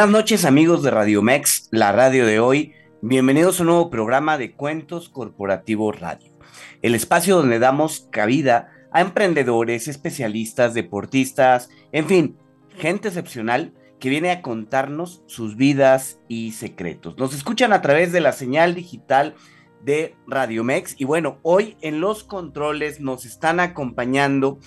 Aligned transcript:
Buenas 0.00 0.18
noches 0.18 0.46
amigos 0.46 0.82
de 0.82 0.90
Radio 0.90 1.20
Mex, 1.20 1.68
la 1.72 1.92
radio 1.92 2.24
de 2.24 2.40
hoy. 2.40 2.72
Bienvenidos 3.02 3.60
a 3.60 3.64
un 3.64 3.66
nuevo 3.66 3.90
programa 3.90 4.38
de 4.38 4.52
Cuentos 4.52 5.10
Corporativos 5.10 6.00
Radio, 6.00 6.32
el 6.80 6.94
espacio 6.94 7.36
donde 7.36 7.58
damos 7.58 8.08
cabida 8.10 8.70
a 8.92 9.02
emprendedores, 9.02 9.88
especialistas, 9.88 10.72
deportistas, 10.72 11.68
en 11.92 12.06
fin, 12.06 12.38
gente 12.78 13.08
excepcional 13.08 13.74
que 13.98 14.08
viene 14.08 14.30
a 14.30 14.40
contarnos 14.40 15.22
sus 15.26 15.56
vidas 15.56 16.18
y 16.28 16.52
secretos. 16.52 17.18
Nos 17.18 17.34
escuchan 17.34 17.74
a 17.74 17.82
través 17.82 18.10
de 18.10 18.22
la 18.22 18.32
señal 18.32 18.74
digital 18.74 19.34
de 19.84 20.16
Radio 20.26 20.64
Mex 20.64 20.94
y 20.96 21.04
bueno, 21.04 21.40
hoy 21.42 21.76
en 21.82 22.00
los 22.00 22.24
controles 22.24 23.00
nos 23.00 23.26
están 23.26 23.60
acompañando 23.60 24.60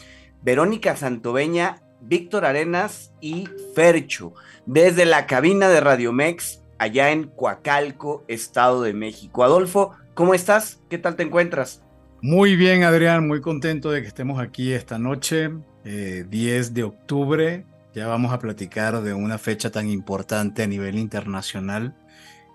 Verónica 0.43 0.95
Santoveña 0.95 1.83
Víctor 2.05 2.45
Arenas 2.45 3.13
y 3.21 3.47
Fercho, 3.73 4.33
desde 4.65 5.05
la 5.05 5.25
cabina 5.25 5.69
de 5.69 5.81
Radiomex, 5.81 6.61
allá 6.77 7.11
en 7.11 7.27
Coacalco, 7.27 8.23
Estado 8.27 8.81
de 8.81 8.93
México. 8.93 9.43
Adolfo, 9.43 9.91
¿cómo 10.13 10.33
estás? 10.33 10.81
¿Qué 10.89 10.97
tal 10.97 11.15
te 11.15 11.23
encuentras? 11.23 11.83
Muy 12.21 12.55
bien, 12.55 12.83
Adrián, 12.83 13.27
muy 13.27 13.41
contento 13.41 13.91
de 13.91 14.01
que 14.01 14.07
estemos 14.07 14.39
aquí 14.39 14.71
esta 14.71 14.97
noche, 14.97 15.49
10 15.83 15.85
eh, 15.85 16.71
de 16.71 16.83
octubre. 16.83 17.65
Ya 17.93 18.07
vamos 18.07 18.31
a 18.33 18.39
platicar 18.39 19.01
de 19.01 19.13
una 19.13 19.37
fecha 19.37 19.71
tan 19.71 19.89
importante 19.89 20.63
a 20.63 20.67
nivel 20.67 20.97
internacional 20.97 21.95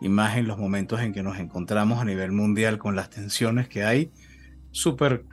y 0.00 0.08
más 0.08 0.36
en 0.36 0.46
los 0.46 0.58
momentos 0.58 1.00
en 1.00 1.12
que 1.12 1.22
nos 1.22 1.38
encontramos 1.38 2.00
a 2.00 2.04
nivel 2.04 2.32
mundial 2.32 2.78
con 2.78 2.96
las 2.96 3.10
tensiones 3.10 3.68
que 3.68 3.84
hay. 3.84 4.10
Súper 4.70 5.24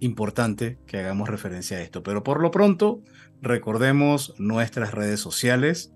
importante 0.00 0.78
que 0.86 0.98
hagamos 0.98 1.28
referencia 1.28 1.78
a 1.78 1.80
esto. 1.80 2.02
Pero 2.02 2.22
por 2.22 2.40
lo 2.40 2.50
pronto, 2.50 3.02
recordemos 3.42 4.34
nuestras 4.38 4.92
redes 4.92 5.20
sociales. 5.20 5.92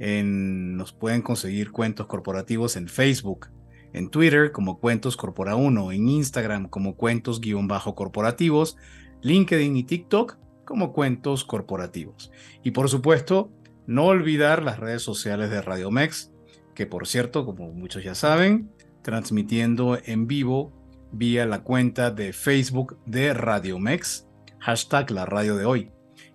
Nos 0.00 0.92
pueden 0.92 1.20
conseguir 1.20 1.72
cuentos 1.72 2.06
corporativos 2.06 2.76
en 2.76 2.88
Facebook, 2.88 3.48
en 3.92 4.08
Twitter 4.08 4.50
como 4.50 4.80
Cuentos 4.80 5.16
Corpora 5.16 5.56
1, 5.56 5.92
en 5.92 6.08
Instagram 6.08 6.68
como 6.68 6.96
Cuentos-corporativos, 6.96 8.76
LinkedIn 9.22 9.76
y 9.76 9.84
TikTok 9.84 10.38
como 10.64 10.92
Cuentos 10.92 11.44
Corporativos. 11.44 12.30
Y 12.62 12.70
por 12.70 12.88
supuesto, 12.88 13.52
no 13.86 14.06
olvidar 14.06 14.62
las 14.62 14.78
redes 14.78 15.02
sociales 15.02 15.50
de 15.50 15.60
Radio 15.60 15.90
Mex, 15.90 16.32
que 16.74 16.86
por 16.86 17.06
cierto, 17.06 17.44
como 17.44 17.72
muchos 17.72 18.02
ya 18.02 18.14
saben, 18.14 18.70
transmitiendo 19.02 19.98
en 20.04 20.26
vivo 20.26 20.72
vía 21.12 21.44
la 21.44 21.62
cuenta 21.62 22.10
de 22.10 22.32
Facebook 22.32 22.98
de 23.04 23.34
Radio 23.34 23.78
Mex, 23.78 24.28
hashtag 24.60 25.10
la 25.10 25.26
radio 25.26 25.56
de 25.56 25.64
hoy, 25.64 25.90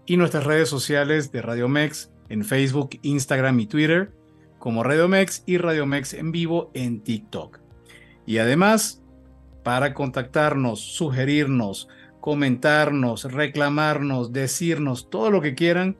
y 0.06 0.18
nuestras 0.18 0.44
redes 0.44 0.70
sociales 0.70 1.32
de 1.32 1.42
Radio 1.42 1.68
Mex 1.68 2.12
en 2.30 2.44
Facebook, 2.44 2.92
Instagram 3.02 3.60
y 3.60 3.68
Twitter, 3.68 4.12
como 4.60 4.84
Radio 4.84 5.08
Mex 5.08 5.44
y 5.46 5.58
Radio 5.58 5.86
Mex 5.86 6.14
en 6.14 6.32
vivo 6.32 6.72
en 6.74 7.02
TikTok. 7.02 7.60
Y 8.26 8.40
además, 8.40 9.04
para 9.64 9.94
contactarnos, 9.94 10.80
sugerirnos, 10.80 11.88
comentarnos, 12.22 13.32
reclamarnos, 13.32 14.34
decirnos 14.34 15.10
todo 15.10 15.30
lo 15.30 15.42
que 15.42 15.56
quieran, 15.56 15.98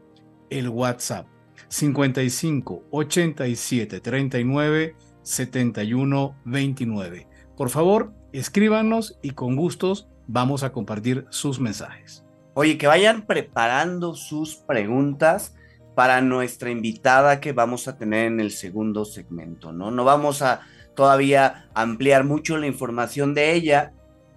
el 0.50 0.70
WhatsApp 0.70 1.28
55 1.68 2.86
87 2.92 4.00
39 4.00 4.96
71 5.22 6.36
29. 6.46 7.28
Por 7.58 7.70
favor, 7.70 8.14
escríbanos 8.32 9.18
y 9.22 9.32
con 9.32 9.56
gustos 9.56 10.08
vamos 10.28 10.64
a 10.64 10.72
compartir 10.72 11.26
sus 11.30 11.60
mensajes. 11.60 12.24
Oye, 12.54 12.78
que 12.78 12.88
vayan 12.88 13.26
preparando 13.26 14.14
sus 14.14 14.56
preguntas 14.56 15.56
para 15.96 16.22
nuestra 16.22 16.70
invitada 16.70 17.40
que 17.40 17.54
vamos 17.54 17.88
a 17.88 17.98
tener 17.98 18.28
en 18.28 18.40
el 18.40 18.52
segundo 18.52 19.06
segmento, 19.06 19.72
¿no? 19.72 19.92
No 19.92 20.04
vamos 20.04 20.42
a 20.42 20.62
todavía 20.96 21.70
ampliar 21.74 22.24
mucho 22.24 22.58
la 22.58 22.68
información 22.68 23.34
de 23.34 23.54
ella, 23.54 23.94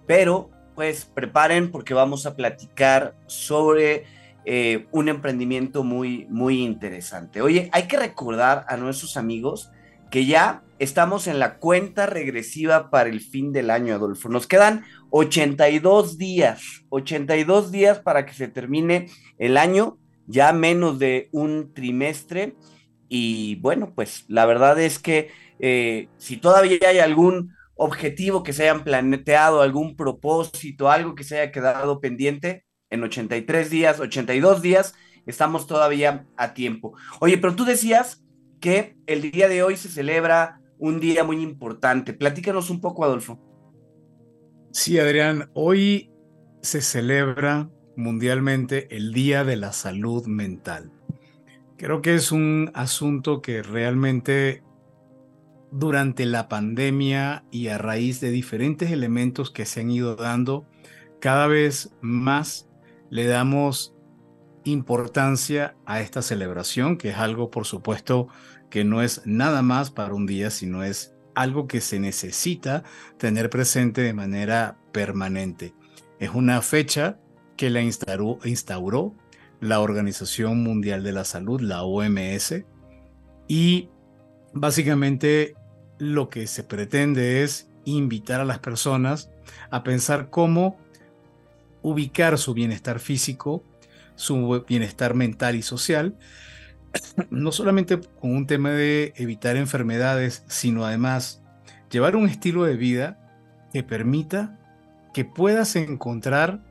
pero 0.07 0.49
pues 0.75 1.05
preparen 1.05 1.71
porque 1.71 1.93
vamos 1.93 2.25
a 2.25 2.35
platicar 2.35 3.15
sobre 3.27 4.05
eh, 4.45 4.87
un 4.91 5.09
emprendimiento 5.09 5.83
muy, 5.83 6.25
muy 6.29 6.63
interesante. 6.63 7.41
Oye, 7.41 7.69
hay 7.73 7.87
que 7.87 7.97
recordar 7.97 8.65
a 8.69 8.77
nuestros 8.77 9.17
amigos 9.17 9.71
que 10.09 10.25
ya 10.25 10.63
estamos 10.79 11.27
en 11.27 11.39
la 11.39 11.57
cuenta 11.57 12.05
regresiva 12.05 12.89
para 12.89 13.09
el 13.09 13.19
fin 13.19 13.51
del 13.51 13.69
año, 13.69 13.93
Adolfo. 13.93 14.29
Nos 14.29 14.47
quedan 14.47 14.85
82 15.11 16.17
días, 16.17 16.85
82 16.89 17.71
días 17.71 17.99
para 17.99 18.25
que 18.25 18.33
se 18.33 18.47
termine 18.47 19.07
el 19.37 19.57
año, 19.57 19.97
ya 20.29 20.53
menos 20.53 20.99
de 20.99 21.27
un 21.31 21.73
trimestre. 21.73 22.55
Y 23.09 23.55
bueno, 23.55 23.93
pues 23.95 24.23
la 24.27 24.45
verdad 24.45 24.79
es 24.79 24.99
que 24.99 25.31
eh, 25.59 26.07
si 26.17 26.37
todavía 26.37 26.77
hay 26.87 26.99
algún 26.99 27.53
objetivo 27.75 28.43
que 28.43 28.53
se 28.53 28.63
hayan 28.63 28.83
planteado, 28.83 29.61
algún 29.61 29.95
propósito, 29.95 30.89
algo 30.89 31.15
que 31.15 31.23
se 31.23 31.39
haya 31.39 31.51
quedado 31.51 31.99
pendiente, 31.99 32.65
en 32.91 33.03
83 33.03 33.69
días, 33.69 33.99
82 33.99 34.61
días, 34.61 34.95
estamos 35.25 35.67
todavía 35.67 36.25
a 36.37 36.53
tiempo. 36.53 36.95
Oye, 37.19 37.37
pero 37.37 37.55
tú 37.55 37.65
decías 37.65 38.23
que 38.59 38.97
el 39.07 39.31
día 39.31 39.47
de 39.47 39.63
hoy 39.63 39.77
se 39.77 39.89
celebra 39.89 40.61
un 40.77 40.99
día 40.99 41.23
muy 41.23 41.41
importante. 41.41 42.13
Platícanos 42.13 42.69
un 42.69 42.81
poco, 42.81 43.03
Adolfo. 43.03 43.39
Sí, 44.71 44.99
Adrián, 44.99 45.49
hoy 45.53 46.11
se 46.61 46.81
celebra 46.81 47.69
mundialmente 47.99 48.95
el 48.95 49.11
Día 49.11 49.43
de 49.43 49.57
la 49.57 49.73
Salud 49.73 50.25
Mental. 50.25 50.91
Creo 51.77 52.01
que 52.01 52.15
es 52.15 52.31
un 52.31 52.71
asunto 52.73 53.41
que 53.41 53.61
realmente 53.61 54.63
durante 55.71 56.25
la 56.25 56.47
pandemia 56.47 57.43
y 57.51 57.67
a 57.67 57.77
raíz 57.77 58.21
de 58.21 58.31
diferentes 58.31 58.91
elementos 58.91 59.51
que 59.51 59.65
se 59.65 59.81
han 59.81 59.91
ido 59.91 60.15
dando, 60.15 60.65
cada 61.19 61.47
vez 61.47 61.93
más 62.01 62.69
le 63.09 63.25
damos 63.27 63.93
importancia 64.63 65.75
a 65.85 65.99
esta 65.99 66.21
celebración, 66.21 66.97
que 66.97 67.09
es 67.09 67.17
algo, 67.17 67.51
por 67.51 67.65
supuesto, 67.65 68.29
que 68.69 68.85
no 68.85 69.01
es 69.01 69.21
nada 69.25 69.61
más 69.61 69.91
para 69.91 70.13
un 70.13 70.25
día, 70.25 70.51
sino 70.51 70.83
es 70.83 71.13
algo 71.35 71.67
que 71.67 71.81
se 71.81 71.99
necesita 71.99 72.83
tener 73.17 73.49
presente 73.49 74.01
de 74.01 74.13
manera 74.13 74.77
permanente. 74.93 75.73
Es 76.19 76.29
una 76.33 76.61
fecha 76.61 77.19
que 77.59 77.69
la 77.69 77.81
instauró, 77.81 79.13
la 79.59 79.81
Organización 79.81 80.63
Mundial 80.63 81.03
de 81.03 81.11
la 81.11 81.25
Salud, 81.25 81.59
la 81.59 81.83
OMS, 81.83 82.63
y 83.49 83.89
básicamente 84.53 85.55
lo 85.97 86.29
que 86.29 86.47
se 86.47 86.63
pretende 86.63 87.43
es 87.43 87.69
invitar 87.83 88.39
a 88.39 88.45
las 88.45 88.59
personas 88.59 89.29
a 89.71 89.83
pensar 89.83 90.29
cómo 90.29 90.77
ubicar 91.81 92.37
su 92.37 92.53
bienestar 92.53 93.01
físico, 93.01 93.61
su 94.15 94.63
bienestar 94.65 95.13
mental 95.13 95.57
y 95.57 95.61
social, 95.61 96.17
no 97.29 97.51
solamente 97.51 97.99
con 98.21 98.37
un 98.37 98.47
tema 98.47 98.69
de 98.69 99.11
evitar 99.17 99.57
enfermedades, 99.57 100.45
sino 100.47 100.85
además 100.85 101.43
llevar 101.91 102.15
un 102.15 102.29
estilo 102.29 102.63
de 102.63 102.77
vida 102.77 103.19
que 103.73 103.83
permita 103.83 104.57
que 105.13 105.25
puedas 105.25 105.75
encontrar 105.75 106.68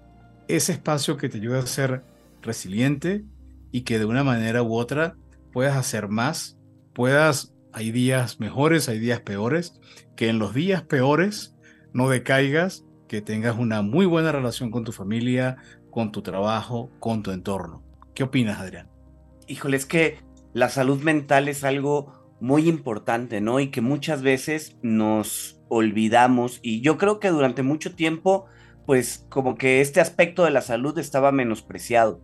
ese 0.48 0.72
espacio 0.72 1.16
que 1.16 1.28
te 1.28 1.38
ayude 1.38 1.58
a 1.58 1.66
ser 1.66 2.02
resiliente 2.42 3.24
y 3.70 3.82
que 3.82 3.98
de 3.98 4.06
una 4.06 4.24
manera 4.24 4.62
u 4.62 4.74
otra 4.74 5.16
puedas 5.52 5.76
hacer 5.76 6.08
más, 6.08 6.58
puedas, 6.94 7.54
hay 7.72 7.92
días 7.92 8.40
mejores, 8.40 8.88
hay 8.88 8.98
días 8.98 9.20
peores, 9.20 9.78
que 10.16 10.28
en 10.28 10.38
los 10.38 10.54
días 10.54 10.82
peores 10.82 11.54
no 11.92 12.08
decaigas, 12.08 12.84
que 13.08 13.22
tengas 13.22 13.58
una 13.58 13.82
muy 13.82 14.06
buena 14.06 14.32
relación 14.32 14.70
con 14.70 14.84
tu 14.84 14.92
familia, 14.92 15.56
con 15.90 16.12
tu 16.12 16.22
trabajo, 16.22 16.90
con 16.98 17.22
tu 17.22 17.30
entorno. 17.30 17.82
¿Qué 18.14 18.24
opinas, 18.24 18.58
Adrián? 18.58 18.88
Híjole, 19.46 19.76
es 19.76 19.86
que 19.86 20.18
la 20.52 20.68
salud 20.68 21.02
mental 21.02 21.48
es 21.48 21.64
algo 21.64 22.36
muy 22.40 22.68
importante, 22.68 23.40
¿no? 23.40 23.60
Y 23.60 23.70
que 23.70 23.80
muchas 23.80 24.22
veces 24.22 24.76
nos 24.82 25.60
olvidamos 25.68 26.60
y 26.62 26.80
yo 26.80 26.98
creo 26.98 27.20
que 27.20 27.28
durante 27.28 27.62
mucho 27.62 27.94
tiempo, 27.94 28.46
pues 28.88 29.26
como 29.28 29.56
que 29.56 29.82
este 29.82 30.00
aspecto 30.00 30.46
de 30.46 30.50
la 30.50 30.62
salud 30.62 30.98
estaba 30.98 31.30
menospreciado, 31.30 32.22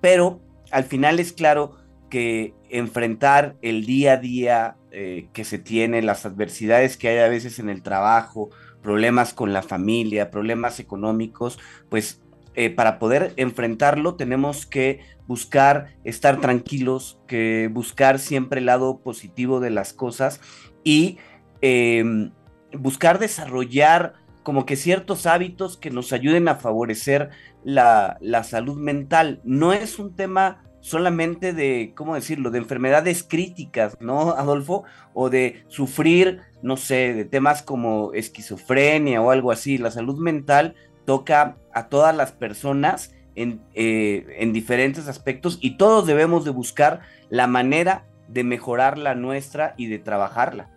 pero 0.00 0.40
al 0.70 0.84
final 0.84 1.18
es 1.18 1.32
claro 1.32 1.76
que 2.08 2.54
enfrentar 2.70 3.56
el 3.62 3.84
día 3.84 4.12
a 4.12 4.16
día 4.18 4.76
eh, 4.92 5.26
que 5.32 5.42
se 5.42 5.58
tiene, 5.58 6.02
las 6.02 6.24
adversidades 6.24 6.96
que 6.96 7.08
hay 7.08 7.18
a 7.18 7.26
veces 7.26 7.58
en 7.58 7.68
el 7.68 7.82
trabajo, 7.82 8.50
problemas 8.80 9.34
con 9.34 9.52
la 9.52 9.62
familia, 9.62 10.30
problemas 10.30 10.78
económicos, 10.78 11.58
pues 11.88 12.22
eh, 12.54 12.70
para 12.70 13.00
poder 13.00 13.32
enfrentarlo 13.34 14.14
tenemos 14.14 14.66
que 14.66 15.00
buscar 15.26 15.96
estar 16.04 16.40
tranquilos, 16.40 17.18
que 17.26 17.68
buscar 17.72 18.20
siempre 18.20 18.60
el 18.60 18.66
lado 18.66 19.00
positivo 19.00 19.58
de 19.58 19.70
las 19.70 19.92
cosas 19.92 20.40
y 20.84 21.18
em, 21.60 22.30
buscar 22.78 23.18
desarrollar 23.18 24.22
como 24.44 24.66
que 24.66 24.76
ciertos 24.76 25.26
hábitos 25.26 25.76
que 25.76 25.90
nos 25.90 26.12
ayuden 26.12 26.46
a 26.46 26.54
favorecer 26.54 27.30
la, 27.64 28.18
la 28.20 28.44
salud 28.44 28.76
mental. 28.76 29.40
No 29.42 29.72
es 29.72 29.98
un 29.98 30.14
tema 30.14 30.62
solamente 30.80 31.54
de, 31.54 31.94
¿cómo 31.96 32.14
decirlo?, 32.14 32.50
de 32.50 32.58
enfermedades 32.58 33.22
críticas, 33.22 33.96
¿no, 34.00 34.32
Adolfo? 34.32 34.84
O 35.14 35.30
de 35.30 35.64
sufrir, 35.68 36.42
no 36.62 36.76
sé, 36.76 37.14
de 37.14 37.24
temas 37.24 37.62
como 37.62 38.12
esquizofrenia 38.12 39.22
o 39.22 39.30
algo 39.30 39.50
así. 39.50 39.78
La 39.78 39.90
salud 39.90 40.18
mental 40.18 40.74
toca 41.06 41.56
a 41.72 41.88
todas 41.88 42.14
las 42.14 42.32
personas 42.32 43.14
en, 43.34 43.62
eh, 43.72 44.26
en 44.38 44.52
diferentes 44.52 45.08
aspectos 45.08 45.58
y 45.62 45.78
todos 45.78 46.06
debemos 46.06 46.44
de 46.44 46.50
buscar 46.50 47.00
la 47.30 47.46
manera 47.46 48.04
de 48.28 48.44
mejorar 48.44 48.98
la 48.98 49.14
nuestra 49.14 49.74
y 49.78 49.86
de 49.86 49.98
trabajarla. 49.98 50.68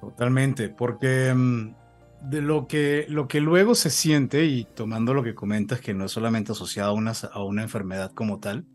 Totalmente, 0.00 0.70
porque 0.70 1.34
mm, 1.34 1.74
de 2.22 2.42
lo 2.42 2.66
que, 2.66 3.06
lo 3.08 3.28
que 3.28 3.40
luego 3.40 3.74
se 3.74 3.90
siente, 3.90 4.44
y 4.44 4.64
tomando 4.64 5.14
lo 5.14 5.22
que 5.22 5.34
comentas, 5.34 5.80
que 5.80 5.94
no 5.94 6.04
es 6.06 6.12
solamente 6.12 6.52
asociado 6.52 6.90
a 6.90 6.94
una, 6.94 7.12
a 7.32 7.42
una 7.42 7.62
enfermedad 7.62 8.12
como 8.12 8.40
tal, 8.40 8.66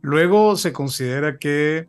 luego 0.00 0.56
se 0.56 0.72
considera 0.72 1.38
que 1.38 1.88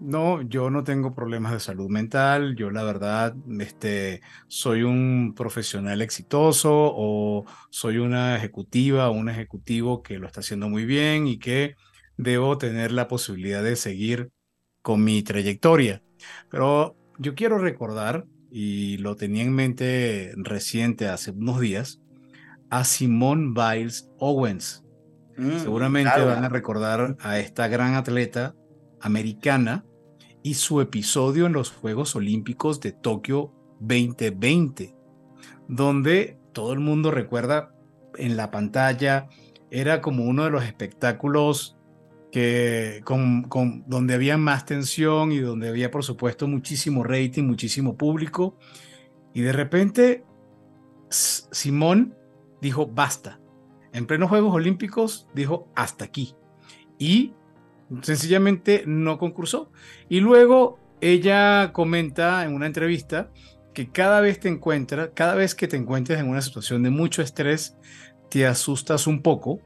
no, 0.00 0.42
yo 0.42 0.70
no 0.70 0.84
tengo 0.84 1.14
problemas 1.14 1.52
de 1.52 1.60
salud 1.60 1.88
mental, 1.88 2.56
yo 2.56 2.70
la 2.70 2.82
verdad 2.82 3.34
este, 3.60 4.20
soy 4.48 4.82
un 4.82 5.34
profesional 5.36 6.02
exitoso 6.02 6.70
o 6.72 7.44
soy 7.70 7.98
una 7.98 8.36
ejecutiva 8.36 9.08
o 9.08 9.12
un 9.12 9.28
ejecutivo 9.28 10.02
que 10.02 10.18
lo 10.18 10.26
está 10.26 10.40
haciendo 10.40 10.68
muy 10.68 10.84
bien 10.84 11.26
y 11.26 11.38
que 11.38 11.76
debo 12.16 12.58
tener 12.58 12.92
la 12.92 13.08
posibilidad 13.08 13.62
de 13.62 13.76
seguir 13.76 14.30
con 14.82 15.02
mi 15.02 15.22
trayectoria. 15.22 16.02
Pero 16.50 16.96
yo 17.18 17.34
quiero 17.34 17.58
recordar 17.58 18.26
y 18.56 18.98
lo 18.98 19.16
tenía 19.16 19.42
en 19.42 19.52
mente 19.52 20.32
reciente, 20.36 21.08
hace 21.08 21.32
unos 21.32 21.58
días, 21.58 22.00
a 22.70 22.84
Simone 22.84 23.52
Biles 23.52 24.12
Owens. 24.20 24.84
Mm, 25.36 25.58
Seguramente 25.58 26.20
van 26.20 26.44
a 26.44 26.48
recordar 26.48 27.16
a 27.18 27.40
esta 27.40 27.66
gran 27.66 27.94
atleta 27.94 28.54
americana 29.00 29.84
y 30.44 30.54
su 30.54 30.80
episodio 30.80 31.46
en 31.46 31.52
los 31.52 31.72
Juegos 31.72 32.14
Olímpicos 32.14 32.78
de 32.78 32.92
Tokio 32.92 33.52
2020, 33.80 34.94
donde 35.66 36.38
todo 36.52 36.74
el 36.74 36.78
mundo 36.78 37.10
recuerda 37.10 37.74
en 38.16 38.36
la 38.36 38.52
pantalla, 38.52 39.26
era 39.72 40.00
como 40.00 40.26
uno 40.26 40.44
de 40.44 40.50
los 40.50 40.62
espectáculos 40.62 41.76
donde 42.34 44.14
había 44.14 44.36
más 44.36 44.66
tensión 44.66 45.32
y 45.32 45.38
donde 45.38 45.68
había 45.68 45.90
por 45.90 46.04
supuesto 46.04 46.48
muchísimo 46.48 47.04
rating, 47.04 47.44
muchísimo 47.44 47.96
público. 47.96 48.58
Y 49.32 49.42
de 49.42 49.52
repente 49.52 50.24
Simón 51.08 52.16
dijo, 52.60 52.86
basta. 52.86 53.40
En 53.92 54.06
plenos 54.06 54.28
Juegos 54.28 54.54
Olímpicos 54.54 55.28
dijo, 55.34 55.68
hasta 55.76 56.04
aquí. 56.04 56.34
Y 56.98 57.34
sencillamente 58.02 58.82
no 58.86 59.18
concursó. 59.18 59.70
Y 60.08 60.20
luego 60.20 60.78
ella 61.00 61.72
comenta 61.72 62.44
en 62.44 62.54
una 62.54 62.66
entrevista 62.66 63.30
que 63.72 63.90
cada 63.90 64.20
vez 64.20 64.40
te 64.40 64.48
encuentras, 64.48 65.10
cada 65.14 65.34
vez 65.34 65.54
que 65.54 65.68
te 65.68 65.76
encuentres 65.76 66.18
en 66.18 66.28
una 66.28 66.42
situación 66.42 66.82
de 66.82 66.90
mucho 66.90 67.22
estrés, 67.22 67.76
te 68.30 68.46
asustas 68.46 69.06
un 69.06 69.22
poco 69.22 69.60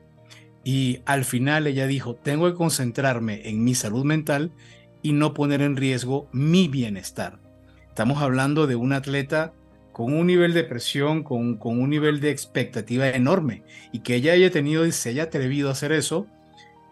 y 0.69 1.01
al 1.07 1.25
final 1.25 1.67
ella 1.67 1.87
dijo, 1.87 2.15
tengo 2.15 2.47
que 2.47 2.55
concentrarme 2.55 3.49
en 3.49 3.65
mi 3.65 3.75
salud 3.75 4.05
mental 4.05 4.53
y 5.01 5.13
no 5.13 5.33
poner 5.33 5.63
en 5.63 5.77
riesgo 5.77 6.29
mi 6.31 6.69
bienestar. 6.69 7.41
Estamos 7.89 8.21
hablando 8.21 8.67
de 8.67 8.77
un 8.77 8.93
atleta 8.93 9.55
con 9.93 10.13
un 10.13 10.27
nivel 10.27 10.53
de 10.53 10.65
presión, 10.65 11.23
con, 11.23 11.57
con 11.57 11.81
un 11.81 11.89
nivel 11.89 12.21
de 12.21 12.29
expectativa 12.29 13.09
enorme 13.09 13.63
y 13.93 14.01
que 14.01 14.17
ella 14.17 14.35
haya 14.35 14.51
tenido 14.51 14.85
y 14.85 14.93
se 14.93 15.09
haya 15.09 15.23
atrevido 15.23 15.71
a 15.71 15.73
hacer 15.73 15.91
eso, 15.91 16.27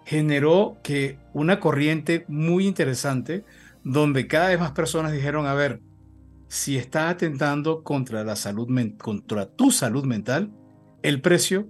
generó 0.06 0.78
que 0.82 1.19
una 1.34 1.61
corriente 1.61 2.25
muy 2.28 2.67
interesante 2.67 3.44
donde 3.84 4.26
cada 4.26 4.49
vez 4.49 4.58
más 4.58 4.70
personas 4.70 5.12
dijeron, 5.12 5.44
a 5.44 5.52
ver, 5.52 5.82
si 6.49 6.78
estás 6.78 7.11
atentando 7.11 7.84
contra 7.84 8.25
la 8.25 8.37
salud 8.37 8.70
contra 8.96 9.50
tu 9.50 9.70
salud 9.70 10.06
mental, 10.06 10.50
el 11.02 11.20
precio 11.20 11.69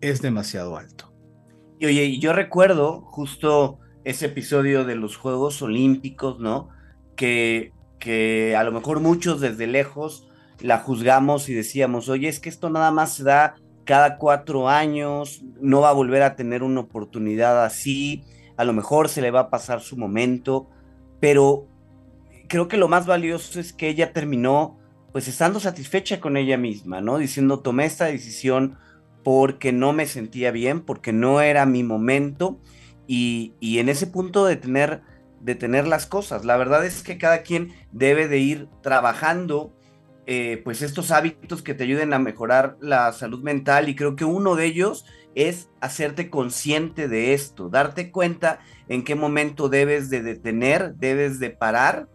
es 0.00 0.22
demasiado 0.22 0.76
alto. 0.76 1.09
Y 1.80 1.86
oye, 1.86 2.18
yo 2.18 2.34
recuerdo 2.34 3.00
justo 3.00 3.78
ese 4.04 4.26
episodio 4.26 4.84
de 4.84 4.96
los 4.96 5.16
Juegos 5.16 5.62
Olímpicos, 5.62 6.38
¿no? 6.38 6.68
Que, 7.16 7.72
que 7.98 8.54
a 8.54 8.64
lo 8.64 8.70
mejor 8.70 9.00
muchos 9.00 9.40
desde 9.40 9.66
lejos 9.66 10.28
la 10.60 10.76
juzgamos 10.76 11.48
y 11.48 11.54
decíamos, 11.54 12.10
oye, 12.10 12.28
es 12.28 12.38
que 12.38 12.50
esto 12.50 12.68
nada 12.68 12.90
más 12.90 13.14
se 13.14 13.24
da 13.24 13.54
cada 13.86 14.18
cuatro 14.18 14.68
años, 14.68 15.42
no 15.58 15.80
va 15.80 15.88
a 15.88 15.94
volver 15.94 16.22
a 16.22 16.36
tener 16.36 16.62
una 16.62 16.80
oportunidad 16.80 17.64
así, 17.64 18.24
a 18.58 18.64
lo 18.64 18.74
mejor 18.74 19.08
se 19.08 19.22
le 19.22 19.30
va 19.30 19.40
a 19.40 19.50
pasar 19.50 19.80
su 19.80 19.96
momento, 19.96 20.68
pero 21.18 21.66
creo 22.46 22.68
que 22.68 22.76
lo 22.76 22.88
más 22.88 23.06
valioso 23.06 23.58
es 23.58 23.72
que 23.72 23.88
ella 23.88 24.12
terminó 24.12 24.78
pues 25.12 25.28
estando 25.28 25.60
satisfecha 25.60 26.20
con 26.20 26.36
ella 26.36 26.58
misma, 26.58 27.00
¿no? 27.00 27.16
Diciendo, 27.16 27.60
tomé 27.60 27.86
esta 27.86 28.04
decisión 28.04 28.76
porque 29.22 29.72
no 29.72 29.92
me 29.92 30.06
sentía 30.06 30.50
bien, 30.50 30.80
porque 30.80 31.12
no 31.12 31.40
era 31.40 31.66
mi 31.66 31.82
momento 31.82 32.58
y, 33.06 33.54
en 33.60 33.88
ese 33.88 34.06
punto 34.06 34.46
de 34.46 34.56
tener, 34.56 35.02
de 35.40 35.54
tener 35.54 35.86
las 35.86 36.06
cosas. 36.06 36.44
La 36.44 36.56
verdad 36.56 36.86
es 36.86 37.02
que 37.02 37.18
cada 37.18 37.42
quien 37.42 37.74
debe 37.92 38.28
de 38.28 38.38
ir 38.38 38.68
trabajando 38.82 39.72
eh, 40.26 40.60
pues 40.64 40.80
estos 40.82 41.10
hábitos 41.10 41.62
que 41.62 41.74
te 41.74 41.84
ayuden 41.84 42.12
a 42.12 42.20
mejorar 42.20 42.76
la 42.80 43.12
salud 43.12 43.42
mental 43.42 43.88
y 43.88 43.96
creo 43.96 44.14
que 44.14 44.24
uno 44.24 44.54
de 44.54 44.66
ellos 44.66 45.04
es 45.34 45.70
hacerte 45.80 46.30
consciente 46.30 47.08
de 47.08 47.34
esto, 47.34 47.68
darte 47.68 48.12
cuenta 48.12 48.60
en 48.88 49.02
qué 49.02 49.14
momento 49.14 49.68
debes 49.68 50.08
de 50.10 50.22
detener, 50.22 50.94
debes 50.96 51.40
de 51.40 51.50
parar 51.50 52.08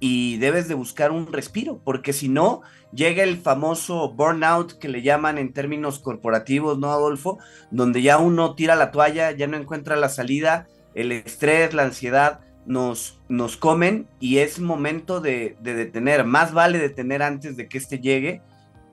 y 0.00 0.38
debes 0.38 0.66
de 0.66 0.74
buscar 0.74 1.12
un 1.12 1.30
respiro, 1.30 1.80
porque 1.84 2.14
si 2.14 2.28
no, 2.30 2.62
llega 2.92 3.22
el 3.22 3.36
famoso 3.36 4.10
burnout 4.12 4.78
que 4.78 4.88
le 4.88 5.02
llaman 5.02 5.36
en 5.36 5.52
términos 5.52 5.98
corporativos, 5.98 6.78
¿no, 6.78 6.90
Adolfo? 6.90 7.38
Donde 7.70 8.00
ya 8.00 8.16
uno 8.16 8.54
tira 8.54 8.74
la 8.76 8.90
toalla, 8.90 9.30
ya 9.32 9.46
no 9.46 9.58
encuentra 9.58 9.96
la 9.96 10.08
salida, 10.08 10.66
el 10.94 11.12
estrés, 11.12 11.74
la 11.74 11.82
ansiedad 11.82 12.40
nos, 12.64 13.20
nos 13.28 13.58
comen 13.58 14.08
y 14.20 14.38
es 14.38 14.58
momento 14.58 15.20
de, 15.20 15.56
detener. 15.60 16.24
Más 16.24 16.52
vale 16.52 16.78
detener 16.78 17.22
antes 17.22 17.58
de 17.58 17.68
que 17.68 17.76
este 17.76 18.00
llegue, 18.00 18.42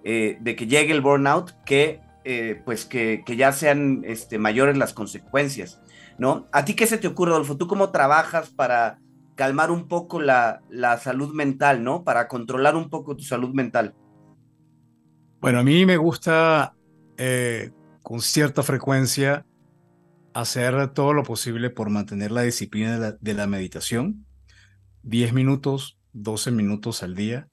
eh, 0.03 0.37
de 0.41 0.55
que 0.57 0.67
llegue 0.67 0.91
el 0.91 1.01
burnout, 1.01 1.53
que 1.65 2.01
eh, 2.25 2.61
pues 2.65 2.83
que, 2.83 3.23
que, 3.25 3.37
ya 3.37 3.53
sean 3.53 4.03
este, 4.05 4.37
mayores 4.37 4.75
las 4.77 4.91
consecuencias, 4.91 5.79
¿no? 6.17 6.47
¿A 6.51 6.65
ti 6.65 6.73
qué 6.73 6.85
se 6.85 6.97
te 6.97 7.07
ocurre, 7.07 7.31
Adolfo? 7.31 7.55
¿Tú 7.55 7.67
cómo 7.67 7.91
trabajas 7.91 8.49
para 8.49 8.99
calmar 9.37 9.71
un 9.71 9.87
poco 9.87 10.19
la, 10.19 10.61
salud 11.01 11.33
mental, 11.33 11.83
¿no? 11.83 12.03
Para 12.03 12.27
controlar 12.27 12.75
un 12.75 12.89
poco 12.89 13.15
tu 13.15 13.23
salud 13.23 13.53
mental. 13.53 13.95
Bueno, 15.39 15.59
a 15.59 15.63
mí 15.63 15.85
me 15.85 15.95
gusta 15.95 16.75
eh, 17.17 17.71
con 18.01 18.19
cierta 18.19 18.63
frecuencia 18.63 19.45
hacer 20.33 20.89
todo 20.89 21.13
lo 21.13 21.23
posible 21.23 21.69
por 21.69 21.89
mantener 21.89 22.31
la 22.31 22.41
disciplina 22.41 22.99
de 22.99 23.33
la, 23.33 23.47
meditación. 23.47 24.25
10 25.03 25.33
minutos, 25.33 25.99
12 26.13 26.51
minutos 26.51 27.01
al 27.03 27.15
día. 27.15 27.47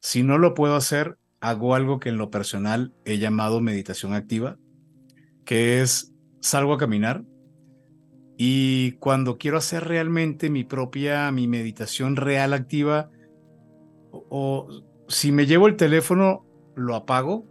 Si 0.00 0.22
no 0.22 0.38
lo 0.38 0.54
puedo 0.54 0.76
hacer, 0.76 1.16
hago 1.40 1.74
algo 1.74 2.00
que 2.00 2.10
en 2.10 2.18
lo 2.18 2.30
personal 2.30 2.92
he 3.04 3.18
llamado 3.18 3.60
meditación 3.60 4.12
activa, 4.12 4.58
que 5.44 5.80
es 5.80 6.12
salgo 6.40 6.74
a 6.74 6.78
caminar 6.78 7.24
Y 8.36 8.92
cuando 8.92 9.38
quiero 9.38 9.58
hacer 9.58 9.84
realmente 9.84 10.50
mi 10.50 10.64
propia, 10.64 11.30
mi 11.32 11.46
meditación 11.46 12.16
real 12.16 12.52
activa, 12.54 13.10
o, 14.10 14.68
si 15.08 15.32
me 15.32 15.46
llevo 15.46 15.68
el 15.68 15.76
teléfono, 15.76 16.44
lo 16.74 16.94
apago, 16.94 17.46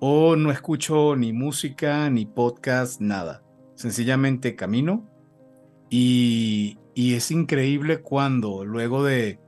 o 0.00 0.36
no 0.36 0.50
escucho 0.50 1.16
ni 1.16 1.32
música, 1.32 2.08
ni 2.10 2.26
podcast, 2.26 3.00
nada. 3.00 3.42
Sencillamente 3.74 4.56
camino 4.56 5.08
y, 5.90 6.78
y 6.94 7.14
es 7.14 7.30
increíble 7.30 8.00
cuando 8.00 8.64
luego 8.64 9.04
de 9.04 9.38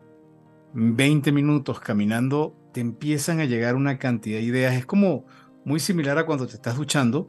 20 0.74 1.32
minutos 1.32 1.80
caminando 1.80 2.54
te 2.72 2.80
empiezan 2.80 3.40
a 3.40 3.44
llegar 3.44 3.74
una 3.74 3.98
cantidad 3.98 4.38
de 4.38 4.44
ideas. 4.44 4.74
Es 4.74 4.86
como 4.86 5.24
muy 5.64 5.80
similar 5.80 6.18
a 6.18 6.26
cuando 6.26 6.46
te 6.46 6.54
estás 6.54 6.76
duchando 6.76 7.28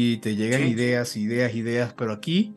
y 0.00 0.18
te 0.18 0.36
llegan 0.36 0.62
ideas, 0.68 1.16
ideas, 1.16 1.56
ideas, 1.56 1.92
pero 1.92 2.12
aquí 2.12 2.54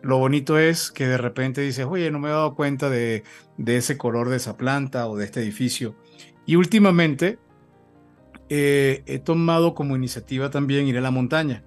lo 0.00 0.16
bonito 0.16 0.58
es 0.58 0.90
que 0.90 1.06
de 1.06 1.18
repente 1.18 1.60
dices, 1.60 1.84
oye, 1.84 2.10
no 2.10 2.18
me 2.18 2.28
he 2.28 2.32
dado 2.32 2.54
cuenta 2.54 2.88
de, 2.88 3.24
de 3.58 3.76
ese 3.76 3.98
color 3.98 4.30
de 4.30 4.38
esa 4.38 4.56
planta 4.56 5.06
o 5.06 5.14
de 5.14 5.26
este 5.26 5.42
edificio. 5.42 5.96
Y 6.46 6.56
últimamente 6.56 7.38
eh, 8.48 9.02
he 9.04 9.18
tomado 9.18 9.74
como 9.74 9.96
iniciativa 9.96 10.48
también 10.48 10.86
ir 10.86 10.96
a 10.96 11.02
la 11.02 11.10
montaña. 11.10 11.62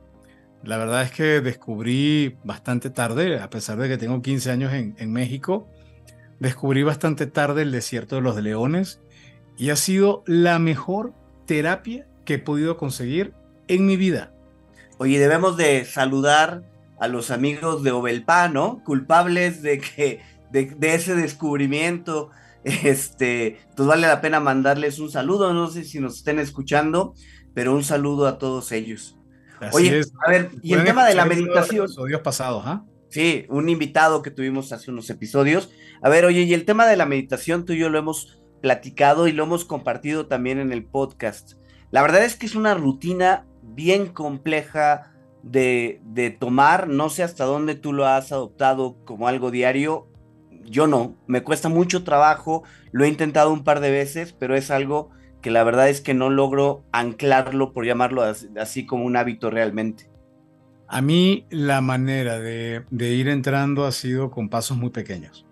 La 0.63 0.79
verdad 0.79 1.03
es 1.03 1.11
que 1.11 1.39
descubrí 1.39 2.35
bastante 2.43 2.89
tarde, 2.89 3.37
a 3.37 3.51
pesar 3.51 3.77
de 3.77 3.89
que 3.89 3.99
tengo 3.99 4.23
15 4.23 4.49
años 4.49 4.73
en, 4.73 4.95
en 4.97 5.13
México, 5.13 5.69
descubrí 6.39 6.81
bastante 6.81 7.27
tarde 7.27 7.61
el 7.61 7.71
desierto 7.71 8.15
de 8.15 8.23
los 8.23 8.41
leones 8.41 9.01
y 9.55 9.69
ha 9.69 9.75
sido 9.75 10.23
la 10.25 10.57
mejor 10.57 11.13
terapia 11.45 12.07
que 12.25 12.35
he 12.35 12.39
podido 12.39 12.75
conseguir 12.75 13.35
en 13.67 13.85
mi 13.85 13.97
vida. 13.97 14.33
Oye, 15.01 15.17
debemos 15.17 15.57
de 15.57 15.83
saludar 15.83 16.61
a 16.99 17.07
los 17.07 17.31
amigos 17.31 17.81
de 17.81 17.89
Obelpa, 17.89 18.49
¿no? 18.49 18.83
Culpables 18.83 19.63
de 19.63 19.79
que 19.79 20.21
de, 20.51 20.93
ese 20.93 21.15
descubrimiento. 21.15 22.29
Este, 22.63 23.57
pues 23.75 23.87
vale 23.87 24.05
la 24.05 24.21
pena 24.21 24.39
mandarles 24.39 24.99
un 24.99 25.09
saludo, 25.09 25.51
no 25.55 25.71
sé 25.71 25.83
si 25.85 25.99
nos 25.99 26.17
estén 26.17 26.37
escuchando, 26.37 27.15
pero 27.55 27.73
un 27.73 27.83
saludo 27.83 28.27
a 28.27 28.37
todos 28.37 28.71
ellos. 28.71 29.17
Oye, 29.71 30.03
a 30.23 30.29
ver, 30.29 30.51
y 30.61 30.75
el 30.75 30.83
tema 30.83 31.07
de 31.07 31.15
la 31.15 31.25
meditación. 31.25 31.85
Episodios 31.85 32.21
pasados, 32.21 32.61
¿ah? 32.67 32.85
Sí, 33.09 33.47
un 33.49 33.69
invitado 33.69 34.21
que 34.21 34.29
tuvimos 34.29 34.71
hace 34.71 34.91
unos 34.91 35.09
episodios. 35.09 35.71
A 36.03 36.09
ver, 36.09 36.25
oye, 36.25 36.41
y 36.41 36.53
el 36.53 36.65
tema 36.65 36.85
de 36.85 36.97
la 36.97 37.07
meditación, 37.07 37.65
tú 37.65 37.73
y 37.73 37.79
yo 37.79 37.89
lo 37.89 37.97
hemos 37.97 38.39
platicado 38.61 39.27
y 39.27 39.31
lo 39.31 39.45
hemos 39.45 39.65
compartido 39.65 40.27
también 40.27 40.59
en 40.59 40.71
el 40.71 40.85
podcast. 40.85 41.53
La 41.89 42.03
verdad 42.03 42.23
es 42.23 42.35
que 42.35 42.45
es 42.45 42.53
una 42.53 42.75
rutina 42.75 43.47
bien 43.73 44.07
compleja 44.07 45.11
de, 45.43 46.01
de, 46.03 46.29
tomar. 46.29 46.87
No 46.87 47.09
sé 47.09 47.23
hasta 47.23 47.45
dónde 47.45 47.75
tú 47.75 47.93
lo 47.93 48.05
has 48.05 48.31
adoptado 48.31 48.97
como 49.05 49.27
algo 49.27 49.51
diario. 49.51 50.07
Yo 50.65 50.87
no, 50.87 51.15
me 51.27 51.43
cuesta 51.43 51.69
mucho 51.69 52.03
trabajo. 52.03 52.63
Lo 52.91 53.05
he 53.05 53.07
intentado 53.07 53.51
un 53.51 53.63
par 53.63 53.79
de 53.79 53.91
veces, 53.91 54.33
pero 54.33 54.55
es 54.55 54.71
algo 54.71 55.09
que 55.41 55.51
la 55.51 55.63
verdad 55.63 55.89
es 55.89 56.01
que 56.01 56.13
no 56.13 56.29
logro 56.29 56.83
anclarlo, 56.91 57.73
por 57.73 57.85
llamarlo 57.85 58.23
así, 58.57 58.85
como 58.85 59.05
un 59.05 59.17
hábito 59.17 59.49
realmente. 59.49 60.09
A 60.87 61.01
mí 61.01 61.47
la 61.49 61.81
manera 61.81 62.39
de, 62.39 62.83
de 62.91 63.09
ir 63.11 63.27
entrando 63.27 63.85
ha 63.85 63.91
sido 63.91 64.29
con 64.29 64.49
pasos 64.49 64.77
muy 64.77 64.91
pequeños. 64.91 65.47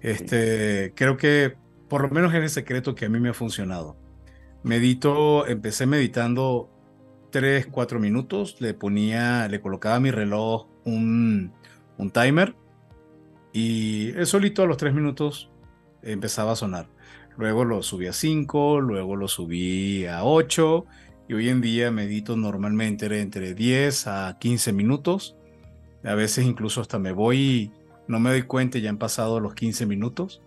Este, 0.00 0.92
creo 0.94 1.16
que 1.16 1.56
por 1.88 2.02
lo 2.02 2.10
menos 2.10 2.34
es 2.34 2.42
el 2.42 2.50
secreto 2.50 2.94
que 2.94 3.06
a 3.06 3.08
mí 3.08 3.18
me 3.18 3.30
ha 3.30 3.34
funcionado. 3.34 3.96
Medito, 4.62 5.46
empecé 5.46 5.86
meditando 5.86 6.70
3, 7.30 7.66
4 7.66 8.00
minutos, 8.00 8.56
le 8.60 8.74
ponía, 8.74 9.48
le 9.48 9.60
colocaba 9.60 9.96
a 9.96 10.00
mi 10.00 10.10
reloj 10.10 10.66
un, 10.84 11.52
un 11.96 12.10
timer 12.10 12.54
y 13.52 14.10
el 14.10 14.26
solito 14.26 14.62
a 14.62 14.66
los 14.66 14.76
3 14.76 14.94
minutos 14.94 15.50
empezaba 16.02 16.52
a 16.52 16.56
sonar. 16.56 16.88
Luego 17.36 17.64
lo 17.64 17.82
subí 17.82 18.06
a 18.06 18.12
5, 18.12 18.80
luego 18.80 19.16
lo 19.16 19.28
subí 19.28 20.06
a 20.06 20.24
8 20.24 20.86
y 21.28 21.34
hoy 21.34 21.48
en 21.48 21.60
día 21.60 21.90
medito 21.90 22.36
normalmente 22.36 23.06
entre 23.20 23.54
10 23.54 24.06
a 24.06 24.38
15 24.40 24.72
minutos. 24.72 25.36
A 26.04 26.14
veces 26.14 26.46
incluso 26.46 26.80
hasta 26.80 26.98
me 26.98 27.12
voy 27.12 27.38
y 27.38 27.72
no 28.08 28.18
me 28.18 28.30
doy 28.30 28.42
cuenta 28.42 28.78
ya 28.78 28.90
han 28.90 28.98
pasado 28.98 29.38
los 29.38 29.54
15 29.54 29.86
minutos. 29.86 30.40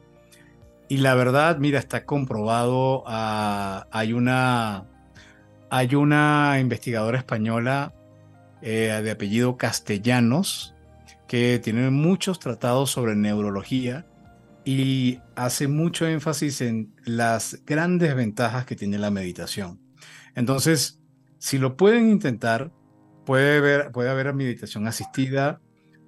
Y 0.90 0.98
la 0.98 1.16
verdad, 1.16 1.58
mira, 1.60 1.80
está 1.80 2.06
comprobado. 2.06 3.04
Ah, 3.08 3.88
hay, 3.92 4.12
una, 4.12 4.84
hay 5.72 5.96
una 5.96 6.60
investigadora 6.60 7.18
española 7.18 7.96
eh, 8.62 9.00
de 9.02 9.10
apellido 9.10 9.56
Castellanos 9.56 10.76
que 11.30 11.60
tiene 11.64 11.90
muchos 11.90 12.40
tratados 12.40 12.92
sobre 12.92 13.16
neurología 13.16 14.06
y 14.66 15.20
hace 15.34 15.70
mucho 15.70 16.06
énfasis 16.06 16.60
en 16.60 16.94
las 17.06 17.64
grandes 17.66 18.14
ventajas 18.16 18.66
que 18.66 18.76
tiene 18.76 18.98
la 18.98 19.12
meditación. 19.12 19.80
Entonces, 20.36 21.00
si 21.38 21.58
lo 21.58 21.78
pueden 21.78 22.10
intentar, 22.10 22.74
puede, 23.26 23.62
ver, 23.62 23.92
puede 23.94 24.10
haber 24.10 24.34
meditación 24.34 24.88
asistida, 24.88 25.62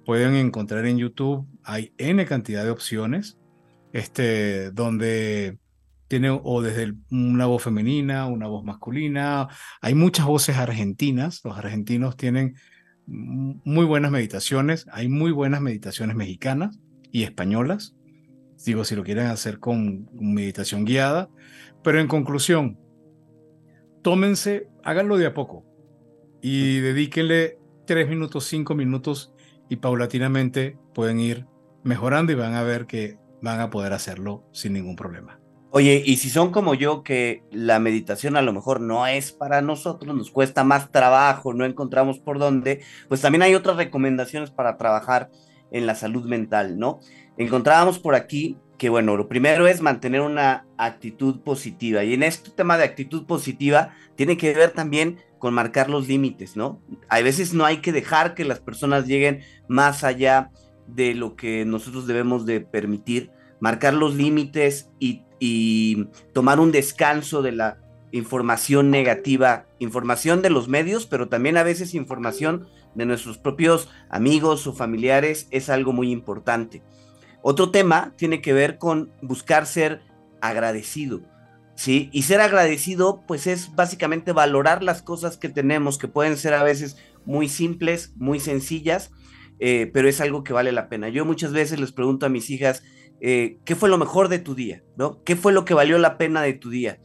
pueden 0.04 0.34
encontrar 0.34 0.84
en 0.84 0.98
YouTube, 0.98 1.48
hay 1.64 1.94
N 1.96 2.22
cantidad 2.26 2.64
de 2.64 2.70
opciones 2.70 3.38
este, 3.94 4.72
donde 4.72 5.56
tiene 6.08 6.30
o 6.30 6.62
desde 6.62 6.94
una 7.10 7.46
voz 7.46 7.62
femenina, 7.62 8.26
una 8.26 8.46
voz 8.46 8.64
masculina. 8.64 9.48
Hay 9.80 9.94
muchas 9.94 10.26
voces 10.26 10.56
argentinas. 10.56 11.40
Los 11.44 11.58
argentinos 11.58 12.16
tienen 12.16 12.56
muy 13.06 13.84
buenas 13.84 14.10
meditaciones. 14.10 14.86
Hay 14.92 15.08
muy 15.08 15.32
buenas 15.32 15.60
meditaciones 15.60 16.16
mexicanas 16.16 16.78
y 17.10 17.22
españolas. 17.22 17.96
Digo, 18.64 18.84
si 18.84 18.94
lo 18.96 19.04
quieren 19.04 19.26
hacer 19.26 19.58
con 19.58 20.08
meditación 20.14 20.84
guiada. 20.84 21.28
Pero 21.82 22.00
en 22.00 22.08
conclusión, 22.08 22.78
tómense, 24.02 24.68
háganlo 24.82 25.16
de 25.18 25.26
a 25.26 25.34
poco 25.34 25.64
y 26.46 26.80
dedíquenle 26.80 27.58
tres 27.86 28.06
minutos, 28.06 28.44
cinco 28.44 28.74
minutos 28.74 29.32
y 29.70 29.76
paulatinamente 29.76 30.76
pueden 30.92 31.18
ir 31.18 31.46
mejorando 31.84 32.32
y 32.32 32.34
van 32.34 32.52
a 32.52 32.62
ver 32.62 32.86
que 32.86 33.18
van 33.40 33.60
a 33.60 33.70
poder 33.70 33.94
hacerlo 33.94 34.46
sin 34.52 34.74
ningún 34.74 34.94
problema. 34.94 35.40
Oye, 35.76 36.04
y 36.06 36.18
si 36.18 36.30
son 36.30 36.52
como 36.52 36.76
yo, 36.76 37.02
que 37.02 37.42
la 37.50 37.80
meditación 37.80 38.36
a 38.36 38.42
lo 38.42 38.52
mejor 38.52 38.80
no 38.80 39.08
es 39.08 39.32
para 39.32 39.60
nosotros, 39.60 40.14
nos 40.14 40.30
cuesta 40.30 40.62
más 40.62 40.92
trabajo, 40.92 41.52
no 41.52 41.64
encontramos 41.64 42.20
por 42.20 42.38
dónde, 42.38 42.84
pues 43.08 43.20
también 43.20 43.42
hay 43.42 43.56
otras 43.56 43.76
recomendaciones 43.76 44.52
para 44.52 44.76
trabajar 44.76 45.32
en 45.72 45.88
la 45.88 45.96
salud 45.96 46.26
mental, 46.26 46.78
¿no? 46.78 47.00
Encontrábamos 47.38 47.98
por 47.98 48.14
aquí 48.14 48.56
que, 48.78 48.88
bueno, 48.88 49.16
lo 49.16 49.26
primero 49.26 49.66
es 49.66 49.80
mantener 49.80 50.20
una 50.20 50.64
actitud 50.78 51.40
positiva. 51.40 52.04
Y 52.04 52.14
en 52.14 52.22
este 52.22 52.52
tema 52.52 52.78
de 52.78 52.84
actitud 52.84 53.26
positiva 53.26 53.96
tiene 54.14 54.36
que 54.36 54.54
ver 54.54 54.70
también 54.70 55.18
con 55.40 55.54
marcar 55.54 55.90
los 55.90 56.06
límites, 56.06 56.56
¿no? 56.56 56.80
A 57.08 57.20
veces 57.20 57.52
no 57.52 57.64
hay 57.64 57.78
que 57.78 57.90
dejar 57.90 58.36
que 58.36 58.44
las 58.44 58.60
personas 58.60 59.08
lleguen 59.08 59.40
más 59.66 60.04
allá 60.04 60.52
de 60.86 61.14
lo 61.14 61.34
que 61.34 61.64
nosotros 61.64 62.06
debemos 62.06 62.46
de 62.46 62.60
permitir, 62.60 63.32
marcar 63.60 63.94
los 63.94 64.14
límites 64.14 64.90
y, 64.98 65.22
tomar 66.32 66.58
un 66.58 66.72
descanso 66.72 67.42
de 67.42 67.52
la 67.52 67.76
información 68.12 68.90
negativa, 68.90 69.66
información 69.78 70.40
de 70.40 70.48
los 70.48 70.68
medios, 70.68 71.04
pero 71.04 71.28
también 71.28 71.58
a 71.58 71.62
veces 71.62 71.94
información 71.94 72.66
de 72.94 73.04
nuestros 73.04 73.36
propios 73.36 73.90
amigos 74.08 74.66
o 74.66 74.72
familiares 74.72 75.46
es 75.50 75.68
algo 75.68 75.92
muy 75.92 76.10
importante. 76.12 76.82
Otro 77.42 77.70
tema 77.70 78.14
tiene 78.16 78.40
que 78.40 78.54
ver 78.54 78.78
con 78.78 79.12
buscar 79.20 79.66
ser 79.66 80.00
agradecido, 80.40 81.20
¿sí? 81.74 82.08
Y 82.10 82.22
ser 82.22 82.40
agradecido, 82.40 83.22
pues 83.26 83.46
es 83.46 83.74
básicamente 83.74 84.32
valorar 84.32 84.82
las 84.82 85.02
cosas 85.02 85.36
que 85.36 85.50
tenemos, 85.50 85.98
que 85.98 86.08
pueden 86.08 86.38
ser 86.38 86.54
a 86.54 86.62
veces 86.62 86.96
muy 87.26 87.50
simples, 87.50 88.14
muy 88.16 88.40
sencillas, 88.40 89.10
eh, 89.58 89.90
pero 89.92 90.08
es 90.08 90.20
algo 90.20 90.44
que 90.44 90.52
vale 90.52 90.72
la 90.72 90.88
pena. 90.88 91.08
Yo 91.08 91.24
muchas 91.24 91.52
veces 91.52 91.78
les 91.78 91.92
pregunto 91.92 92.26
a 92.26 92.30
mis 92.30 92.50
hijas, 92.50 92.82
eh, 93.20 93.58
¿qué 93.64 93.74
fue 93.74 93.88
lo 93.88 93.98
mejor 93.98 94.28
de 94.28 94.38
tu 94.38 94.54
día? 94.54 94.82
¿no? 94.96 95.22
¿Qué 95.24 95.36
fue 95.36 95.52
lo 95.52 95.64
que 95.64 95.74
valió 95.74 95.98
la 95.98 96.18
pena 96.18 96.42
de 96.42 96.54
tu 96.54 96.70
día? 96.70 96.98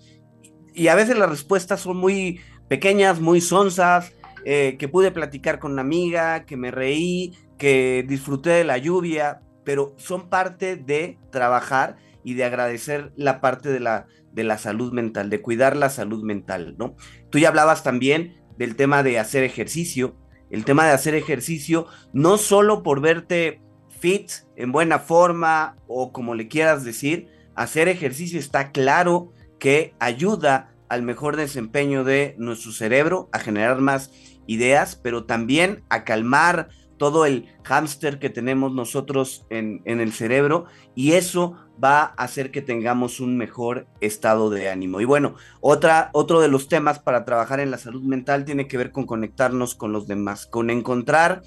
Y 0.73 0.87
a 0.87 0.95
veces 0.95 1.17
las 1.17 1.29
respuestas 1.29 1.81
son 1.81 1.97
muy 1.97 2.39
pequeñas, 2.67 3.19
muy 3.19 3.41
sonsas, 3.41 4.13
eh, 4.45 4.77
que 4.79 4.87
pude 4.87 5.11
platicar 5.11 5.59
con 5.59 5.73
una 5.73 5.81
amiga, 5.81 6.45
que 6.45 6.55
me 6.55 6.71
reí, 6.71 7.33
que 7.57 8.05
disfruté 8.07 8.51
de 8.51 8.63
la 8.63 8.77
lluvia, 8.77 9.41
pero 9.65 9.93
son 9.97 10.29
parte 10.29 10.77
de 10.77 11.17
trabajar 11.31 11.97
y 12.23 12.35
de 12.35 12.45
agradecer 12.45 13.11
la 13.15 13.41
parte 13.41 13.69
de 13.69 13.79
la, 13.79 14.07
de 14.31 14.43
la 14.43 14.57
salud 14.57 14.93
mental, 14.93 15.29
de 15.29 15.41
cuidar 15.41 15.75
la 15.75 15.89
salud 15.89 16.23
mental, 16.23 16.75
¿no? 16.77 16.95
Tú 17.29 17.39
ya 17.39 17.49
hablabas 17.49 17.83
también 17.83 18.41
del 18.57 18.75
tema 18.75 19.03
de 19.03 19.19
hacer 19.19 19.43
ejercicio, 19.43 20.15
el 20.49 20.65
tema 20.65 20.85
de 20.85 20.91
hacer 20.91 21.15
ejercicio, 21.15 21.87
no 22.13 22.37
solo 22.37 22.81
por 22.81 23.01
verte 23.01 23.61
fit, 23.99 24.31
en 24.55 24.71
buena 24.71 24.99
forma 24.99 25.77
o 25.87 26.11
como 26.11 26.35
le 26.35 26.47
quieras 26.47 26.83
decir, 26.83 27.27
hacer 27.55 27.87
ejercicio 27.87 28.39
está 28.39 28.71
claro 28.71 29.33
que 29.59 29.93
ayuda 29.99 30.73
al 30.87 31.03
mejor 31.03 31.35
desempeño 31.35 32.03
de 32.03 32.35
nuestro 32.37 32.71
cerebro, 32.71 33.29
a 33.31 33.39
generar 33.39 33.79
más 33.79 34.11
ideas, 34.47 34.95
pero 34.95 35.25
también 35.25 35.83
a 35.89 36.03
calmar 36.03 36.69
todo 36.97 37.25
el 37.25 37.47
hámster 37.63 38.19
que 38.19 38.29
tenemos 38.29 38.73
nosotros 38.73 39.45
en, 39.49 39.81
en, 39.85 40.01
el 40.01 40.11
cerebro 40.11 40.65
y 40.95 41.13
eso 41.13 41.55
va 41.81 42.01
a 42.01 42.23
hacer 42.23 42.51
que 42.51 42.61
tengamos 42.61 43.19
un 43.19 43.37
mejor 43.37 43.87
estado 44.01 44.49
de 44.49 44.69
ánimo. 44.69 44.99
Y 44.99 45.05
bueno, 45.05 45.35
otra, 45.61 46.09
otro 46.13 46.41
de 46.41 46.49
los 46.49 46.67
temas 46.67 46.99
para 46.99 47.23
trabajar 47.23 47.61
en 47.61 47.71
la 47.71 47.77
salud 47.77 48.03
mental 48.03 48.43
tiene 48.43 48.67
que 48.67 48.77
ver 48.77 48.91
con 48.91 49.05
conectarnos 49.05 49.75
con 49.75 49.93
los 49.93 50.07
demás, 50.07 50.45
con 50.45 50.69
encontrar 50.69 51.41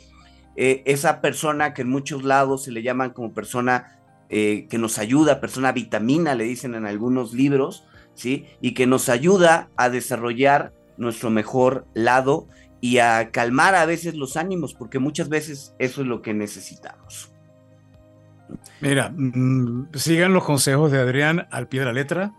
eh, 0.56 0.82
esa 0.85 1.21
persona 1.21 1.75
que 1.75 1.82
en 1.82 1.90
muchos 1.90 2.25
lados 2.25 2.64
se 2.64 2.73
le 2.73 2.82
llaman 2.82 3.11
como 3.11 3.32
persona 3.32 3.99
eh, 4.28 4.66
que 4.68 4.78
nos 4.78 4.99
ayuda, 4.99 5.40
persona 5.40 5.73
vitamina, 5.73 6.35
le 6.35 6.44
dicen 6.44 6.75
en 6.75 6.87
algunos 6.87 7.32
libros, 7.32 7.85
¿sí? 8.14 8.47
Y 8.61 8.75
que 8.75 8.87
nos 8.87 9.09
ayuda 9.09 9.68
a 9.76 9.88
desarrollar 9.88 10.73
nuestro 10.97 11.30
mejor 11.30 11.87
lado 11.94 12.49
y 12.80 12.99
a 12.99 13.30
calmar 13.30 13.75
a 13.75 13.87
veces 13.87 14.14
los 14.14 14.37
ánimos, 14.37 14.75
porque 14.75 14.99
muchas 14.99 15.28
veces 15.28 15.75
eso 15.78 16.02
es 16.02 16.06
lo 16.06 16.21
que 16.23 16.35
necesitamos. 16.35 17.32
Mira, 18.80 19.12
mm, 19.14 19.88
sigan 19.94 20.35
los 20.35 20.44
consejos 20.44 20.90
de 20.90 20.99
Adrián 20.99 21.47
al 21.50 21.68
pie 21.68 21.80
de 21.80 21.87
la 21.87 21.92
letra. 21.92 22.32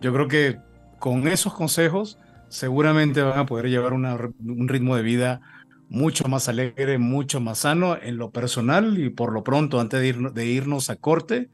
Yo 0.00 0.12
creo 0.12 0.28
que 0.28 0.58
con 0.98 1.26
esos 1.28 1.54
consejos 1.54 2.18
seguramente 2.48 3.22
van 3.22 3.38
a 3.38 3.46
poder 3.46 3.68
llevar 3.68 3.92
un 3.92 4.68
ritmo 4.68 4.96
de 4.96 5.02
vida 5.02 5.40
mucho 5.88 6.28
más 6.28 6.48
alegre, 6.48 6.98
mucho 6.98 7.40
más 7.40 7.58
sano 7.58 7.96
en 8.00 8.16
lo 8.16 8.30
personal 8.30 8.98
y 8.98 9.10
por 9.10 9.32
lo 9.32 9.44
pronto, 9.44 9.80
antes 9.80 10.00
de, 10.00 10.46
irnos 10.46 10.90
a 10.90 10.96
corte, 10.96 11.50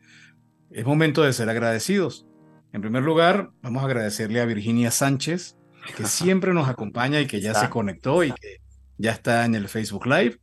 es 0.70 0.86
momento 0.86 1.22
de 1.22 1.32
ser 1.32 1.48
agradecidos. 1.48 2.26
En 2.72 2.80
primer 2.80 3.02
lugar, 3.02 3.50
vamos 3.60 3.82
a 3.82 3.86
agradecerle 3.86 4.40
a 4.40 4.46
Virginia 4.46 4.90
Sánchez, 4.90 5.56
que 5.96 6.04
siempre 6.06 6.54
nos 6.54 6.68
acompaña 6.68 7.20
y 7.20 7.26
que 7.26 7.40
ya 7.40 7.54
se 7.54 7.68
conectó 7.68 8.24
y 8.24 8.32
que 8.32 8.60
ya 8.96 9.12
está 9.12 9.44
en 9.44 9.54
el 9.54 9.68
Facebook 9.68 10.06
Live. 10.06 10.38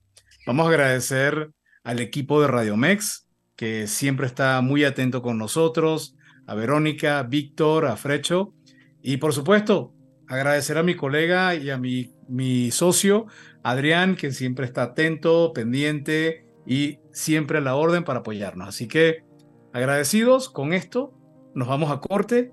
Vamos 0.46 0.68
a 0.68 0.70
agradecer 0.70 1.52
al 1.84 2.00
equipo 2.00 2.42
de 2.42 2.48
Radio 2.48 2.78
Mex, 2.78 3.28
que 3.56 3.88
siempre 3.88 4.28
está 4.28 4.62
muy 4.62 4.84
atento 4.84 5.22
con 5.22 5.38
nosotros, 5.38 6.16
a 6.46 6.56
Verónica, 6.56 7.24
Víctor, 7.24 7.86
a 7.86 7.98
Frecho, 7.98 8.54
y 9.02 9.18
por 9.18 9.34
supuesto, 9.34 9.94
agradecer 10.28 10.78
a 10.78 10.84
mi 10.84 10.96
colega 10.96 11.56
y 11.56 11.70
a 11.70 11.78
mi, 11.78 12.14
mi 12.28 12.72
socio, 12.72 13.28
Adrián, 13.64 14.16
que 14.16 14.32
siempre 14.32 14.66
está 14.66 14.84
atento, 14.84 15.54
pendiente 15.54 16.46
y 16.66 17.00
siempre 17.12 17.58
a 17.58 17.62
la 17.62 17.76
orden 17.76 18.04
para 18.04 18.20
apoyarnos. 18.20 18.68
Así 18.68 18.88
que 18.88 19.24
agradecidos 19.74 20.50
con 20.50 20.74
esto, 20.74 21.14
nos 21.54 21.68
vamos 21.68 21.92
a 21.92 22.00
corte 22.00 22.52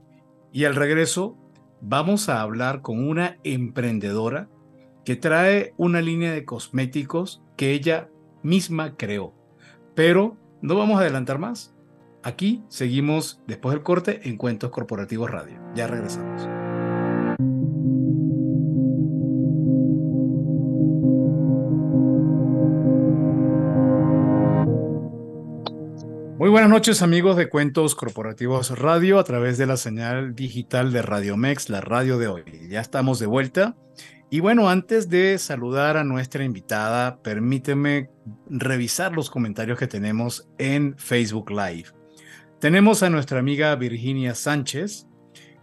y 0.53 0.65
al 0.65 0.75
regreso 0.75 1.37
vamos 1.81 2.29
a 2.29 2.41
hablar 2.41 2.83
con 2.83 3.07
una 3.07 3.39
emprendedora 3.45 4.49
que 5.05 5.17
trae 5.17 5.73
una 5.77 6.01
línea 6.01 6.33
de 6.33 6.45
cosméticos 6.45 7.43
que 7.57 7.73
ella 7.73 8.09
misma 8.43 8.97
creó. 8.97 9.35
Pero 9.95 10.37
no 10.63 10.77
vamos 10.77 10.99
a 10.99 11.03
adelantar 11.03 11.39
más. 11.39 11.75
Aquí 12.23 12.65
seguimos 12.69 13.41
después 13.47 13.75
del 13.75 13.85
corte 13.85 14.29
en 14.29 14.37
Cuentos 14.37 14.71
Corporativos 14.71 15.31
Radio. 15.31 15.61
Ya 15.75 15.87
regresamos. 15.87 16.56
Muy 26.39 26.51
buenas 26.51 26.69
noches 26.69 27.01
amigos 27.01 27.39
de 27.39 27.49
Cuentos 27.49 27.95
Corporativos 27.95 28.79
Radio 28.79 29.19
a 29.19 29.25
través 29.25 29.57
de 29.57 29.65
la 29.65 29.79
señal 29.79 30.35
digital 30.35 30.93
de 30.93 31.01
Radio 31.01 31.39
Mex, 31.39 31.71
la 31.71 31.81
radio 31.81 32.19
de 32.19 32.29
hoy. 32.29 32.45
Ya 32.69 32.83
estamos 32.83 33.19
de 33.19 33.25
vuelta. 33.25 33.75
Y 34.29 34.41
bueno, 34.41 34.69
antes 34.69 35.09
de 35.09 35.39
saludar 35.39 35.97
a 35.97 36.05
nuestra 36.05 36.45
invitada, 36.45 37.23
permíteme 37.23 38.11
revisar 38.51 39.13
los 39.13 39.31
comentarios 39.31 39.79
que 39.79 39.87
tenemos 39.87 40.47
en 40.59 40.99
Facebook 40.99 41.51
Live. 41.51 41.87
Tenemos 42.61 43.03
a 43.03 43.09
nuestra 43.09 43.39
amiga 43.39 43.75
Virginia 43.77 44.35
Sánchez, 44.35 45.07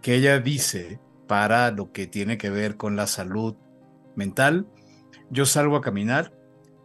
que 0.02 0.16
ella 0.16 0.40
dice, 0.40 0.98
para 1.28 1.70
lo 1.70 1.92
que 1.92 2.08
tiene 2.08 2.36
que 2.36 2.50
ver 2.50 2.76
con 2.76 2.96
la 2.96 3.06
salud 3.06 3.54
mental, 4.16 4.66
yo 5.30 5.46
salgo 5.46 5.76
a 5.76 5.82
caminar, 5.82 6.32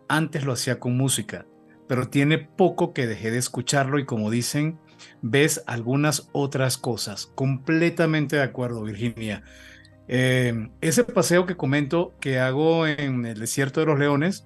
antes 0.07 0.45
lo 0.45 0.53
hacía 0.53 0.79
con 0.79 0.95
música, 0.95 1.47
pero 1.89 2.07
tiene 2.07 2.37
poco 2.37 2.93
que 2.93 3.07
dejé 3.07 3.31
de 3.31 3.39
escucharlo 3.39 3.97
y 3.97 4.05
como 4.05 4.29
dicen, 4.29 4.77
ves 5.23 5.63
algunas 5.65 6.29
otras 6.33 6.77
cosas. 6.77 7.25
Completamente 7.33 8.35
de 8.35 8.43
acuerdo, 8.43 8.83
Virginia. 8.83 9.41
Eh, 10.07 10.69
ese 10.81 11.03
paseo 11.03 11.47
que 11.47 11.57
comento 11.57 12.13
que 12.19 12.37
hago 12.37 12.85
en 12.85 13.25
el 13.25 13.39
desierto 13.39 13.79
de 13.79 13.87
los 13.87 13.97
leones, 13.97 14.45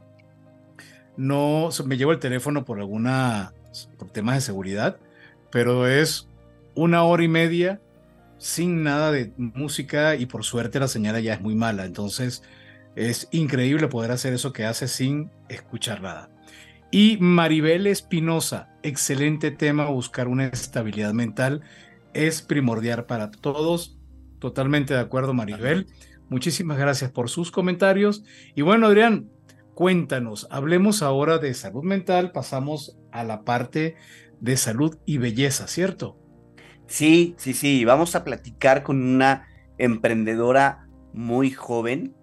no 1.17 1.67
me 1.83 1.97
llevo 1.97 2.13
el 2.13 2.19
teléfono 2.19 2.63
por 2.63 2.79
alguna, 2.79 3.51
por 3.97 4.09
temas 4.09 4.35
de 4.35 4.41
seguridad, 4.41 4.97
pero 5.51 5.85
es 5.85 6.29
una 6.75 7.03
hora 7.03 7.25
y 7.25 7.27
media 7.27 7.81
sin 8.37 8.83
nada 8.83 9.11
de 9.11 9.33
música 9.35 10.15
y 10.15 10.27
por 10.27 10.45
suerte 10.45 10.79
la 10.79 10.87
señal 10.87 11.21
ya 11.21 11.33
es 11.33 11.41
muy 11.41 11.55
mala. 11.55 11.83
Entonces 11.83 12.41
es 12.95 13.27
increíble 13.31 13.89
poder 13.89 14.11
hacer 14.11 14.31
eso 14.31 14.53
que 14.53 14.63
hace 14.63 14.87
sin 14.87 15.29
escuchar 15.49 16.01
nada. 16.01 16.29
Y 16.95 17.17
Maribel 17.19 17.87
Espinosa, 17.87 18.69
excelente 18.83 19.49
tema, 19.49 19.87
buscar 19.87 20.27
una 20.27 20.45
estabilidad 20.45 21.11
mental 21.11 21.61
es 22.13 22.43
primordial 22.43 23.05
para 23.05 23.31
todos. 23.31 23.97
Totalmente 24.37 24.93
de 24.93 24.99
acuerdo, 24.99 25.33
Maribel. 25.33 25.87
Muchísimas 26.29 26.77
gracias 26.77 27.09
por 27.09 27.31
sus 27.31 27.49
comentarios. 27.49 28.23
Y 28.53 28.61
bueno, 28.61 28.85
Adrián, 28.85 29.31
cuéntanos, 29.73 30.47
hablemos 30.51 31.01
ahora 31.01 31.39
de 31.39 31.55
salud 31.55 31.81
mental, 31.81 32.31
pasamos 32.31 32.95
a 33.11 33.23
la 33.23 33.41
parte 33.41 33.95
de 34.39 34.55
salud 34.55 34.95
y 35.03 35.17
belleza, 35.17 35.65
¿cierto? 35.65 36.19
Sí, 36.85 37.33
sí, 37.39 37.55
sí, 37.55 37.85
vamos 37.85 38.15
a 38.15 38.23
platicar 38.23 38.83
con 38.83 39.01
una 39.01 39.47
emprendedora 39.79 40.87
muy 41.11 41.49
joven 41.49 42.13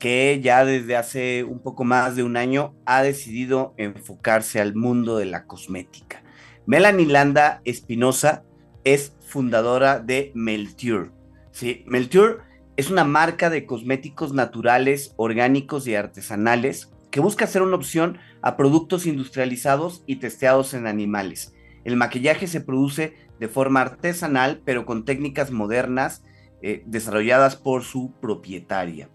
que 0.00 0.40
ya 0.42 0.64
desde 0.64 0.96
hace 0.96 1.44
un 1.44 1.60
poco 1.60 1.84
más 1.84 2.16
de 2.16 2.24
un 2.24 2.36
año 2.36 2.74
ha 2.86 3.02
decidido 3.02 3.74
enfocarse 3.76 4.60
al 4.60 4.74
mundo 4.74 5.18
de 5.18 5.26
la 5.26 5.46
cosmética. 5.46 6.24
Melanie 6.66 7.06
Landa 7.06 7.60
Espinosa 7.64 8.42
es 8.82 9.14
fundadora 9.20 10.00
de 10.00 10.32
Melture. 10.34 11.10
¿sí? 11.52 11.84
Melture 11.86 12.38
es 12.76 12.90
una 12.90 13.04
marca 13.04 13.50
de 13.50 13.66
cosméticos 13.66 14.32
naturales, 14.32 15.12
orgánicos 15.16 15.86
y 15.86 15.94
artesanales 15.94 16.90
que 17.10 17.20
busca 17.20 17.46
ser 17.46 17.60
una 17.60 17.76
opción 17.76 18.18
a 18.40 18.56
productos 18.56 19.04
industrializados 19.06 20.02
y 20.06 20.16
testeados 20.16 20.72
en 20.72 20.86
animales. 20.86 21.52
El 21.84 21.96
maquillaje 21.96 22.46
se 22.46 22.62
produce 22.62 23.14
de 23.38 23.48
forma 23.48 23.82
artesanal, 23.82 24.62
pero 24.64 24.86
con 24.86 25.04
técnicas 25.04 25.50
modernas 25.50 26.22
eh, 26.62 26.82
desarrolladas 26.86 27.56
por 27.56 27.82
su 27.82 28.14
propietaria. 28.20 29.10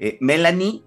Eh, 0.00 0.18
Melanie 0.20 0.82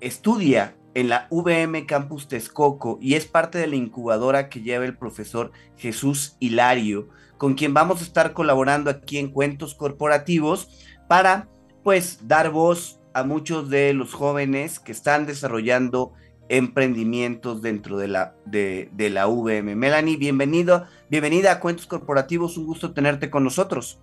estudia 0.00 0.76
en 0.94 1.08
la 1.08 1.26
VM 1.30 1.86
Campus 1.86 2.28
Texcoco 2.28 2.98
y 3.00 3.14
es 3.14 3.26
parte 3.26 3.58
de 3.58 3.66
la 3.66 3.76
incubadora 3.76 4.48
que 4.48 4.62
lleva 4.62 4.84
el 4.84 4.96
profesor 4.96 5.52
Jesús 5.76 6.36
Hilario, 6.40 7.08
con 7.36 7.54
quien 7.54 7.74
vamos 7.74 8.00
a 8.00 8.04
estar 8.04 8.32
colaborando 8.32 8.90
aquí 8.90 9.18
en 9.18 9.30
Cuentos 9.30 9.74
Corporativos 9.74 10.68
para 11.08 11.48
pues 11.82 12.26
dar 12.26 12.50
voz 12.50 13.00
a 13.12 13.24
muchos 13.24 13.68
de 13.70 13.92
los 13.92 14.14
jóvenes 14.14 14.80
que 14.80 14.92
están 14.92 15.26
desarrollando 15.26 16.12
emprendimientos 16.48 17.62
dentro 17.62 17.96
de 17.96 18.08
la, 18.08 18.34
de, 18.44 18.88
de 18.92 19.10
la 19.10 19.26
VM. 19.26 19.74
Melanie, 19.74 20.16
bienvenido, 20.16 20.86
bienvenida 21.10 21.52
a 21.52 21.60
Cuentos 21.60 21.86
Corporativos, 21.86 22.56
un 22.56 22.66
gusto 22.66 22.92
tenerte 22.92 23.30
con 23.30 23.44
nosotros. 23.44 23.98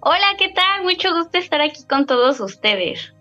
Hola, 0.00 0.34
¿qué 0.38 0.48
tal? 0.48 0.82
Mucho 0.82 1.14
gusto 1.14 1.38
estar 1.38 1.60
aquí 1.60 1.84
con 1.86 2.06
todos 2.06 2.40
ustedes. 2.40 3.12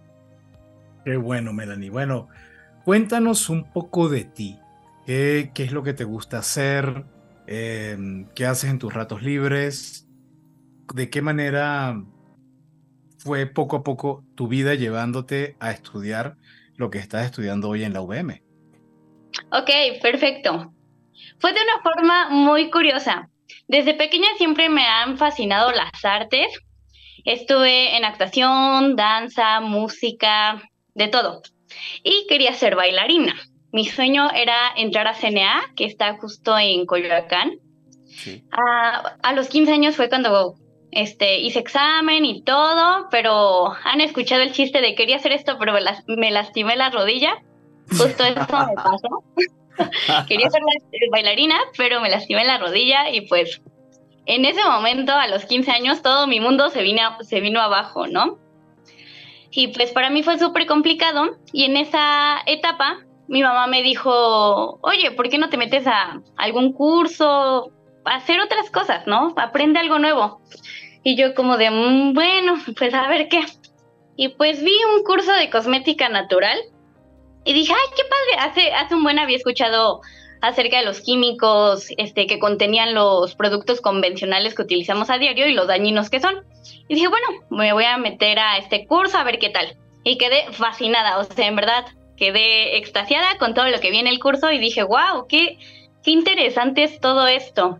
Qué 1.10 1.18
bueno, 1.18 1.54
Melanie. 1.54 1.90
Bueno, 1.90 2.28
cuéntanos 2.86 3.50
un 3.50 3.64
poco 3.64 4.10
de 4.10 4.26
ti. 4.26 4.60
¿Qué, 5.08 5.52
es 5.56 5.72
lo 5.72 5.82
que 5.82 5.96
te 5.96 6.04
gusta 6.04 6.38
hacer? 6.38 7.04
Em, 7.48 8.28
¿Qué 8.36 8.46
haces 8.46 8.70
en 8.70 8.78
tus 8.78 8.94
ratos 8.94 9.24
libres? 9.24 10.08
¿De 10.94 11.10
qué 11.10 11.24
manera 11.24 12.00
fue 13.18 13.48
poco 13.48 13.78
a 13.78 13.84
poco 13.84 14.24
tu 14.36 14.48
vida 14.48 14.76
llevándote 14.76 15.56
a 15.60 15.72
estudiar 15.72 16.36
lo 16.76 16.92
que 16.92 17.00
estás 17.00 17.26
estudiando 17.26 17.70
hoy 17.70 17.86
en 17.86 17.94
la 17.94 18.02
UVM? 18.02 18.44
Ok, 19.52 19.72
perfecto. 20.04 20.72
Fue 21.40 21.54
de 21.54 21.60
una 21.60 21.82
forma 21.82 22.30
muy 22.30 22.70
curiosa. 22.70 23.32
Desde 23.68 23.96
pequeña 23.96 24.28
siempre 24.38 24.70
me 24.70 24.86
han 24.86 25.18
fascinado 25.18 25.72
las 25.72 26.06
artes. 26.06 26.56
Estuve 27.26 27.98
en 27.98 28.06
actuación, 28.06 28.96
danza, 28.96 29.60
música, 29.60 30.62
de 30.96 31.08
todo. 31.08 31.42
Y 32.04 32.26
quería 32.28 32.54
ser 32.54 32.76
bailarina. 32.76 33.36
Mi 33.72 33.86
sueño 33.86 34.30
era 34.32 34.56
entrar 34.76 35.08
a 35.08 35.14
CNA, 35.14 35.74
que 35.76 35.86
está 35.86 36.18
justo 36.18 36.58
en 36.58 36.86
Coyoacán. 36.86 37.60
A, 38.52 39.34
los 39.34 39.48
15 39.48 39.72
años 39.72 39.96
fue 39.96 40.10
cuando 40.10 40.56
este, 40.92 41.40
hice 41.40 41.60
examen 41.60 42.26
y 42.26 42.42
todo, 42.42 43.08
pero 43.12 43.72
han 43.84 44.02
escuchado 44.02 44.42
el 44.42 44.52
chiste 44.52 44.82
de 44.82 44.96
quería 44.96 45.18
hacer 45.18 45.32
esto, 45.32 45.58
pero 45.60 45.74
me, 46.08 46.32
lastimé 46.32 46.76
la 46.76 46.90
rodilla. 46.90 47.38
Justo 47.90 48.24
eso 48.24 48.40
me 48.40 48.76
pasó. 48.76 49.24
Quería 50.28 50.50
ser 50.50 50.62
bailarina, 51.12 51.58
pero 51.78 52.02
me 52.02 52.10
lastimé 52.10 52.44
la 52.44 52.58
rodilla 52.58 53.10
y 53.10 53.22
pues 53.22 53.62
en 54.30 54.46
ese 54.46 54.64
momento, 54.64 55.14
a 55.14 55.28
los 55.28 55.46
15 55.46 55.72
años, 55.72 56.04
todo 56.04 56.28
mi 56.28 56.40
mundo 56.40 56.70
se 56.70 56.84
vino, 56.84 57.02
se 57.22 57.40
vino 57.40 57.62
abajo, 57.62 58.06
¿no? 58.06 58.38
Y 59.52 59.70
pues 59.70 59.92
para 59.92 60.10
mí 60.10 60.24
fue 60.24 60.38
súper 60.38 60.68
complicado 60.68 61.38
y 61.54 61.66
en 61.66 61.78
esa 61.78 62.38
etapa 62.46 63.00
mi 63.28 63.44
mamá 63.44 63.68
me 63.68 63.84
dijo, 63.84 64.80
oye, 64.82 65.12
¿por 65.12 65.30
qué 65.30 65.38
no 65.38 65.50
te 65.50 65.58
metes 65.58 65.86
a 65.86 66.22
algún 66.36 66.74
curso, 66.74 67.72
a 68.06 68.16
hacer 68.16 68.40
otras 68.40 68.72
cosas, 68.72 69.06
¿no? 69.06 69.34
Aprende 69.38 69.80
algo 69.80 70.00
nuevo. 70.00 70.42
Y 71.04 71.16
yo 71.16 71.36
como 71.36 71.58
de, 71.58 71.70
mm, 71.70 72.14
bueno, 72.14 72.56
pues 72.78 72.94
a 72.94 73.08
ver 73.08 73.28
qué. 73.30 73.46
Y 74.16 74.30
pues 74.30 74.64
vi 74.64 74.76
un 74.96 75.04
curso 75.04 75.32
de 75.34 75.50
cosmética 75.50 76.10
natural 76.10 76.58
y 77.46 77.54
dije, 77.54 77.74
ay, 77.74 77.94
qué 77.96 78.04
padre, 78.04 78.50
hace, 78.50 78.74
hace 78.74 78.96
un 78.96 79.04
buen 79.04 79.20
había 79.20 79.38
escuchado 79.38 80.02
acerca 80.42 80.80
de 80.80 80.86
los 80.86 81.02
químicos 81.02 81.88
este, 81.98 82.28
que 82.28 82.40
contenían 82.40 82.94
los 82.94 83.36
productos 83.36 83.82
convencionales 83.82 84.56
que 84.56 84.62
utilizamos 84.62 85.10
a 85.10 85.18
diario 85.18 85.48
y 85.48 85.54
los 85.54 85.68
dañinos 85.68 86.10
que 86.10 86.20
son. 86.20 86.46
Y 86.88 86.96
dije, 86.96 87.08
bueno, 87.08 87.28
me 87.50 87.74
voy 87.74 87.86
a 87.86 87.98
meter 87.98 88.40
a 88.40 88.58
este 88.58 88.86
curso 88.86 89.18
a 89.18 89.24
ver 89.24 89.40
qué 89.40 89.50
tal. 89.50 89.76
Y 90.04 90.18
quedé 90.18 90.46
fascinada, 90.52 91.20
o 91.20 91.24
sea, 91.24 91.48
en 91.48 91.56
verdad, 91.56 91.86
quedé 92.16 92.78
extasiada 92.78 93.38
con 93.38 93.54
todo 93.54 93.68
lo 93.68 93.80
que 93.80 93.92
vi 93.92 94.00
en 94.00 94.08
el 94.08 94.20
curso 94.20 94.52
y 94.52 94.60
dije, 94.60 94.84
wow, 94.84 95.28
qué, 95.28 95.58
qué 96.04 96.12
interesante 96.12 96.84
es 96.84 97.00
todo 97.00 97.28
esto. 97.28 97.80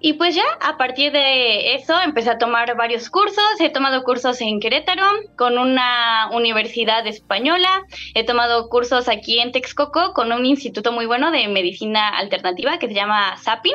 Y 0.00 0.12
pues 0.12 0.36
ya 0.36 0.44
a 0.60 0.76
partir 0.76 1.10
de 1.10 1.74
eso 1.74 2.00
empecé 2.00 2.30
a 2.30 2.38
tomar 2.38 2.76
varios 2.76 3.10
cursos. 3.10 3.44
He 3.58 3.70
tomado 3.70 4.04
cursos 4.04 4.40
en 4.40 4.60
Querétaro 4.60 5.04
con 5.36 5.58
una 5.58 6.30
universidad 6.32 7.04
española. 7.06 7.82
He 8.14 8.24
tomado 8.24 8.68
cursos 8.68 9.08
aquí 9.08 9.40
en 9.40 9.50
Texcoco 9.50 10.12
con 10.12 10.32
un 10.32 10.46
instituto 10.46 10.92
muy 10.92 11.06
bueno 11.06 11.32
de 11.32 11.48
medicina 11.48 12.10
alternativa 12.10 12.78
que 12.78 12.86
se 12.86 12.94
llama 12.94 13.36
SAPI. 13.38 13.72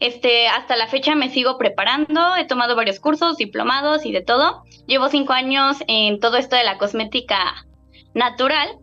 Este, 0.00 0.48
hasta 0.48 0.76
la 0.76 0.88
fecha 0.88 1.14
me 1.14 1.30
sigo 1.30 1.56
preparando. 1.56 2.36
He 2.36 2.44
tomado 2.44 2.76
varios 2.76 3.00
cursos, 3.00 3.38
diplomados 3.38 4.04
y 4.04 4.12
de 4.12 4.20
todo. 4.20 4.62
Llevo 4.86 5.08
cinco 5.08 5.32
años 5.32 5.78
en 5.86 6.20
todo 6.20 6.36
esto 6.36 6.56
de 6.56 6.64
la 6.64 6.76
cosmética 6.76 7.64
natural. 8.12 8.76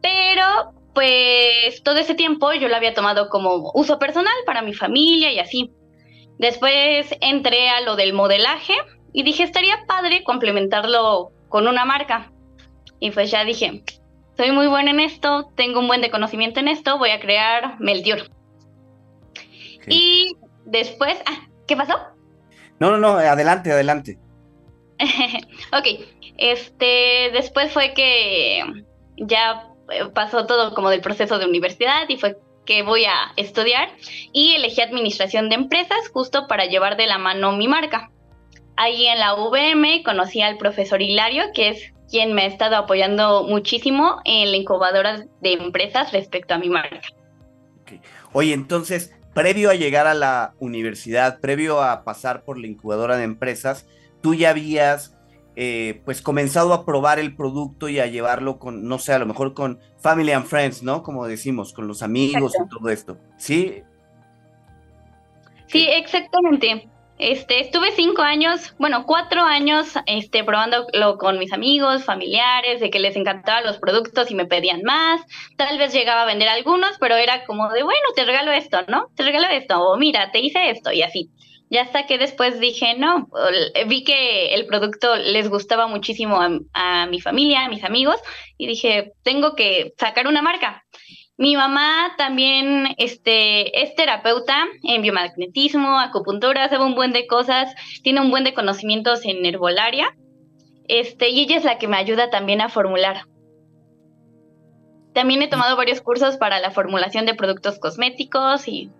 Pero 0.00 0.79
pues 0.94 1.82
todo 1.82 1.96
ese 1.96 2.14
tiempo 2.14 2.52
yo 2.52 2.68
lo 2.68 2.76
había 2.76 2.94
tomado 2.94 3.28
como 3.28 3.70
uso 3.74 3.98
personal 3.98 4.34
para 4.46 4.62
mi 4.62 4.74
familia 4.74 5.32
y 5.32 5.38
así. 5.38 5.72
Después 6.38 7.06
entré 7.20 7.68
a 7.68 7.80
lo 7.82 7.96
del 7.96 8.12
modelaje 8.12 8.74
y 9.12 9.22
dije, 9.22 9.42
estaría 9.42 9.84
padre 9.86 10.24
complementarlo 10.24 11.32
con 11.48 11.68
una 11.68 11.84
marca. 11.84 12.32
Y 12.98 13.10
pues 13.10 13.30
ya 13.30 13.44
dije, 13.44 13.82
soy 14.36 14.52
muy 14.52 14.66
buena 14.66 14.90
en 14.90 15.00
esto, 15.00 15.50
tengo 15.54 15.80
un 15.80 15.88
buen 15.88 16.00
de 16.00 16.10
conocimiento 16.10 16.60
en 16.60 16.68
esto, 16.68 16.98
voy 16.98 17.10
a 17.10 17.20
crear 17.20 17.78
Meltior. 17.78 18.30
Y 19.86 20.36
después, 20.64 21.18
ah, 21.26 21.46
¿qué 21.66 21.76
pasó? 21.76 21.94
No, 22.78 22.90
no, 22.90 22.98
no, 22.98 23.18
adelante, 23.18 23.72
adelante. 23.72 24.18
ok, 25.72 26.06
este, 26.38 27.30
después 27.32 27.72
fue 27.72 27.92
que 27.92 28.62
ya 29.16 29.69
pasó 30.14 30.46
todo 30.46 30.74
como 30.74 30.90
del 30.90 31.00
proceso 31.00 31.38
de 31.38 31.46
universidad 31.46 32.08
y 32.08 32.16
fue 32.16 32.36
que 32.64 32.82
voy 32.82 33.04
a 33.04 33.32
estudiar 33.36 33.88
y 34.32 34.54
elegí 34.54 34.80
administración 34.80 35.48
de 35.48 35.56
empresas 35.56 36.08
justo 36.12 36.46
para 36.46 36.66
llevar 36.66 36.96
de 36.96 37.06
la 37.06 37.18
mano 37.18 37.52
mi 37.52 37.68
marca. 37.68 38.10
Ahí 38.76 39.06
en 39.06 39.18
la 39.18 39.34
UVM 39.34 40.02
conocí 40.04 40.40
al 40.40 40.56
profesor 40.56 41.02
Hilario, 41.02 41.44
que 41.54 41.70
es 41.70 41.92
quien 42.10 42.32
me 42.34 42.42
ha 42.42 42.46
estado 42.46 42.76
apoyando 42.76 43.44
muchísimo 43.44 44.20
en 44.24 44.50
la 44.50 44.56
incubadora 44.56 45.24
de 45.40 45.52
empresas 45.52 46.12
respecto 46.12 46.54
a 46.54 46.58
mi 46.58 46.68
marca. 46.68 47.00
Oye, 48.32 48.52
entonces, 48.52 49.14
previo 49.34 49.70
a 49.70 49.74
llegar 49.74 50.06
a 50.06 50.14
la 50.14 50.54
universidad, 50.58 51.40
previo 51.40 51.82
a 51.82 52.04
pasar 52.04 52.44
por 52.44 52.58
la 52.58 52.66
incubadora 52.66 53.16
de 53.16 53.24
empresas, 53.24 53.86
tú 54.22 54.34
ya 54.34 54.50
habías 54.50 55.16
eh, 55.62 56.00
pues 56.06 56.22
comenzado 56.22 56.72
a 56.72 56.86
probar 56.86 57.18
el 57.18 57.36
producto 57.36 57.90
y 57.90 58.00
a 58.00 58.06
llevarlo 58.06 58.58
con, 58.58 58.88
no 58.88 58.98
sé, 58.98 59.12
a 59.12 59.18
lo 59.18 59.26
mejor 59.26 59.52
con 59.52 59.78
family 59.98 60.32
and 60.32 60.46
friends, 60.46 60.82
¿no? 60.82 61.02
Como 61.02 61.26
decimos, 61.26 61.74
con 61.74 61.86
los 61.86 62.02
amigos 62.02 62.54
y 62.54 62.66
todo 62.70 62.88
esto. 62.88 63.18
¿Sí? 63.36 63.82
Sí, 65.66 65.86
exactamente. 65.90 66.88
Este, 67.18 67.60
estuve 67.60 67.92
cinco 67.92 68.22
años, 68.22 68.74
bueno, 68.78 69.04
cuatro 69.04 69.42
años, 69.42 69.88
este, 70.06 70.44
probándolo 70.44 71.18
con 71.18 71.38
mis 71.38 71.52
amigos, 71.52 72.06
familiares, 72.06 72.80
de 72.80 72.88
que 72.88 72.98
les 72.98 73.14
encantaban 73.14 73.64
los 73.64 73.76
productos 73.76 74.30
y 74.30 74.34
me 74.34 74.46
pedían 74.46 74.80
más. 74.82 75.20
Tal 75.58 75.76
vez 75.76 75.92
llegaba 75.92 76.22
a 76.22 76.24
vender 76.24 76.48
algunos, 76.48 76.92
pero 76.98 77.16
era 77.16 77.44
como 77.44 77.68
de, 77.68 77.82
bueno, 77.82 78.00
te 78.16 78.24
regalo 78.24 78.50
esto, 78.50 78.78
¿no? 78.88 79.08
Te 79.14 79.24
regalo 79.24 79.48
esto, 79.48 79.78
o 79.78 79.98
mira, 79.98 80.32
te 80.32 80.40
hice 80.40 80.70
esto, 80.70 80.90
y 80.90 81.02
así. 81.02 81.28
Ya 81.70 81.82
hasta 81.82 82.06
que 82.06 82.18
después 82.18 82.58
dije, 82.58 82.96
no, 82.98 83.28
vi 83.86 84.02
que 84.02 84.54
el 84.54 84.66
producto 84.66 85.14
les 85.14 85.48
gustaba 85.48 85.86
muchísimo 85.86 86.40
a, 86.72 87.06
mi 87.06 87.20
familia, 87.20 87.64
a 87.64 87.68
mis 87.68 87.84
amigos, 87.84 88.16
y 88.58 88.66
dije, 88.66 89.12
tengo 89.22 89.54
que 89.54 89.94
sacar 89.96 90.26
una 90.26 90.42
marca. 90.42 90.84
Mi 91.36 91.54
mamá 91.54 92.12
también 92.18 92.88
este, 92.98 93.82
es 93.82 93.94
terapeuta 93.94 94.66
en 94.82 95.00
biomagnetismo, 95.00 96.00
acupuntura, 96.00 96.68
sabe 96.68 96.84
un 96.84 96.96
buen 96.96 97.12
de 97.12 97.28
cosas, 97.28 97.72
tiene 98.02 98.20
un 98.20 98.32
buen 98.32 98.42
de 98.42 98.52
conocimientos 98.52 99.24
en 99.24 99.46
herbolaria, 99.46 100.16
este, 100.88 101.28
y 101.28 101.42
ella 101.42 101.56
es 101.56 101.64
la 101.64 101.78
que 101.78 101.86
me 101.86 101.98
ayuda 101.98 102.30
también 102.30 102.60
a 102.62 102.68
formular. 102.68 103.26
También 105.14 105.40
he 105.42 105.48
tomado 105.48 105.76
varios 105.76 106.00
cursos 106.00 106.36
para 106.36 106.58
la 106.58 106.72
formulación 106.72 107.26
de 107.26 107.34
productos 107.34 107.78
cosméticos 107.78 108.66
y, 108.66 108.90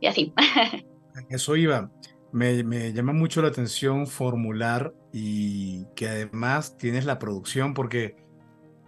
y 0.00 0.06
así. 0.06 0.34
Eso 1.30 1.56
iba 1.56 1.90
me, 2.32 2.92
llama 2.92 3.12
mucho 3.12 3.42
la 3.42 3.48
atención 3.48 4.06
formular 4.06 4.92
y 5.12 5.84
que 5.96 6.08
además 6.08 6.76
tienes 6.78 7.04
la 7.04 7.18
producción 7.18 7.74
porque 7.74 8.16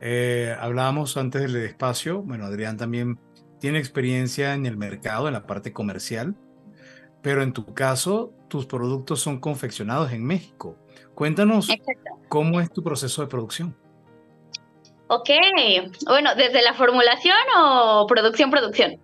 eh, 0.00 0.57
hablábamos 0.61 1.16
antes 1.16 1.42
del 1.42 1.57
espacio, 1.57 2.22
bueno, 2.22 2.46
Adrián 2.46 2.76
también 2.76 3.18
tiene 3.61 3.78
experiencia 3.78 4.55
en 4.55 4.66
el 4.66 4.76
mercado, 4.76 5.28
en 5.28 5.35
la 5.35 5.46
parte 5.46 5.72
comercial, 5.72 6.35
pero 7.22 7.42
en 7.42 7.52
tu 7.52 7.72
caso, 7.74 8.33
tus 8.48 8.66
productos 8.66 9.20
son 9.20 9.38
confeccionados 9.38 10.12
en 10.12 10.24
México. 10.24 10.76
Cuéntanos 11.14 11.68
cómo 12.28 12.61
es 12.61 12.70
tu 12.72 12.83
proceso 12.83 13.22
de 13.22 13.28
producción. 13.28 13.76
Ok, 15.07 15.28
bueno, 16.07 16.35
¿desde 16.35 16.62
la 16.62 16.74
formulación 16.74 17.37
o 17.57 18.07
producción, 18.09 18.50
producción? 18.50 18.98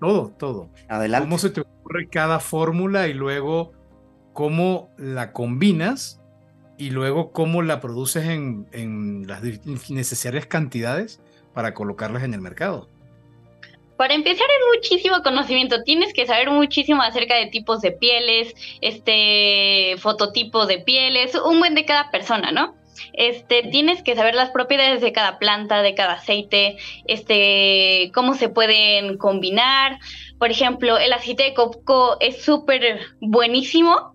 Todo, 0.00 0.32
todo. 0.38 0.70
Adelante. 0.88 1.26
¿Cómo 1.26 1.38
se 1.38 1.50
te 1.50 1.62
cada 2.10 2.40
fórmula 2.40 3.08
y 3.08 3.14
luego 3.14 3.72
cómo 4.32 4.90
la 4.96 5.32
combinas 5.32 6.20
y 6.78 6.90
luego 6.90 7.32
cómo 7.32 7.62
la 7.62 7.80
produces 7.80 8.26
en, 8.26 9.26
las 9.26 9.42
necesarias 9.90 10.46
cantidades 10.46 11.20
para 11.54 11.74
colocarlas 11.74 12.22
en 12.24 12.34
el 12.34 12.40
mercado? 12.40 12.88
Para 13.96 14.14
empezar 14.14 14.46
es 14.48 14.76
muchísimo 14.76 15.22
conocimiento, 15.22 15.82
tienes 15.84 16.12
que 16.12 16.26
saber 16.26 16.50
muchísimo 16.50 17.02
acerca 17.02 17.36
de 17.36 17.46
tipos 17.46 17.82
de 17.82 17.92
pieles, 17.92 18.54
este 18.80 19.96
fototipos 19.98 20.66
de 20.66 20.78
pieles, 20.78 21.36
un 21.36 21.60
buen 21.60 21.74
de 21.74 21.84
cada 21.84 22.10
persona, 22.10 22.50
¿no? 22.50 22.74
Este, 23.12 23.62
tienes 23.64 24.02
que 24.02 24.14
saber 24.14 24.34
las 24.34 24.50
propiedades 24.50 25.00
de 25.00 25.12
cada 25.12 25.38
planta, 25.38 25.82
de 25.82 25.94
cada 25.94 26.14
aceite, 26.14 26.76
este, 27.06 28.10
cómo 28.14 28.34
se 28.34 28.48
pueden 28.48 29.18
combinar. 29.18 29.98
Por 30.38 30.50
ejemplo, 30.50 30.98
el 30.98 31.12
aceite 31.12 31.44
de 31.44 31.54
coco 31.54 32.16
es 32.20 32.42
súper 32.42 33.00
buenísimo, 33.20 34.11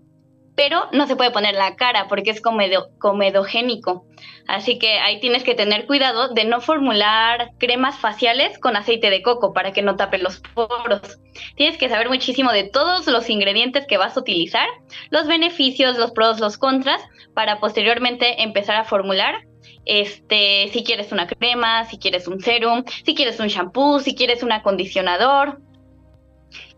pero 0.58 0.88
no 0.90 1.06
se 1.06 1.14
puede 1.14 1.30
poner 1.30 1.54
la 1.54 1.76
cara 1.76 2.08
porque 2.08 2.30
es 2.30 2.42
comedogénico. 2.42 4.04
Así 4.48 4.76
que 4.76 4.98
ahí 4.98 5.20
tienes 5.20 5.44
que 5.44 5.54
tener 5.54 5.86
cuidado 5.86 6.34
de 6.34 6.44
no 6.46 6.60
formular 6.60 7.52
cremas 7.58 7.96
faciales 7.96 8.58
con 8.58 8.74
aceite 8.74 9.08
de 9.08 9.22
coco 9.22 9.52
para 9.52 9.72
que 9.72 9.82
no 9.82 9.94
tape 9.94 10.18
los 10.18 10.40
poros. 10.40 11.20
Tienes 11.54 11.78
que 11.78 11.88
saber 11.88 12.08
muchísimo 12.08 12.50
de 12.50 12.64
todos 12.64 13.06
los 13.06 13.30
ingredientes 13.30 13.86
que 13.86 13.98
vas 13.98 14.16
a 14.16 14.20
utilizar, 14.20 14.66
los 15.10 15.28
beneficios, 15.28 15.96
los 15.96 16.10
pros, 16.10 16.40
los 16.40 16.58
contras, 16.58 17.00
para 17.34 17.60
posteriormente 17.60 18.42
empezar 18.42 18.74
a 18.74 18.84
formular 18.84 19.36
este, 19.84 20.70
si 20.72 20.82
quieres 20.82 21.12
una 21.12 21.28
crema, 21.28 21.84
si 21.84 21.98
quieres 21.98 22.26
un 22.26 22.40
serum, 22.40 22.82
si 23.04 23.14
quieres 23.14 23.38
un 23.38 23.46
shampoo, 23.46 24.00
si 24.00 24.16
quieres 24.16 24.42
un 24.42 24.50
acondicionador. 24.50 25.60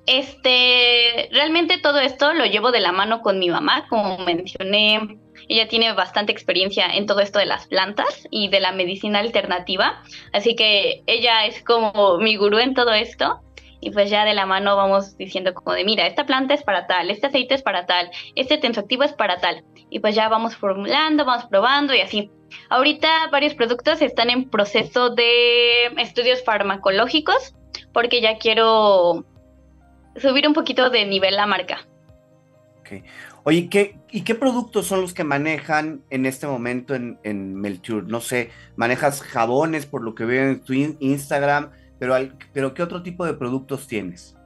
Este, 0.07 1.29
realmente 1.31 1.79
todo 1.79 1.99
esto 1.99 2.33
lo 2.33 2.47
llevo 2.47 2.73
de 2.73 2.81
la 2.81 2.93
mano 2.93 3.21
con 3.21 3.39
mi 3.39 3.49
mamá, 3.49 3.87
como 3.89 4.19
mencioné, 4.19 5.19
ella 5.49 5.69
tiene 5.69 5.93
bastante 5.93 6.33
experiencia 6.33 6.87
en 6.87 7.07
todo 7.07 7.21
esto 7.21 7.39
de 7.39 7.47
las 7.47 7.67
plantas 7.67 8.27
y 8.31 8.49
de 8.49 8.61
la 8.61 8.73
medicina 8.73 9.19
alternativa, 9.19 10.03
así 10.33 10.55
que 10.55 11.03
ella 11.07 11.47
es 11.47 11.63
como 11.65 12.19
mi 12.19 12.37
gurú 12.37 12.59
en 12.59 12.75
todo 12.75 12.93
esto. 12.93 13.41
Y 13.83 13.93
pues 13.93 14.11
ya 14.11 14.27
de 14.27 14.35
la 14.35 14.45
mano 14.45 14.77
vamos 14.77 15.17
diciendo 15.17 15.55
como 15.55 15.75
de, 15.75 15.85
mira, 15.85 16.07
esta 16.07 16.27
planta 16.27 16.53
es 16.53 16.63
para 16.63 16.87
tal, 16.87 17.11
este 17.11 17.29
aceite 17.29 17.55
es 17.55 17.63
para 17.63 17.87
tal, 17.87 18.11
este 18.35 18.59
tensoactivo 18.59 19.05
es 19.05 19.15
para 19.15 19.41
tal. 19.41 19.65
Y 19.89 20.01
pues 20.01 20.15
ya 20.15 20.29
vamos 20.29 20.55
formulando, 20.55 21.25
vamos 21.25 21.47
probando 21.47 21.95
y 21.95 22.01
así. 22.01 22.31
Ahorita 22.69 23.29
varios 23.33 23.55
productos 23.55 24.03
están 24.03 24.29
en 24.29 24.51
proceso 24.51 25.09
de 25.09 25.87
estudios 25.97 26.45
farmacológicos 26.45 27.55
porque 27.95 28.21
ya 28.21 28.37
quiero 28.37 29.25
subir 30.21 30.47
un 30.47 30.55
poquito 30.55 30.91
de 30.91 31.05
nivel 31.07 31.37
la 31.37 31.47
marca. 31.47 31.87
Okay. 32.81 33.05
Oye, 33.45 33.69
¿qué, 33.71 33.99
¿y 34.11 34.23
qué 34.23 34.35
productos 34.35 34.87
son 34.87 35.01
los 35.01 35.15
que 35.15 35.25
manejan 35.25 36.03
en 36.11 36.27
este 36.27 36.47
momento 36.47 36.95
en, 36.95 37.19
en 37.23 37.55
Melture? 37.55 38.07
No 38.07 38.21
sé, 38.21 38.51
manejas 38.77 39.23
jabones 39.23 39.87
por 39.87 40.03
lo 40.03 40.15
que 40.15 40.25
veo 40.25 40.51
en 40.51 40.61
tu 40.63 40.73
Instagram, 40.75 41.71
pero, 41.99 42.17
pero 42.53 42.75
¿qué 42.75 42.83
otro 42.83 43.03
tipo 43.03 43.25
de 43.25 43.35
productos 43.35 43.87
tienes? 43.87 44.37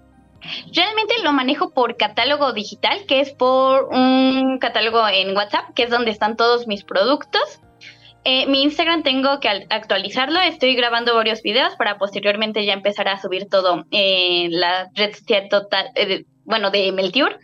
Realmente 0.72 1.14
lo 1.22 1.32
manejo 1.32 1.70
por 1.70 1.96
catálogo 1.96 2.52
digital, 2.52 3.06
que 3.08 3.20
es 3.20 3.32
por 3.32 3.84
un 3.90 4.58
catálogo 4.58 5.08
en 5.08 5.34
WhatsApp, 5.34 5.72
que 5.74 5.84
es 5.84 5.90
donde 5.90 6.10
están 6.10 6.36
todos 6.36 6.66
mis 6.66 6.84
productos. 6.84 7.60
Eh, 8.24 8.46
mi 8.46 8.62
Instagram 8.62 9.02
tengo 9.02 9.38
que 9.38 9.48
actualizarlo, 9.68 10.40
estoy 10.40 10.74
grabando 10.74 11.14
varios 11.14 11.42
videos 11.42 11.76
para 11.76 11.98
posteriormente 11.98 12.64
ya 12.64 12.72
empezar 12.72 13.06
a 13.08 13.20
subir 13.20 13.48
todo 13.50 13.84
en 13.90 14.58
la 14.58 14.88
red 14.94 15.14
social 15.14 15.48
total, 15.50 15.90
eh, 15.94 16.24
bueno, 16.44 16.70
de 16.70 16.90
Meltiur. 16.92 17.38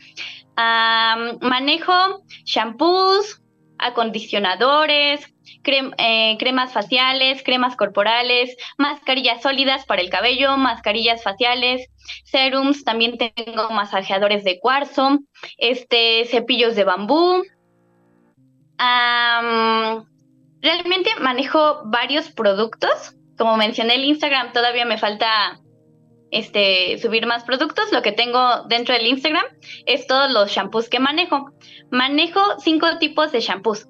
manejo 0.57 2.23
shampoos, 2.45 3.43
acondicionadores, 3.79 5.21
eh, 5.64 6.37
cremas 6.38 6.73
faciales, 6.73 7.43
cremas 7.43 7.77
corporales, 7.77 8.57
mascarillas 8.79 9.43
sólidas 9.43 9.85
para 9.85 10.01
el 10.01 10.09
cabello, 10.09 10.57
mascarillas 10.57 11.23
faciales, 11.23 11.88
serums, 12.25 12.85
también 12.85 13.19
tengo 13.19 13.71
masajeadores 13.71 14.45
de 14.45 14.59
cuarzo, 14.61 15.19
este, 15.59 16.25
cepillos 16.25 16.75
de 16.77 16.85
bambú. 16.85 17.43
Realmente 20.62 21.11
manejo 21.20 21.83
varios 21.85 22.31
productos. 22.31 23.16
Como 23.37 23.57
mencioné 23.57 23.94
el 23.94 24.05
Instagram, 24.05 24.53
todavía 24.53 24.85
me 24.85 24.99
falta 24.99 25.61
este, 26.31 26.99
subir 26.99 27.27
más 27.27 27.44
productos. 27.44 27.92
Lo 27.92 28.03
que 28.03 28.12
tengo 28.12 28.64
dentro 28.68 28.94
del 28.94 29.07
Instagram 29.07 29.44
es 29.87 30.07
todos 30.07 30.31
los 30.31 30.51
shampoos 30.51 30.88
que 30.88 31.01
manejo. 31.01 31.51
Manejo 31.90 32.40
cinco 32.59 32.99
tipos 32.99 33.33
de 33.33 33.40
shampoos. 33.40 33.89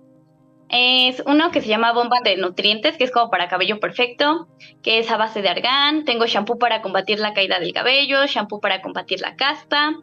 Es 0.73 1.21
uno 1.27 1.51
que 1.51 1.61
se 1.61 1.67
llama 1.67 1.93
bomba 1.93 2.19
de 2.23 2.37
nutrientes, 2.37 2.97
que 2.97 3.03
es 3.03 3.11
como 3.11 3.29
para 3.29 3.49
cabello 3.49 3.81
perfecto, 3.81 4.49
que 4.83 5.01
es 5.01 5.11
a 5.11 5.17
base 5.17 5.43
de 5.43 5.49
argán. 5.49 6.05
Tengo 6.05 6.27
shampoo 6.27 6.59
para 6.59 6.81
combatir 6.81 7.19
la 7.19 7.35
caída 7.35 7.59
del 7.59 7.73
cabello, 7.73 8.25
shampoo 8.27 8.61
para 8.61 8.81
combatir 8.81 9.21
la 9.21 9.35
caspa, 9.35 9.95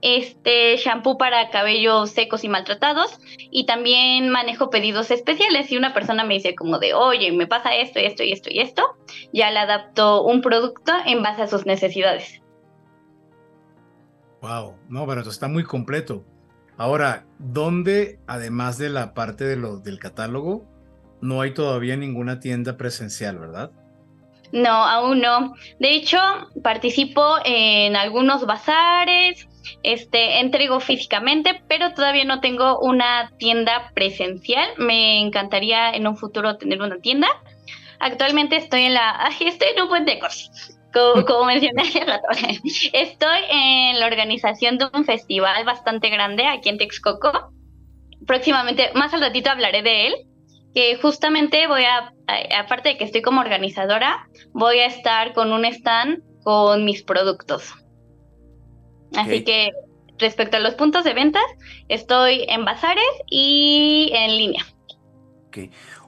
este 0.00 0.78
shampoo 0.78 1.18
para 1.18 1.50
cabellos 1.50 2.10
secos 2.10 2.44
y 2.44 2.48
maltratados. 2.48 3.18
Y 3.50 3.66
también 3.66 4.30
manejo 4.30 4.70
pedidos 4.70 5.10
especiales. 5.10 5.66
Si 5.66 5.76
una 5.76 5.92
persona 5.92 6.24
me 6.24 6.34
dice 6.34 6.54
como 6.54 6.78
de, 6.78 6.94
oye, 6.94 7.30
me 7.32 7.46
pasa 7.46 7.76
esto 7.76 7.98
esto 7.98 8.22
y 8.22 8.32
esto 8.32 8.48
y 8.50 8.60
esto, 8.60 8.96
ya 9.34 9.50
le 9.50 9.58
adapto 9.58 10.22
un 10.22 10.40
producto 10.40 10.92
en 11.04 11.22
base 11.22 11.42
a 11.42 11.46
sus 11.46 11.66
necesidades. 11.66 12.40
Wow, 14.40 14.78
no, 14.88 15.06
pero 15.06 15.20
está 15.20 15.48
muy 15.48 15.64
completo. 15.64 16.24
Ahora, 16.80 17.26
¿dónde, 17.38 18.18
además 18.26 18.78
de 18.78 18.88
la 18.88 19.12
parte 19.12 19.44
de 19.44 19.56
lo, 19.56 19.80
del 19.80 19.98
catálogo, 19.98 20.64
no 21.20 21.42
hay 21.42 21.52
todavía 21.52 21.94
ninguna 21.94 22.40
tienda 22.40 22.78
presencial, 22.78 23.38
verdad? 23.38 23.70
No, 24.50 24.70
aún 24.70 25.20
no. 25.20 25.52
De 25.78 25.90
hecho, 25.92 26.16
participo 26.62 27.36
en 27.44 27.96
algunos 27.96 28.46
bazares, 28.46 29.46
este, 29.82 30.40
entrego 30.40 30.80
físicamente, 30.80 31.62
pero 31.68 31.92
todavía 31.92 32.24
no 32.24 32.40
tengo 32.40 32.78
una 32.78 33.30
tienda 33.36 33.90
presencial. 33.94 34.70
Me 34.78 35.20
encantaría 35.20 35.90
en 35.90 36.06
un 36.06 36.16
futuro 36.16 36.56
tener 36.56 36.80
una 36.80 36.96
tienda. 36.96 37.28
Actualmente 37.98 38.56
estoy 38.56 38.84
en 38.84 38.94
la, 38.94 39.28
estoy 39.38 39.68
en 39.76 39.82
un 39.82 39.88
puente 39.90 40.12
de 40.12 40.18
cosas. 40.18 40.79
Como, 40.92 41.44
mencioné 41.44 41.82
hace 41.82 42.04
rato, 42.04 42.26
estoy 42.92 43.38
en 43.50 44.00
la 44.00 44.06
organización 44.06 44.78
de 44.78 44.86
un 44.92 45.04
festival 45.04 45.64
bastante 45.64 46.10
grande 46.10 46.46
aquí 46.46 46.68
en 46.68 46.78
Texcoco. 46.78 47.52
Próximamente, 48.26 48.90
más 48.94 49.14
al 49.14 49.20
ratito 49.20 49.50
hablaré 49.50 49.82
de 49.82 50.08
él, 50.08 50.14
que 50.74 50.96
justamente 50.96 51.66
voy 51.66 51.84
a, 51.84 52.12
aparte 52.58 52.90
de 52.90 52.98
que 52.98 53.04
estoy 53.04 53.22
como 53.22 53.40
organizadora, 53.40 54.28
voy 54.52 54.78
a 54.78 54.86
estar 54.86 55.32
con 55.32 55.52
un 55.52 55.64
stand 55.64 56.22
con 56.42 56.84
mis 56.84 57.02
productos. 57.02 57.74
Así 59.16 59.44
que 59.44 59.72
respecto 60.18 60.56
a 60.56 60.60
los 60.60 60.74
puntos 60.74 61.04
de 61.04 61.14
ventas, 61.14 61.42
estoy 61.88 62.44
en 62.48 62.64
bazares 62.64 63.04
y 63.28 64.10
en 64.12 64.36
línea. 64.36 64.64
Ok. 65.48 65.58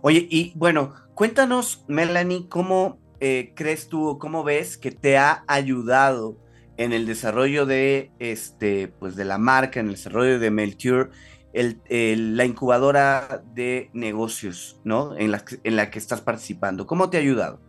Oye, 0.02 0.26
y 0.30 0.52
bueno, 0.54 0.94
cuéntanos, 1.14 1.84
Melanie, 1.88 2.48
cómo 2.48 3.01
eh, 3.24 3.52
crees 3.54 3.88
tú, 3.88 4.18
cómo 4.18 4.42
ves 4.42 4.76
que 4.76 4.90
te 4.90 5.16
ha 5.16 5.44
ayudado 5.46 6.37
en 6.76 6.92
el 6.92 7.06
desarrollo 7.06 7.66
de, 7.66 8.11
este, 8.18 8.88
pues 8.88 9.14
de 9.14 9.24
la 9.24 9.38
marca, 9.38 9.78
en 9.78 9.87
el 9.87 9.92
desarrollo 9.92 10.40
de 10.40 10.50
Melture, 10.50 11.11
la 11.52 12.44
incubadora 12.44 13.44
de 13.54 13.90
negocios, 13.92 14.80
¿no? 14.82 15.16
En 15.16 15.30
la, 15.30 15.44
en 15.62 15.76
la 15.76 15.88
que 15.88 16.00
estás 16.00 16.20
participando. 16.20 16.88
¿Cómo 16.88 17.11
te 17.11 17.16
ha 17.16 17.20
ayudado? 17.20 17.61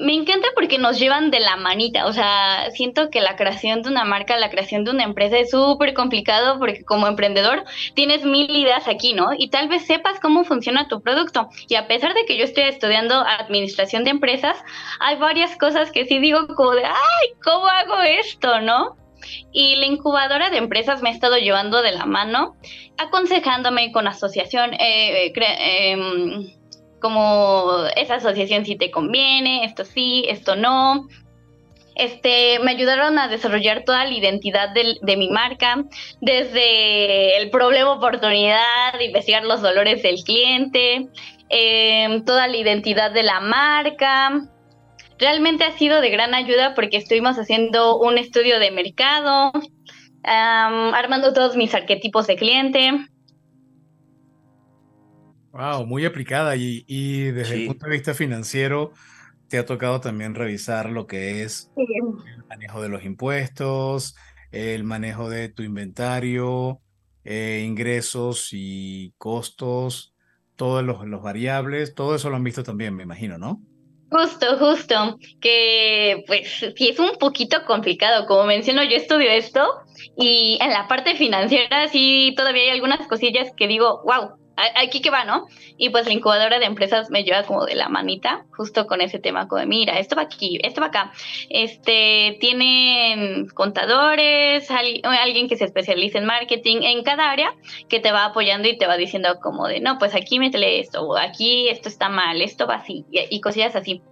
Me 0.00 0.14
encanta 0.14 0.48
porque 0.54 0.78
nos 0.78 0.98
llevan 0.98 1.30
de 1.30 1.40
la 1.40 1.56
manita, 1.56 2.06
o 2.06 2.12
sea, 2.12 2.70
siento 2.72 3.10
que 3.10 3.20
la 3.20 3.36
creación 3.36 3.82
de 3.82 3.90
una 3.90 4.04
marca, 4.04 4.38
la 4.38 4.50
creación 4.50 4.84
de 4.84 4.92
una 4.92 5.04
empresa 5.04 5.38
es 5.38 5.50
súper 5.50 5.92
complicado 5.94 6.58
porque 6.58 6.84
como 6.84 7.06
emprendedor 7.06 7.64
tienes 7.94 8.24
mil 8.24 8.50
ideas 8.50 8.88
aquí, 8.88 9.12
¿no? 9.12 9.28
Y 9.36 9.50
tal 9.50 9.68
vez 9.68 9.86
sepas 9.86 10.18
cómo 10.20 10.44
funciona 10.44 10.88
tu 10.88 11.02
producto. 11.02 11.48
Y 11.68 11.74
a 11.74 11.86
pesar 11.86 12.14
de 12.14 12.24
que 12.24 12.38
yo 12.38 12.44
estoy 12.44 12.64
estudiando 12.64 13.14
administración 13.14 14.04
de 14.04 14.10
empresas, 14.10 14.56
hay 15.00 15.16
varias 15.16 15.56
cosas 15.58 15.90
que 15.92 16.06
sí 16.06 16.18
digo 16.18 16.46
como 16.48 16.72
de, 16.72 16.84
ay, 16.84 17.28
¿cómo 17.44 17.66
hago 17.66 18.00
esto, 18.00 18.60
no? 18.60 18.96
Y 19.52 19.76
la 19.76 19.86
incubadora 19.86 20.48
de 20.48 20.56
empresas 20.56 21.02
me 21.02 21.10
ha 21.10 21.12
estado 21.12 21.36
llevando 21.36 21.82
de 21.82 21.92
la 21.92 22.06
mano, 22.06 22.56
aconsejándome 22.96 23.92
con 23.92 24.08
asociación, 24.08 24.72
eh, 24.74 25.26
eh, 25.26 25.90
em, 25.90 26.59
como 27.00 27.84
esa 27.96 28.16
asociación 28.16 28.64
si 28.64 28.76
te 28.76 28.90
conviene, 28.90 29.64
esto 29.64 29.84
sí, 29.84 30.26
esto 30.28 30.56
no. 30.56 31.08
Este, 31.96 32.58
me 32.60 32.70
ayudaron 32.70 33.18
a 33.18 33.28
desarrollar 33.28 33.84
toda 33.84 34.04
la 34.04 34.14
identidad 34.14 34.70
de, 34.70 35.16
mi 35.16 35.28
marca, 35.28 35.84
desde 36.20 37.36
el 37.36 37.50
problema 37.50 37.92
oportunidad, 37.92 38.98
investigar 39.00 39.44
los 39.44 39.60
dolores 39.60 40.02
del 40.02 40.22
cliente, 40.24 41.08
em, 41.50 42.24
toda 42.24 42.48
la 42.48 42.56
identidad 42.56 43.10
de 43.10 43.22
la 43.22 43.40
marca. 43.40 44.48
Realmente 45.18 45.64
ha 45.64 45.72
sido 45.72 46.00
de 46.00 46.08
gran 46.08 46.34
ayuda 46.34 46.74
porque 46.74 46.96
estuvimos 46.96 47.36
haciendo 47.38 47.98
un 47.98 48.16
estudio 48.16 48.58
de 48.60 48.70
mercado, 48.70 49.52
armando 50.22 51.32
todos 51.34 51.56
mis 51.56 51.74
arquetipos 51.74 52.26
de 52.26 52.36
cliente. 52.36 53.09
Wow, 55.52 55.84
muy 55.84 56.04
aplicada 56.04 56.54
y, 56.56 56.84
y 56.86 57.22
desde 57.32 57.54
el 57.54 57.66
punto 57.66 57.86
de 57.86 57.92
vista 57.92 58.14
financiero 58.14 58.92
te 59.48 59.58
ha 59.58 59.66
tocado 59.66 60.00
también 60.00 60.34
revisar 60.34 60.90
lo 60.90 61.06
que 61.06 61.42
es 61.42 61.70
el 61.76 62.44
manejo 62.48 62.80
de 62.80 62.88
los 62.88 63.04
impuestos, 63.04 64.14
el 64.52 64.84
manejo 64.84 65.28
de 65.28 65.48
tu 65.48 65.64
inventario, 65.64 66.80
eh, 67.24 67.64
ingresos 67.66 68.50
y 68.52 69.12
costos, 69.18 70.14
todos 70.54 70.84
los, 70.84 71.04
los 71.04 71.22
variables, 71.22 71.94
todo 71.94 72.14
eso 72.14 72.30
lo 72.30 72.36
han 72.36 72.44
visto 72.44 72.62
también, 72.62 72.94
me 72.94 73.02
imagino, 73.02 73.38
¿no? 73.38 73.60
Justo, 74.10 74.58
justo, 74.58 75.18
que 75.40 76.24
pues 76.26 76.64
sí 76.76 76.88
es 76.88 76.98
un 76.98 77.12
poquito 77.18 77.64
complicado, 77.64 78.26
como 78.26 78.44
menciono, 78.44 78.82
yo 78.82 78.96
estudio 78.96 79.30
esto 79.30 79.64
y 80.16 80.58
en 80.60 80.70
la 80.70 80.88
parte 80.88 81.14
financiera 81.14 81.86
sí 81.88 82.34
todavía 82.36 82.64
hay 82.64 82.70
algunas 82.70 83.06
cosillas 83.06 83.52
que 83.56 83.68
digo, 83.68 84.02
wow, 84.04 84.39
aquí 84.56 85.00
que 85.00 85.10
va, 85.10 85.24
¿no? 85.24 85.46
Y 85.76 85.90
pues 85.90 86.06
la 86.06 86.12
incubadora 86.12 86.58
de 86.58 86.66
empresas 86.66 87.10
me 87.10 87.24
lleva 87.24 87.44
como 87.44 87.64
de 87.64 87.74
la 87.74 87.88
manita, 87.88 88.44
justo 88.56 88.86
con 88.86 89.00
ese 89.00 89.18
tema, 89.18 89.48
como 89.48 89.60
de, 89.60 89.66
mira, 89.66 89.98
esto 89.98 90.16
va 90.16 90.22
aquí, 90.22 90.58
esto 90.62 90.80
va 90.80 90.88
acá. 90.88 91.12
Este, 91.48 92.36
tienen 92.40 93.48
contadores, 93.48 94.70
alguien 94.70 95.48
que 95.48 95.56
se 95.56 95.64
especializa 95.64 96.18
en 96.18 96.26
marketing 96.26 96.82
en 96.82 97.02
cada 97.02 97.30
área 97.30 97.54
que 97.88 98.00
te 98.00 98.12
va 98.12 98.26
apoyando 98.26 98.68
y 98.68 98.76
te 98.76 98.86
va 98.86 98.96
diciendo 98.96 99.38
como 99.40 99.66
de, 99.66 99.80
no, 99.80 99.98
pues 99.98 100.14
aquí 100.14 100.38
métele 100.38 100.80
esto, 100.80 101.02
o 101.02 101.16
aquí 101.16 101.68
esto 101.68 101.88
está 101.88 102.08
mal, 102.08 102.42
esto 102.42 102.66
va 102.66 102.76
así, 102.76 103.06
y, 103.10 103.40
cosillas 103.40 103.76
así. 103.76 104.02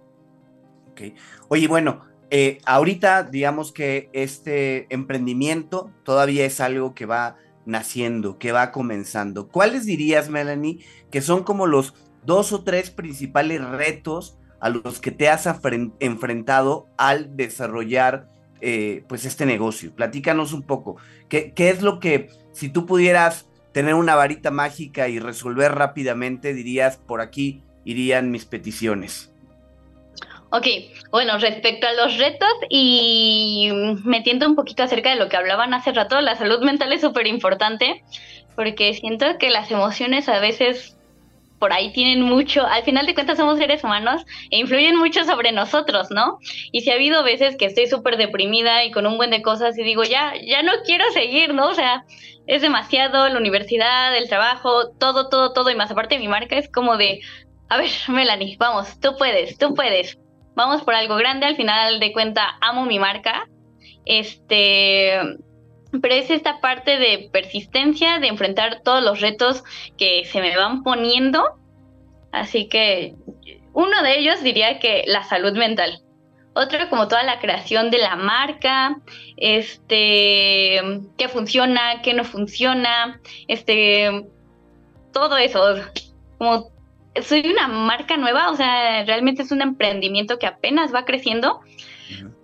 Ok. 0.91 1.01
Oye, 1.49 1.67
bueno, 1.67 2.05
eh, 2.31 2.59
ahorita 2.65 3.23
digamos 3.23 3.71
que 3.71 4.09
este 4.13 4.87
emprendimiento 4.93 5.91
todavía 6.03 6.45
es 6.45 6.59
algo 6.59 6.93
que 6.93 7.05
va 7.05 7.37
naciendo, 7.65 8.37
que 8.37 8.51
va 8.51 8.71
comenzando. 8.71 9.47
¿Cuáles 9.47 9.85
dirías, 9.85 10.29
Melanie, 10.29 10.79
que 11.11 11.21
son 11.21 11.43
como 11.43 11.67
los 11.67 11.93
dos 12.25 12.51
o 12.51 12.63
tres 12.63 12.91
principales 12.91 13.63
retos 13.63 14.37
a 14.59 14.69
los 14.69 14.99
que 14.99 15.11
te 15.11 15.29
has 15.29 15.47
enfrentado 15.99 16.87
al 16.97 17.35
desarrollar 17.35 18.27
eh, 18.61 19.03
pues 19.07 19.25
este 19.25 19.45
negocio? 19.45 19.93
Platícanos 19.95 20.53
un 20.53 20.63
poco. 20.63 20.97
¿Qué, 21.27 21.53
¿Qué, 21.53 21.69
es 21.69 21.81
lo 21.81 21.99
que, 21.99 22.29
si 22.51 22.69
tú 22.69 22.85
pudieras 22.85 23.49
tener 23.71 23.93
una 23.93 24.15
varita 24.15 24.51
mágica 24.51 25.07
y 25.07 25.19
resolver 25.19 25.73
rápidamente, 25.73 26.53
dirías, 26.53 26.97
por 26.97 27.21
aquí 27.21 27.63
irían 27.85 28.31
mis 28.31 28.45
peticiones. 28.45 29.28
Ok, 30.51 30.65
bueno, 31.11 31.37
respecto 31.37 31.87
a 31.87 31.93
los 31.93 32.17
retos 32.17 32.49
y 32.69 33.69
metiendo 34.03 34.47
un 34.47 34.55
poquito 34.55 34.81
acerca 34.81 35.11
de 35.11 35.15
lo 35.15 35.29
que 35.29 35.37
hablaban 35.37 35.75
hace 35.75 35.91
rato, 35.91 36.19
la 36.21 36.35
salud 36.35 36.61
mental 36.61 36.91
es 36.91 37.01
súper 37.01 37.27
importante 37.27 38.03
porque 38.55 38.93
siento 38.95 39.37
que 39.37 39.51
las 39.51 39.69
emociones 39.69 40.27
a 40.27 40.39
veces 40.39 40.97
por 41.59 41.73
ahí 41.73 41.91
tienen 41.91 42.21
mucho, 42.21 42.65
al 42.65 42.83
final 42.83 43.05
de 43.05 43.13
cuentas 43.13 43.37
somos 43.37 43.59
seres 43.59 43.83
humanos 43.83 44.25
e 44.49 44.57
influyen 44.57 44.97
mucho 44.97 45.23
sobre 45.25 45.51
nosotros, 45.51 46.09
¿no? 46.09 46.39
Y 46.71 46.81
si 46.81 46.89
ha 46.89 46.95
habido 46.95 47.23
veces 47.23 47.57
que 47.57 47.65
estoy 47.65 47.87
súper 47.87 48.17
deprimida 48.17 48.85
y 48.85 48.91
con 48.91 49.05
un 49.05 49.17
buen 49.17 49.29
de 49.29 49.41
cosas 49.41 49.77
y 49.77 49.83
digo, 49.83 50.03
ya, 50.03 50.33
ya 50.41 50.63
no 50.63 50.71
quiero 50.85 51.03
seguir, 51.11 51.53
¿no? 51.53 51.67
O 51.67 51.73
sea, 51.75 52.05
es 52.47 52.61
demasiado, 52.61 53.27
la 53.27 53.37
universidad, 53.37 54.15
el 54.17 54.29
trabajo, 54.29 54.89
todo, 54.97 55.29
todo, 55.29 55.53
todo, 55.53 55.69
y 55.69 55.75
más 55.75 55.91
aparte 55.91 56.17
mi 56.17 56.27
marca 56.27 56.57
es 56.57 56.69
como 56.71 56.97
de, 56.97 57.19
a 57.67 57.77
ver, 57.77 57.91
Melanie, 58.07 58.55
vamos, 58.57 58.99
tú 58.99 59.15
puedes, 59.17 59.57
tú 59.57 59.75
puedes, 59.75 60.17
vamos 60.59 60.83
por 60.83 60.93
algo 60.93 61.15
grande, 61.15 61.45
al 61.45 61.55
final 61.55 62.01
de 62.01 62.11
cuenta 62.11 62.57
amo 62.59 62.85
mi 62.85 62.99
marca, 62.99 63.47
este, 64.03 65.17
pero 66.01 66.13
es 66.13 66.29
esta 66.29 66.59
parte 66.59 66.99
de 66.99 67.29
persistencia, 67.31 68.19
de 68.19 68.27
enfrentar 68.27 68.81
todos 68.83 69.01
los 69.01 69.21
retos 69.21 69.63
que 69.97 70.25
se 70.25 70.41
me 70.41 70.57
van 70.57 70.83
poniendo. 70.83 71.57
Así 72.33 72.67
que 72.67 73.15
uno 73.71 74.03
de 74.03 74.19
ellos 74.19 74.43
diría 74.43 74.79
que 74.79 75.05
la 75.07 75.23
salud 75.23 75.53
mental. 75.53 76.03
Otro 76.53 76.89
como 76.89 77.07
toda 77.07 77.23
la 77.23 77.39
creación 77.39 77.89
de 77.89 77.99
la 77.99 78.17
marca, 78.17 78.97
este, 79.37 80.81
qué 81.17 81.29
funciona, 81.29 82.01
qué 82.03 82.13
no 82.13 82.25
funciona, 82.25 83.21
este, 83.47 84.25
todo 85.13 85.37
eso. 85.37 85.75
Como 86.37 86.69
soy 87.21 87.47
una 87.47 87.67
marca 87.67 88.17
nueva, 88.17 88.51
o 88.51 88.55
sea, 88.55 89.03
realmente 89.05 89.41
es 89.41 89.51
un 89.51 89.61
emprendimiento 89.61 90.39
que 90.39 90.47
apenas 90.47 90.93
va 90.93 91.05
creciendo 91.05 91.61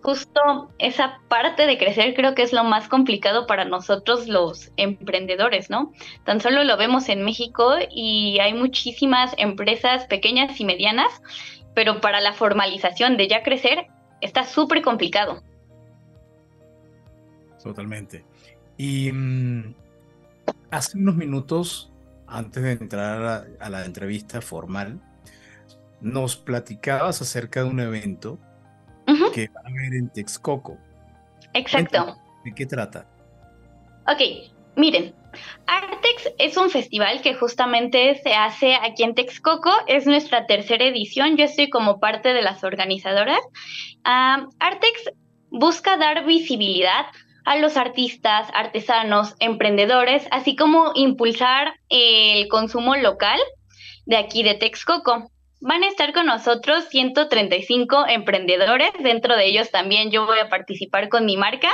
justo 0.02 0.70
esa 0.78 1.20
parte 1.28 1.66
de 1.66 1.80
crecer 1.80 2.14
creo 2.14 2.36
que 2.36 2.44
es 2.44 2.54
lo 2.54 2.64
más 2.64 2.88
complicado 2.88 3.48
para 3.48 3.66
nosotros 3.66 4.28
los 4.28 4.72
emprendedores, 4.78 5.72
¿no? 5.72 5.94
Tan 6.24 6.40
solo 6.40 6.64
lo 6.64 6.78
vemos 6.78 7.10
en 7.10 7.24
México 7.24 7.74
y 7.90 8.38
hay 8.40 8.54
muchísimas 8.54 9.34
empresas 9.38 10.06
pequeñas 10.06 10.60
y 10.60 10.66
medianas, 10.66 11.24
pero 11.74 12.02
para 12.02 12.22
la 12.22 12.34
formalización 12.34 13.18
de 13.18 13.28
ya 13.28 13.42
crecer 13.42 13.88
está 14.22 14.44
súper 14.44 14.84
complicado. 14.84 15.42
Totalmente. 17.64 18.24
Y 18.78 19.12
mm, 19.12 19.74
hace 20.70 21.00
unos 21.00 21.16
minutos, 21.16 21.92
antes 22.28 22.64
de 22.64 22.72
entrar 22.72 23.48
a 23.60 23.70
la 23.70 23.86
entrevista 23.86 24.42
formal, 24.42 25.00
nos 26.02 26.36
platicabas 26.36 27.22
acerca 27.22 27.64
de 27.64 27.70
un 27.70 27.80
evento 27.80 28.40
que 29.34 29.50
van 29.50 29.68
a 29.68 29.70
ver 29.72 29.94
en 29.94 30.10
Texcoco. 30.10 30.78
Exacto. 31.54 32.18
¿De 32.44 32.54
qué 32.54 32.66
trata? 32.66 33.08
Ok, 34.08 34.52
miren, 34.76 35.16
Artex 35.68 36.34
es 36.38 36.58
un 36.58 36.70
festival 36.70 37.22
que 37.22 37.34
justamente 37.34 38.22
se 38.24 38.34
hace 38.34 38.76
aquí 38.76 39.04
en 39.04 39.16
Texcoco, 39.16 39.72
es 39.88 40.06
nuestra 40.06 40.46
tercera 40.46 40.86
edición, 40.86 41.38
yo 41.38 41.46
estoy 41.46 41.70
como 41.70 42.00
parte 42.00 42.34
de 42.34 42.42
las 42.42 42.64
organizadoras. 42.64 43.42
Artex 44.04 45.12
busca 45.50 45.98
dar 45.98 46.26
visibilidad 46.26 47.06
a 47.46 47.58
los 47.58 47.78
artistas, 47.78 48.50
artesanos, 48.54 49.36
emprendedores, 49.40 50.28
así 50.32 50.56
como 50.56 50.92
impulsar 50.96 51.76
el 51.90 52.48
consumo 52.48 52.96
local 52.96 53.40
de 54.06 54.18
aquí 54.18 54.44
de 54.44 54.56
Texcoco. 54.56 55.30
Van 55.62 55.84
a 55.84 55.88
estar 55.88 56.12
con 56.14 56.26
nosotros 56.26 56.86
135 56.90 58.06
emprendedores, 58.08 58.92
dentro 59.02 59.36
de 59.38 59.46
ellos 59.46 59.72
también 59.72 60.12
yo 60.12 60.26
voy 60.26 60.40
a 60.40 60.50
participar 60.50 61.08
con 61.10 61.26
mi 61.26 61.38
marca. 61.38 61.70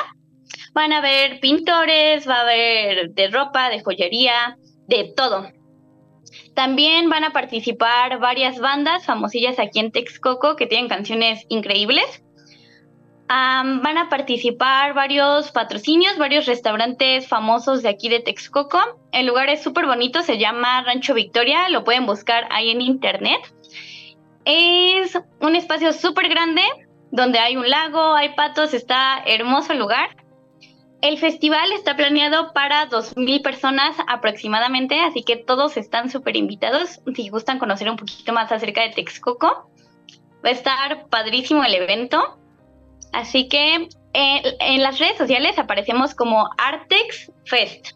Van 0.73 0.93
a 0.93 0.99
haber 0.99 1.39
pintores, 1.39 2.27
va 2.27 2.35
a 2.35 2.41
haber 2.41 3.11
de 3.11 3.27
ropa, 3.29 3.69
de 3.69 3.81
joyería, 3.81 4.57
de 4.87 5.11
todo. 5.15 5.49
También 6.53 7.09
van 7.09 7.23
a 7.23 7.31
participar 7.31 8.19
varias 8.19 8.59
bandas 8.59 9.05
famosillas 9.05 9.57
aquí 9.59 9.79
en 9.79 9.91
Texcoco 9.91 10.55
que 10.55 10.67
tienen 10.67 10.89
canciones 10.89 11.45
increíbles. 11.49 12.23
Van 13.31 13.97
a 13.97 14.09
participar 14.09 14.93
varios 14.93 15.51
patrocinios, 15.51 16.17
varios 16.17 16.45
restaurantes 16.45 17.27
famosos 17.27 17.81
de 17.81 17.89
aquí 17.89 18.09
de 18.09 18.19
Texcoco. 18.19 18.79
El 19.11 19.27
lugar 19.27 19.49
es 19.49 19.63
súper 19.63 19.85
bonito, 19.85 20.21
se 20.21 20.37
llama 20.37 20.83
Rancho 20.83 21.13
Victoria, 21.13 21.69
lo 21.69 21.83
pueden 21.83 22.05
buscar 22.05 22.47
ahí 22.51 22.71
en 22.71 22.81
internet. 22.81 23.39
Es 24.43 25.17
un 25.39 25.55
espacio 25.55 25.93
súper 25.93 26.27
grande 26.27 26.63
donde 27.11 27.39
hay 27.39 27.55
un 27.55 27.69
lago, 27.69 28.15
hay 28.15 28.29
patos, 28.35 28.73
está 28.73 29.21
hermoso 29.25 29.73
el 29.73 29.79
lugar. 29.79 30.09
El 31.01 31.17
festival 31.17 31.71
está 31.71 31.95
planeado 31.95 32.53
para 32.53 32.87
2.000 32.89 33.41
personas 33.41 33.95
aproximadamente, 34.07 34.99
así 34.99 35.23
que 35.23 35.35
todos 35.35 35.77
están 35.77 36.09
súper 36.09 36.35
invitados 36.35 37.01
si 37.15 37.29
gustan 37.29 37.59
conocer 37.59 37.89
un 37.89 37.95
poquito 37.95 38.33
más 38.33 38.51
acerca 38.51 38.81
de 38.81 38.89
Texcoco. 38.89 39.71
Va 40.43 40.49
a 40.49 40.51
estar 40.51 41.07
padrísimo 41.07 41.63
el 41.63 41.75
evento. 41.75 42.40
Así 43.13 43.47
que 43.47 43.89
eh, 44.13 44.57
en 44.59 44.83
las 44.83 44.99
redes 44.99 45.17
sociales 45.17 45.57
aparecemos 45.57 46.15
como 46.15 46.49
Artex 46.57 47.31
Fest 47.45 47.91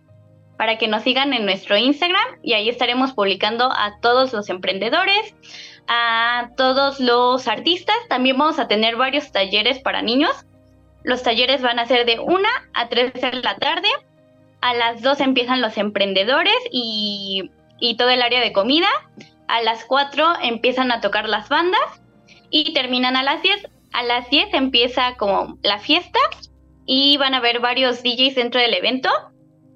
para 0.57 0.77
que 0.77 0.87
nos 0.87 1.03
sigan 1.03 1.33
en 1.33 1.45
nuestro 1.45 1.77
Instagram 1.77 2.39
y 2.41 2.53
ahí 2.53 2.69
estaremos 2.69 3.13
publicando 3.13 3.71
a 3.71 3.99
todos 4.01 4.31
los 4.33 4.49
emprendedores, 4.49 5.35
a 5.87 6.49
todos 6.55 6.99
los 6.99 7.47
artistas. 7.47 7.95
También 8.07 8.37
vamos 8.37 8.59
a 8.59 8.67
tener 8.67 8.95
varios 8.95 9.31
talleres 9.31 9.79
para 9.79 10.01
niños. 10.01 10.45
Los 11.03 11.23
talleres 11.23 11.61
van 11.61 11.79
a 11.79 11.85
ser 11.85 12.05
de 12.05 12.19
1 12.19 12.47
a 12.73 12.87
3 12.87 13.13
de 13.13 13.31
la 13.43 13.57
tarde. 13.57 13.89
A 14.61 14.73
las 14.73 15.01
2 15.01 15.19
empiezan 15.19 15.61
los 15.61 15.77
emprendedores 15.77 16.55
y, 16.71 17.51
y 17.79 17.97
todo 17.97 18.09
el 18.09 18.21
área 18.21 18.39
de 18.39 18.53
comida. 18.53 18.87
A 19.47 19.61
las 19.61 19.83
4 19.85 20.35
empiezan 20.41 20.91
a 20.91 21.01
tocar 21.01 21.29
las 21.29 21.49
bandas 21.49 22.01
y 22.49 22.73
terminan 22.73 23.15
a 23.17 23.23
las 23.23 23.41
10. 23.43 23.67
A 23.95 24.03
las 24.03 24.29
10 24.29 24.53
empieza 24.53 25.15
como 25.15 25.57
la 25.63 25.79
fiesta 25.79 26.19
y 26.85 27.15
van 27.15 27.33
a 27.33 27.37
haber 27.37 27.61
varios 27.61 28.03
DJs 28.03 28.35
dentro 28.35 28.59
del 28.59 28.73
evento 28.73 29.09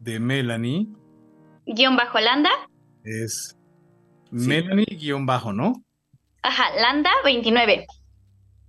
de 0.00 0.20
Melanie. 0.20 0.88
guion 1.66 1.96
bajo 1.96 2.20
Landa. 2.20 2.50
Es 3.02 3.56
Melanie 4.30 4.96
guion 4.96 5.26
bajo, 5.26 5.52
¿no? 5.52 5.85
Ajá, 6.46 6.70
Landa 6.80 7.10
29. 7.24 7.88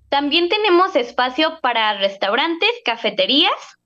También 0.09 0.49
tenemos 0.49 0.95
espacio 0.95 1.59
para 1.61 1.95
restaurantes, 1.99 2.71
cafeterías 2.83 3.77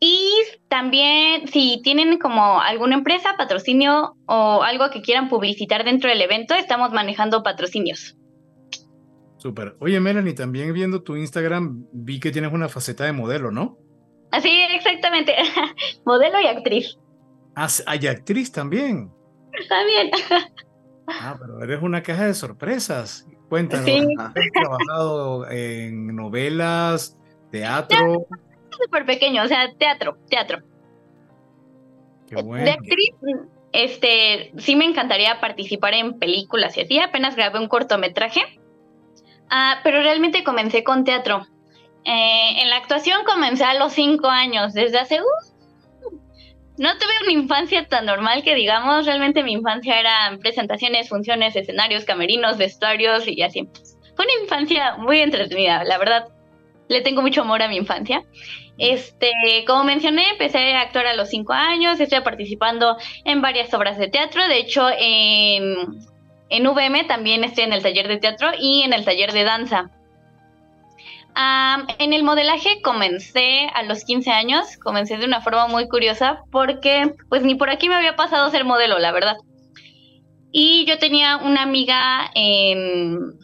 y 0.00 0.30
también 0.68 1.46
si 1.48 1.82
tienen 1.82 2.18
como 2.18 2.62
alguna 2.62 2.94
empresa, 2.94 3.34
patrocinio 3.36 4.16
o 4.26 4.62
algo 4.62 4.88
que 4.88 5.02
quieran 5.02 5.28
publicitar 5.28 5.84
dentro 5.84 6.08
del 6.08 6.22
evento, 6.22 6.54
estamos 6.54 6.92
manejando 6.92 7.42
patrocinios. 7.42 8.16
Súper. 9.36 9.76
Oye, 9.80 10.00
Melanie, 10.00 10.32
también 10.32 10.72
viendo 10.72 11.02
tu 11.02 11.14
Instagram 11.14 11.84
vi 11.92 12.20
que 12.20 12.30
tienes 12.30 12.54
una 12.54 12.70
faceta 12.70 13.04
de 13.04 13.12
modelo, 13.12 13.50
¿no? 13.50 13.76
Así, 14.30 14.48
exactamente. 14.70 15.34
modelo 16.06 16.40
y 16.40 16.46
actriz. 16.46 16.98
Ah, 17.54 17.68
hay 17.84 18.06
actriz 18.06 18.50
también. 18.50 19.12
También. 19.68 20.10
ah, 21.08 21.36
pero 21.38 21.62
eres 21.62 21.82
una 21.82 22.02
caja 22.02 22.26
de 22.26 22.34
sorpresas. 22.34 23.26
Cuéntanos, 23.48 23.88
¿has 24.18 24.34
trabajado 24.52 25.48
en 25.50 26.14
novelas, 26.14 27.16
teatro? 27.50 28.26
Súper 28.70 29.06
pequeño, 29.06 29.44
o 29.44 29.46
sea, 29.48 29.72
teatro, 29.78 30.18
teatro. 30.28 30.62
Qué 32.28 32.36
bueno. 32.42 32.64
De 32.64 32.72
actriz, 32.72 33.14
este, 33.72 34.52
sí 34.58 34.74
me 34.74 34.84
encantaría 34.84 35.40
participar 35.40 35.94
en 35.94 36.18
películas 36.18 36.76
y 36.76 36.80
así. 36.80 36.98
Apenas 36.98 37.36
grabé 37.36 37.60
un 37.60 37.68
cortometraje, 37.68 38.42
ah, 39.48 39.80
pero 39.84 40.02
realmente 40.02 40.42
comencé 40.42 40.82
con 40.82 41.04
teatro. 41.04 41.46
Eh, 42.04 42.62
en 42.62 42.70
la 42.70 42.76
actuación 42.76 43.24
comencé 43.24 43.64
a 43.64 43.74
los 43.74 43.92
cinco 43.92 44.28
años, 44.28 44.74
desde 44.74 44.98
hace... 44.98 45.20
Uh, 45.20 45.55
no 46.78 46.98
tuve 46.98 47.12
una 47.22 47.32
infancia 47.32 47.86
tan 47.86 48.06
normal 48.06 48.42
que 48.42 48.54
digamos, 48.54 49.06
realmente 49.06 49.42
mi 49.42 49.52
infancia 49.52 49.98
era 49.98 50.36
presentaciones, 50.40 51.08
funciones, 51.08 51.56
escenarios, 51.56 52.04
camerinos, 52.04 52.58
vestuarios 52.58 53.26
y 53.26 53.42
así. 53.42 53.68
Fue 54.14 54.24
una 54.24 54.42
infancia 54.42 54.96
muy 54.96 55.20
entretenida, 55.20 55.84
la 55.84 55.98
verdad. 55.98 56.28
Le 56.88 57.00
tengo 57.00 57.22
mucho 57.22 57.42
amor 57.42 57.62
a 57.62 57.68
mi 57.68 57.76
infancia. 57.76 58.24
Este, 58.78 59.32
como 59.66 59.84
mencioné, 59.84 60.30
empecé 60.30 60.74
a 60.74 60.82
actuar 60.82 61.06
a 61.06 61.14
los 61.14 61.30
cinco 61.30 61.54
años, 61.54 61.98
estoy 61.98 62.20
participando 62.20 62.96
en 63.24 63.40
varias 63.40 63.72
obras 63.72 63.96
de 63.98 64.08
teatro, 64.08 64.46
de 64.46 64.58
hecho 64.58 64.88
en, 64.98 65.98
en 66.50 66.66
VM 66.66 67.04
también 67.04 67.42
estoy 67.42 67.64
en 67.64 67.72
el 67.72 67.82
taller 67.82 68.06
de 68.06 68.18
teatro 68.18 68.50
y 68.58 68.82
en 68.82 68.92
el 68.92 69.04
taller 69.04 69.32
de 69.32 69.44
danza 69.44 69.95
en 71.36 72.12
el 72.12 72.22
modelaje 72.22 72.80
comencé 72.82 73.68
a 73.74 73.82
los 73.82 74.04
15 74.04 74.30
años, 74.30 74.76
comencé 74.78 75.18
de 75.18 75.26
una 75.26 75.42
forma 75.42 75.66
muy 75.66 75.86
curiosa 75.88 76.42
porque 76.50 77.14
pues 77.28 77.42
ni 77.42 77.54
por 77.54 77.68
aquí 77.68 77.88
me 77.88 77.94
había 77.94 78.16
pasado 78.16 78.46
a 78.46 78.50
ser 78.50 78.64
modelo, 78.64 78.98
la 78.98 79.12
verdad. 79.12 79.36
Y 80.50 80.86
yo 80.86 80.98
tenía 80.98 81.36
una 81.36 81.62
amiga 81.62 82.30
en, 82.34 83.34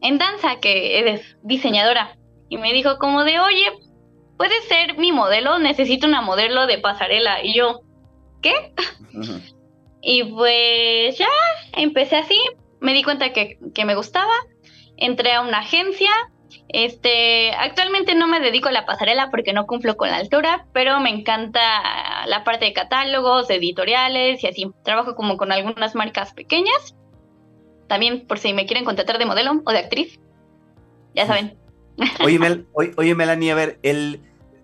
en 0.00 0.18
danza 0.18 0.60
que 0.60 1.12
es 1.12 1.36
diseñadora 1.42 2.16
y 2.48 2.56
me 2.56 2.72
dijo 2.72 2.96
como 2.98 3.24
de, 3.24 3.38
oye, 3.38 3.70
puedes 4.38 4.64
ser 4.64 4.96
mi 4.96 5.12
modelo, 5.12 5.58
necesito 5.58 6.06
una 6.06 6.22
modelo 6.22 6.66
de 6.66 6.78
pasarela. 6.78 7.44
Y 7.44 7.54
yo, 7.54 7.82
¿qué? 8.40 8.72
y 10.00 10.24
pues 10.24 11.18
ya, 11.18 11.28
empecé 11.74 12.16
así, 12.16 12.40
me 12.80 12.94
di 12.94 13.02
cuenta 13.02 13.34
que, 13.34 13.58
que 13.74 13.84
me 13.84 13.94
gustaba, 13.94 14.32
entré 14.96 15.32
a 15.32 15.42
una 15.42 15.58
agencia 15.58 16.10
este, 16.68 17.52
actualmente 17.52 18.14
no 18.14 18.26
me 18.26 18.40
dedico 18.40 18.68
a 18.68 18.72
la 18.72 18.86
pasarela 18.86 19.30
porque 19.30 19.52
no 19.52 19.66
cumplo 19.66 19.96
con 19.96 20.10
la 20.10 20.16
altura, 20.16 20.66
pero 20.72 21.00
me 21.00 21.10
encanta 21.10 21.60
la 22.26 22.44
parte 22.44 22.66
de 22.66 22.72
catálogos, 22.72 23.50
editoriales 23.50 24.42
y 24.42 24.46
así. 24.46 24.70
Trabajo 24.84 25.14
como 25.14 25.36
con 25.36 25.52
algunas 25.52 25.94
marcas 25.94 26.32
pequeñas. 26.32 26.96
También 27.88 28.26
por 28.26 28.38
si 28.38 28.52
me 28.52 28.66
quieren 28.66 28.84
contratar 28.84 29.18
de 29.18 29.26
modelo 29.26 29.62
o 29.64 29.72
de 29.72 29.78
actriz. 29.78 30.20
Ya 31.14 31.26
saben. 31.26 31.58
Oye, 32.24 32.38
Mel, 32.38 32.66
oye, 32.72 33.14
Melanie, 33.14 33.52
a 33.52 33.54
ver, 33.54 33.78
el, 33.82 34.22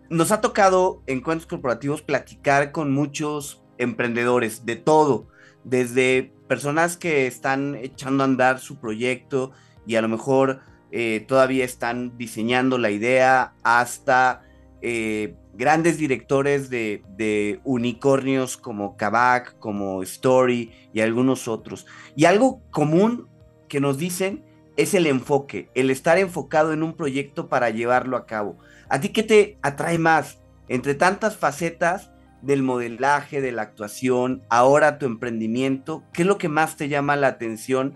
nos 0.08 0.32
ha 0.32 0.40
tocado 0.40 1.02
en 1.06 1.20
cuentos 1.20 1.46
corporativos 1.46 2.00
platicar 2.00 2.72
con 2.72 2.94
muchos 2.94 3.62
emprendedores 3.76 4.64
de 4.64 4.76
todo, 4.76 5.26
desde 5.64 6.32
personas 6.48 6.96
que 6.96 7.26
están 7.26 7.74
echando 7.74 8.22
a 8.22 8.26
andar 8.26 8.60
su 8.60 8.78
proyecto 8.78 9.52
y 9.86 9.96
a 9.96 10.02
lo 10.02 10.08
mejor 10.08 10.60
eh, 10.92 11.24
todavía 11.26 11.64
están 11.64 12.16
diseñando 12.16 12.78
la 12.78 12.90
idea, 12.90 13.54
hasta 13.62 14.42
eh, 14.82 15.34
grandes 15.54 15.98
directores 15.98 16.70
de, 16.70 17.60
unicornios 17.64 18.56
como 18.56 18.96
Kavak, 18.96 19.58
como 19.58 20.02
Story 20.02 20.70
y 20.92 21.00
algunos 21.00 21.48
otros. 21.48 21.86
Y 22.14 22.26
algo 22.26 22.60
común 22.70 23.28
que 23.68 23.80
nos 23.80 23.98
dicen 23.98 24.44
es 24.76 24.94
el 24.94 25.06
enfoque, 25.06 25.70
el 25.74 25.90
estar 25.90 26.18
enfocado 26.18 26.72
en 26.72 26.82
un 26.82 26.94
proyecto 26.94 27.48
para 27.48 27.70
llevarlo 27.70 28.16
a 28.16 28.26
cabo. 28.26 28.58
¿A 28.88 29.00
ti 29.00 29.08
qué 29.08 29.22
te 29.22 29.58
atrae 29.62 29.98
más? 29.98 30.38
Entre 30.68 30.94
tantas 30.94 31.36
facetas 31.36 32.10
del 32.42 32.62
modelaje, 32.62 33.40
de 33.40 33.52
la 33.52 33.62
actuación, 33.62 34.42
ahora 34.50 34.98
tu 34.98 35.06
emprendimiento, 35.06 36.04
¿qué 36.12 36.22
es 36.22 36.28
lo 36.28 36.38
que 36.38 36.48
más 36.48 36.76
te 36.76 36.88
llama 36.88 37.16
la 37.16 37.28
atención? 37.28 37.94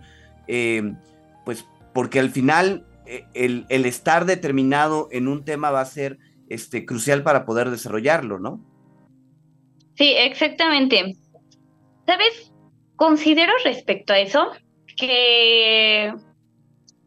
Eh, 0.48 0.94
pues 1.44 1.66
porque 1.92 2.20
al 2.20 2.30
final 2.30 2.86
eh, 3.06 3.24
el, 3.34 3.66
estar 3.86 4.24
determinado 4.24 5.08
en 5.10 5.28
un 5.28 5.44
tema 5.44 5.70
va 5.70 5.80
a 5.80 5.86
ser 5.86 6.18
este, 6.48 6.84
crucial 6.84 7.22
para 7.22 7.44
poder 7.44 7.70
desarrollarlo, 7.70 8.38
¿no? 8.38 8.60
Sí, 9.96 10.14
exactamente. 10.16 11.16
¿Sabes? 12.06 12.52
Considero 12.96 13.52
respecto 13.64 14.12
a 14.12 14.18
eso 14.18 14.50
que 14.96 16.12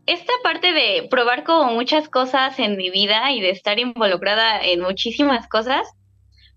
esta 0.05 0.34
parte 0.43 0.73
de 0.73 1.07
probar 1.09 1.43
como 1.43 1.71
muchas 1.71 2.09
cosas 2.09 2.59
en 2.59 2.75
mi 2.75 2.89
vida 2.89 3.31
y 3.31 3.41
de 3.41 3.51
estar 3.51 3.79
involucrada 3.79 4.61
en 4.61 4.81
muchísimas 4.81 5.47
cosas, 5.47 5.88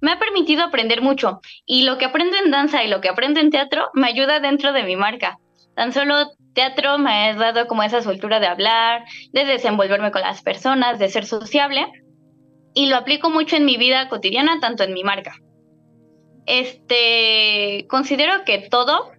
me 0.00 0.12
ha 0.12 0.18
permitido 0.18 0.64
aprender 0.64 1.02
mucho. 1.02 1.40
Y 1.64 1.82
lo 1.82 1.98
que 1.98 2.06
aprendo 2.06 2.36
en 2.36 2.50
danza 2.50 2.82
y 2.82 2.88
lo 2.88 3.00
que 3.00 3.08
aprendo 3.08 3.40
en 3.40 3.50
teatro 3.50 3.90
me 3.94 4.08
ayuda 4.08 4.40
dentro 4.40 4.72
de 4.72 4.82
mi 4.82 4.96
marca. 4.96 5.38
Tan 5.74 5.92
solo 5.92 6.32
teatro 6.56 6.98
me 6.98 7.28
ha 7.28 7.34
dado 7.34 7.68
como 7.68 7.84
esa 7.84 8.02
soltura 8.02 8.40
de 8.40 8.48
hablar, 8.48 9.04
de 9.32 9.44
desenvolverme 9.44 10.10
con 10.10 10.22
las 10.22 10.42
personas, 10.42 10.98
de 10.98 11.08
ser 11.08 11.24
sociable. 11.24 11.86
Y 12.74 12.86
lo 12.86 12.96
aplico 12.96 13.30
mucho 13.30 13.56
en 13.56 13.64
mi 13.64 13.76
vida 13.76 14.08
cotidiana, 14.08 14.58
tanto 14.60 14.82
en 14.82 14.92
mi 14.92 15.04
marca. 15.04 15.36
Este, 16.46 17.86
considero 17.88 18.44
que 18.44 18.66
todo 18.70 19.12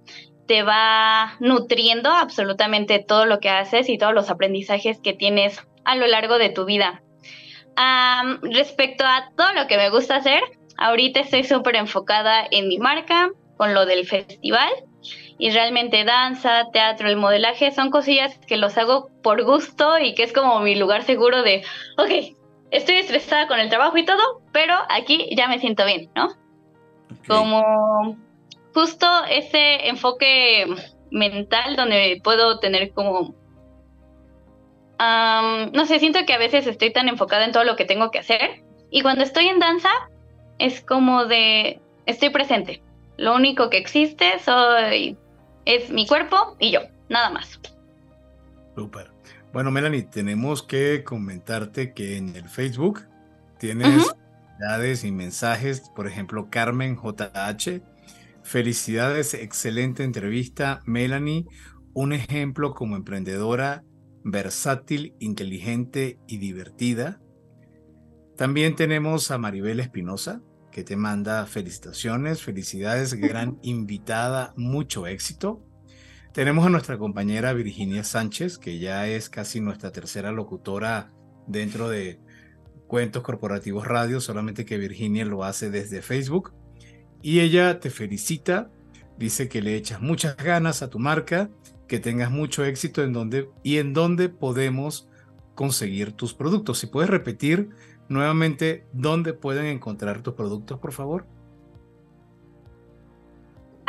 te 0.48 0.64
va 0.64 1.36
nutriendo 1.40 2.10
absolutamente 2.10 3.00
todo 3.00 3.26
lo 3.26 3.40
que 3.40 3.50
haces 3.50 3.90
y 3.90 3.98
todos 3.98 4.14
los 4.14 4.30
aprendizajes 4.30 5.00
que 5.00 5.14
tienes 5.14 5.60
a 5.86 5.96
lo 5.96 6.08
largo 6.08 6.38
de 6.38 6.50
tu 6.50 6.66
vida. 6.66 7.04
respecto 8.42 9.06
a 9.06 9.30
todo 9.38 9.54
lo 9.54 9.68
que 9.68 9.78
me 9.78 9.90
gusta 9.90 10.16
hacer, 10.16 10.42
ahorita 10.78 11.20
estoy 11.20 11.44
súper 11.44 11.76
enfocada 11.76 12.48
en 12.50 12.68
mi 12.68 12.80
marca, 12.80 13.30
con 13.58 13.74
lo 13.74 13.86
del 13.86 14.08
festival 14.08 14.72
y 15.38 15.52
realmente 15.52 16.04
danza, 16.04 16.66
teatro, 16.72 17.08
el 17.08 17.18
modelaje 17.18 17.72
son 17.72 17.92
cosillas 17.92 18.38
que 18.48 18.58
los 18.58 18.78
hago 18.78 19.10
por 19.22 19.44
gusto 19.44 20.00
y 20.00 20.16
que 20.16 20.24
es 20.24 20.34
como 20.34 20.60
mi 20.60 20.76
lugar 20.76 21.04
seguro 21.04 21.44
de, 21.44 21.64
ok, 21.98 22.36
estoy 22.72 22.96
estresada 22.96 23.48
con 23.48 23.60
el 23.60 23.70
trabajo 23.70 23.98
y 23.98 24.06
todo, 24.06 24.42
pero 24.52 24.74
aquí 24.90 25.30
ya 25.36 25.48
me 25.48 25.60
siento 25.60 25.86
bien, 25.86 26.10
¿no? 26.16 26.30
Como 27.28 28.18
justo 28.74 29.08
ese 29.30 29.88
enfoque 29.88 30.66
mental 31.12 31.76
donde 31.76 32.20
puedo 32.24 32.60
tener 32.60 32.92
como... 32.94 33.36
no 35.00 35.86
sé, 35.86 36.00
siento 36.00 36.20
que 36.26 36.34
a 36.34 36.38
veces 36.38 36.68
estoy 36.68 36.92
tan 36.92 37.10
enfocada 37.10 37.46
en 37.46 37.52
todo 37.52 37.64
lo 37.64 37.76
que 37.76 37.86
tengo 37.86 38.12
que 38.12 38.20
hacer 38.20 38.64
y 38.90 39.02
cuando 39.02 39.24
estoy 39.24 39.48
en 39.48 39.60
danza 39.60 39.90
es 40.60 40.82
como 40.82 41.26
de, 41.26 41.80
estoy 42.06 42.30
presente. 42.30 42.82
Lo 43.18 43.36
único 43.36 43.70
que 43.70 43.78
existe 43.78 44.40
soy 44.44 45.18
es 45.66 45.90
mi 45.90 46.08
cuerpo 46.08 46.56
y 46.60 46.72
yo, 46.72 46.82
nada 47.10 47.30
más. 47.30 47.60
Súper. 48.76 49.12
Bueno, 49.54 49.72
Melanie, 49.72 50.04
tenemos 50.04 50.62
que 50.62 51.04
comentarte 51.04 51.94
que 51.94 52.18
en 52.18 52.36
el 52.36 52.48
Facebook 52.48 53.08
tienes 53.60 54.14
y 55.04 55.12
mensajes, 55.12 55.90
por 55.96 56.08
ejemplo, 56.08 56.50
Carmen 56.50 56.96
JH. 56.96 57.82
Felicidades, 58.44 59.34
excelente 59.34 60.04
entrevista, 60.04 60.82
Melanie. 60.86 61.46
Un 61.94 62.14
ejemplo 62.14 62.74
como 62.74 62.96
emprendedora 62.96 63.84
versátil, 64.24 65.16
inteligente 65.20 66.20
y 66.28 66.38
divertida. 66.38 67.22
También 68.36 68.76
tenemos 68.76 69.32
a 69.32 69.38
Maribel 69.38 69.80
Espinosa, 69.80 70.42
que 70.78 70.84
te 70.84 70.96
manda 70.96 71.48
felicitaciones, 71.48 72.44
felicidades, 72.44 73.16
gran 73.16 73.58
invitada, 73.64 74.54
mucho 74.56 75.08
éxito. 75.08 75.66
Tenemos 76.34 76.68
a 76.68 76.70
nuestra 76.70 77.00
compañera 77.00 77.52
Virginia 77.54 78.04
Sánchez, 78.04 78.60
que 78.60 78.78
ya 78.78 79.08
es 79.08 79.28
casi 79.28 79.60
nuestra 79.60 79.92
tercera 79.92 80.32
locutora 80.32 81.12
dentro 81.48 81.90
de 81.90 82.20
Cuentos 82.86 83.24
Corporativos 83.24 83.88
Radio, 83.88 84.22
solamente 84.22 84.66
que 84.66 84.78
Virginia 84.78 85.26
lo 85.26 85.44
hace 85.44 85.72
desde 85.72 86.04
Facebook. 86.04 86.54
Y 87.24 87.40
ella 87.40 87.80
te 87.80 87.90
felicita 87.90 88.70
dice 89.18 89.50
que 89.50 89.64
le 89.64 89.76
echas 89.76 90.00
muchas 90.00 90.38
ganas 90.38 90.84
a 90.84 90.92
tu 90.92 91.00
marca, 91.00 91.50
que 91.88 91.98
tengas 91.98 92.30
mucho 92.30 92.64
éxito 92.66 93.04
en 93.04 93.14
donde 93.14 93.50
y 93.64 93.78
en 93.78 93.94
dónde 93.94 94.30
podemos 94.30 95.10
conseguir 95.56 96.12
tus 96.12 96.36
productos. 96.36 96.78
Si 96.78 96.86
puedes 96.86 97.10
repetir 97.10 97.70
nuevamente 98.10 98.86
dónde 98.94 99.34
pueden 99.34 99.66
encontrar 99.66 100.22
tus 100.22 100.34
productos, 100.34 100.80
por 100.80 100.94
favor. 100.94 101.26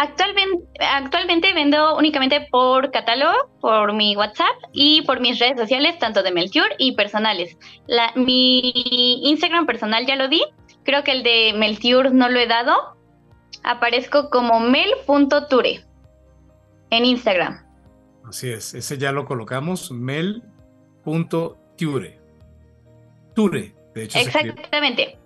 Actualmente, 0.00 0.64
actualmente 0.78 1.52
vendo 1.52 1.96
únicamente 1.96 2.46
por 2.52 2.92
catálogo, 2.92 3.34
por 3.60 3.92
mi 3.94 4.16
WhatsApp 4.16 4.54
y 4.72 5.02
por 5.02 5.20
mis 5.20 5.40
redes 5.40 5.58
sociales, 5.58 5.98
tanto 5.98 6.22
de 6.22 6.30
Melchior 6.30 6.68
y 6.78 6.92
personales. 6.92 7.58
La, 7.88 8.12
mi 8.14 9.20
Instagram 9.28 9.66
personal 9.66 10.06
ya 10.06 10.14
lo 10.14 10.28
di, 10.28 10.40
creo 10.84 11.02
que 11.02 11.10
el 11.10 11.24
de 11.24 11.52
Melchior 11.56 12.12
no 12.12 12.28
lo 12.28 12.38
he 12.38 12.46
dado. 12.46 12.96
Aparezco 13.64 14.30
como 14.30 14.60
mel.ture 14.60 15.84
en 16.90 17.04
Instagram. 17.04 17.66
Así 18.24 18.50
es, 18.50 18.74
ese 18.74 18.98
ya 18.98 19.10
lo 19.10 19.24
colocamos, 19.24 19.90
mel.ture. 19.90 20.48
Ture, 23.34 23.74
de 23.98 24.04
hecho. 24.04 24.18
Exactamente. 24.18 25.18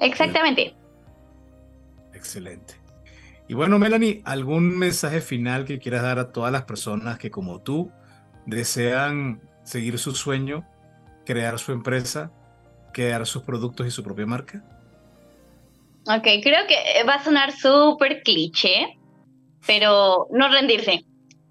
Exactamente. 0.00 0.74
Excelente. 2.14 2.74
Y 3.48 3.54
bueno, 3.54 3.78
Melanie, 3.78 4.20
¿algún 4.24 4.76
mensaje 4.76 5.20
final 5.20 5.64
que 5.64 5.78
quieras 5.78 6.02
dar 6.02 6.18
a 6.18 6.32
todas 6.32 6.52
las 6.52 6.64
personas 6.64 7.18
que 7.18 7.30
como 7.30 7.62
tú 7.62 7.90
desean 8.44 9.40
seguir 9.64 9.98
su 9.98 10.14
sueño, 10.14 10.66
crear 11.24 11.58
su 11.58 11.72
empresa, 11.72 12.30
crear 12.92 13.26
sus 13.26 13.42
productos 13.42 13.86
y 13.86 13.90
su 13.90 14.02
propia 14.02 14.26
marca? 14.26 14.62
Ok, 16.06 16.26
creo 16.42 16.66
que 16.66 17.04
va 17.04 17.14
a 17.14 17.24
sonar 17.24 17.52
súper 17.52 18.22
cliché, 18.22 18.98
pero 19.66 20.26
no 20.30 20.48
rendirse. 20.50 21.04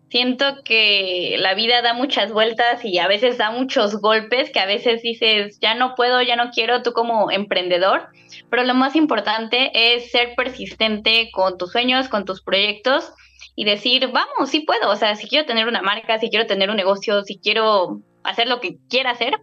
Siento 0.09 0.63
que 0.63 1.35
la 1.39 1.53
vida 1.53 1.81
da 1.81 1.93
muchas 1.93 2.31
vueltas 2.31 2.85
y 2.85 2.97
a 2.97 3.09
veces 3.09 3.37
da 3.37 3.51
muchos 3.51 3.99
golpes 3.99 4.51
que 4.51 4.59
a 4.61 4.65
veces 4.65 5.01
dices, 5.01 5.59
ya 5.59 5.75
no 5.75 5.95
puedo, 5.95 6.21
ya 6.21 6.37
no 6.37 6.49
quiero, 6.51 6.81
tú 6.81 6.93
como 6.93 7.29
emprendedor, 7.29 8.07
pero 8.49 8.63
lo 8.63 8.73
más 8.73 8.95
importante 8.95 9.69
es 9.73 10.09
ser 10.11 10.33
persistente 10.35 11.29
con 11.33 11.57
tus 11.57 11.73
sueños, 11.73 12.07
con 12.07 12.23
tus 12.23 12.41
proyectos 12.41 13.11
y 13.53 13.65
decir, 13.65 14.07
vamos, 14.07 14.49
sí 14.49 14.61
puedo, 14.61 14.89
o 14.89 14.95
sea, 14.95 15.15
si 15.15 15.27
quiero 15.27 15.45
tener 15.45 15.67
una 15.67 15.81
marca, 15.81 16.19
si 16.19 16.29
quiero 16.29 16.45
tener 16.45 16.69
un 16.69 16.77
negocio, 16.77 17.23
si 17.23 17.37
quiero 17.37 17.99
hacer 18.23 18.47
lo 18.47 18.61
que 18.61 18.77
quiera 18.89 19.11
hacer, 19.11 19.33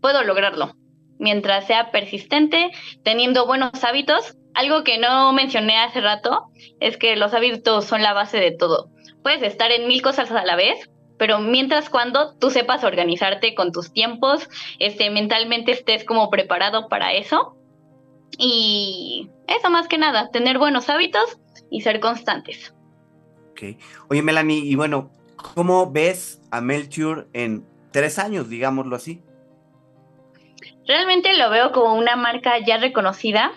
puedo 0.00 0.22
lograrlo. 0.22 0.76
Mientras 1.18 1.66
sea 1.66 1.90
persistente, 1.90 2.70
teniendo 3.02 3.46
buenos 3.46 3.82
hábitos, 3.82 4.36
algo 4.54 4.84
que 4.84 4.98
no 4.98 5.32
mencioné 5.32 5.78
hace 5.78 6.00
rato 6.00 6.44
es 6.78 6.96
que 6.96 7.16
los 7.16 7.34
hábitos 7.34 7.86
son 7.86 8.02
la 8.02 8.12
base 8.12 8.38
de 8.38 8.52
todo 8.52 8.92
puedes 9.22 9.42
estar 9.42 9.70
en 9.70 9.88
mil 9.88 10.02
cosas 10.02 10.30
a 10.30 10.44
la 10.44 10.56
vez, 10.56 10.90
pero 11.18 11.38
mientras 11.38 11.88
cuando 11.88 12.36
tú 12.36 12.50
sepas 12.50 12.84
organizarte 12.84 13.54
con 13.54 13.72
tus 13.72 13.92
tiempos, 13.92 14.48
este, 14.78 15.10
mentalmente 15.10 15.72
estés 15.72 16.04
como 16.04 16.30
preparado 16.30 16.88
para 16.88 17.12
eso. 17.12 17.56
Y 18.38 19.30
eso 19.46 19.70
más 19.70 19.88
que 19.88 19.98
nada, 19.98 20.30
tener 20.30 20.58
buenos 20.58 20.88
hábitos 20.88 21.38
y 21.70 21.82
ser 21.82 22.00
constantes. 22.00 22.74
Ok. 23.52 23.78
Oye, 24.08 24.22
Melanie, 24.22 24.64
y 24.64 24.74
bueno, 24.74 25.10
¿cómo 25.36 25.90
ves 25.90 26.40
a 26.50 26.60
Melchior 26.60 27.28
en 27.32 27.66
tres 27.92 28.18
años, 28.18 28.48
digámoslo 28.48 28.96
así? 28.96 29.22
Realmente 30.86 31.36
lo 31.36 31.50
veo 31.50 31.70
como 31.72 31.94
una 31.94 32.16
marca 32.16 32.58
ya 32.66 32.78
reconocida, 32.78 33.52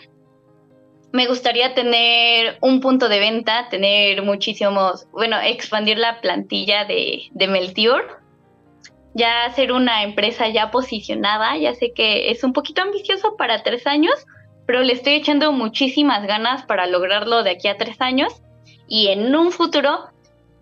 me 1.12 1.28
gustaría 1.28 1.74
tener 1.74 2.58
un 2.62 2.82
punto 2.82 3.08
de 3.08 3.20
venta, 3.20 3.70
tener 3.70 4.22
muchísimos, 4.22 5.08
bueno, 5.12 5.40
expandir 5.40 5.98
la 5.98 6.20
plantilla 6.20 6.86
de, 6.86 7.30
de 7.32 7.48
ya 9.14 9.50
ser 9.56 9.72
una 9.72 10.04
empresa 10.04 10.50
ya 10.50 10.72
posicionada, 10.72 11.56
ya 11.58 11.74
sé 11.74 11.94
que 11.94 12.32
es 12.32 12.44
un 12.44 12.52
poquito 12.52 12.82
ambicioso 12.82 13.38
para 13.38 13.64
tres 13.64 13.88
años, 13.88 14.14
pero 14.68 14.82
le 14.82 14.92
estoy 14.92 15.14
echando 15.14 15.54
muchísimas 15.54 16.28
ganas 16.28 16.66
para 16.66 16.86
lograrlo 16.86 17.42
de 17.44 17.52
aquí 17.52 17.70
a 17.70 17.78
tres 17.78 18.02
años. 18.02 18.34
Y 18.90 19.08
en 19.08 19.34
un 19.34 19.54
futuro 19.54 20.10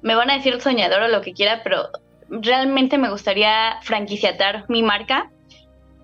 me 0.03 0.13
van 0.13 0.29
a 0.29 0.35
decir 0.35 0.61
soñador 0.61 1.01
o 1.01 1.07
lo 1.07 1.21
que 1.21 1.33
quiera, 1.33 1.61
pero 1.63 1.89
realmente 2.29 2.99
me 2.99 3.09
gustaría 3.09 3.79
franquiciatar 3.81 4.65
mi 4.69 4.83
marca, 4.83 5.31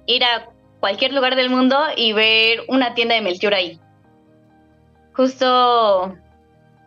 ir 0.07 0.23
a 0.23 0.49
cualquier 0.79 1.13
lugar 1.13 1.35
del 1.35 1.51
mundo 1.51 1.77
y 1.95 2.13
ver 2.13 2.61
una 2.67 2.95
tienda 2.95 3.13
de 3.13 3.21
Meltior 3.21 3.53
ahí 3.53 3.79
justo 5.19 6.15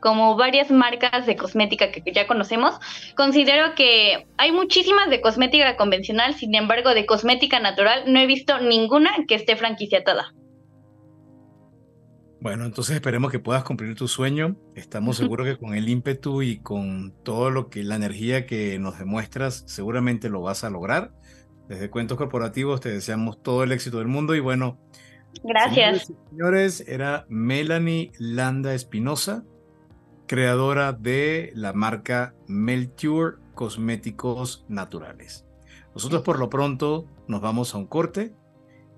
como 0.00 0.36
varias 0.36 0.70
marcas 0.70 1.26
de 1.26 1.36
cosmética 1.36 1.92
que 1.92 2.02
ya 2.14 2.26
conocemos, 2.26 2.80
considero 3.14 3.74
que 3.74 4.26
hay 4.38 4.52
muchísimas 4.52 5.10
de 5.10 5.20
cosmética 5.20 5.76
convencional, 5.76 6.34
sin 6.34 6.54
embargo, 6.54 6.94
de 6.94 7.04
cosmética 7.04 7.60
natural 7.60 8.10
no 8.10 8.18
he 8.18 8.26
visto 8.26 8.58
ninguna 8.58 9.10
que 9.28 9.34
esté 9.34 9.54
franquiciatada. 9.54 10.32
Bueno, 12.40 12.64
entonces 12.64 12.94
esperemos 12.94 13.30
que 13.30 13.38
puedas 13.38 13.64
cumplir 13.64 13.94
tu 13.96 14.08
sueño. 14.08 14.56
Estamos 14.76 15.18
seguros 15.18 15.46
que 15.46 15.58
con 15.58 15.74
el 15.74 15.90
ímpetu 15.90 16.40
y 16.40 16.58
con 16.58 17.12
todo 17.22 17.50
lo 17.50 17.68
que 17.68 17.84
la 17.84 17.96
energía 17.96 18.46
que 18.46 18.78
nos 18.78 18.98
demuestras, 18.98 19.62
seguramente 19.66 20.30
lo 20.30 20.40
vas 20.40 20.64
a 20.64 20.70
lograr. 20.70 21.12
Desde 21.68 21.90
Cuentos 21.90 22.16
Corporativos 22.16 22.80
te 22.80 22.88
deseamos 22.88 23.42
todo 23.42 23.62
el 23.62 23.72
éxito 23.72 23.98
del 23.98 24.08
mundo 24.08 24.34
y 24.34 24.40
bueno, 24.40 24.80
Gracias. 25.42 26.12
Señores, 26.30 26.84
era 26.86 27.26
Melanie 27.28 28.12
Landa 28.18 28.74
Espinosa, 28.74 29.44
creadora 30.26 30.92
de 30.92 31.52
la 31.54 31.72
marca 31.72 32.34
Melture 32.46 33.36
Cosméticos 33.54 34.64
Naturales. 34.68 35.46
Nosotros 35.94 36.22
por 36.22 36.38
lo 36.38 36.48
pronto 36.48 37.06
nos 37.28 37.40
vamos 37.40 37.74
a 37.74 37.78
un 37.78 37.86
corte 37.86 38.34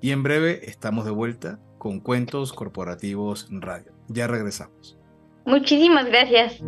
y 0.00 0.10
en 0.10 0.22
breve 0.22 0.68
estamos 0.68 1.04
de 1.04 1.10
vuelta 1.10 1.58
con 1.78 2.00
Cuentos 2.00 2.52
Corporativos 2.52 3.48
Radio. 3.50 3.92
Ya 4.08 4.26
regresamos. 4.26 4.98
Muchísimas 5.44 6.06
gracias. 6.06 6.62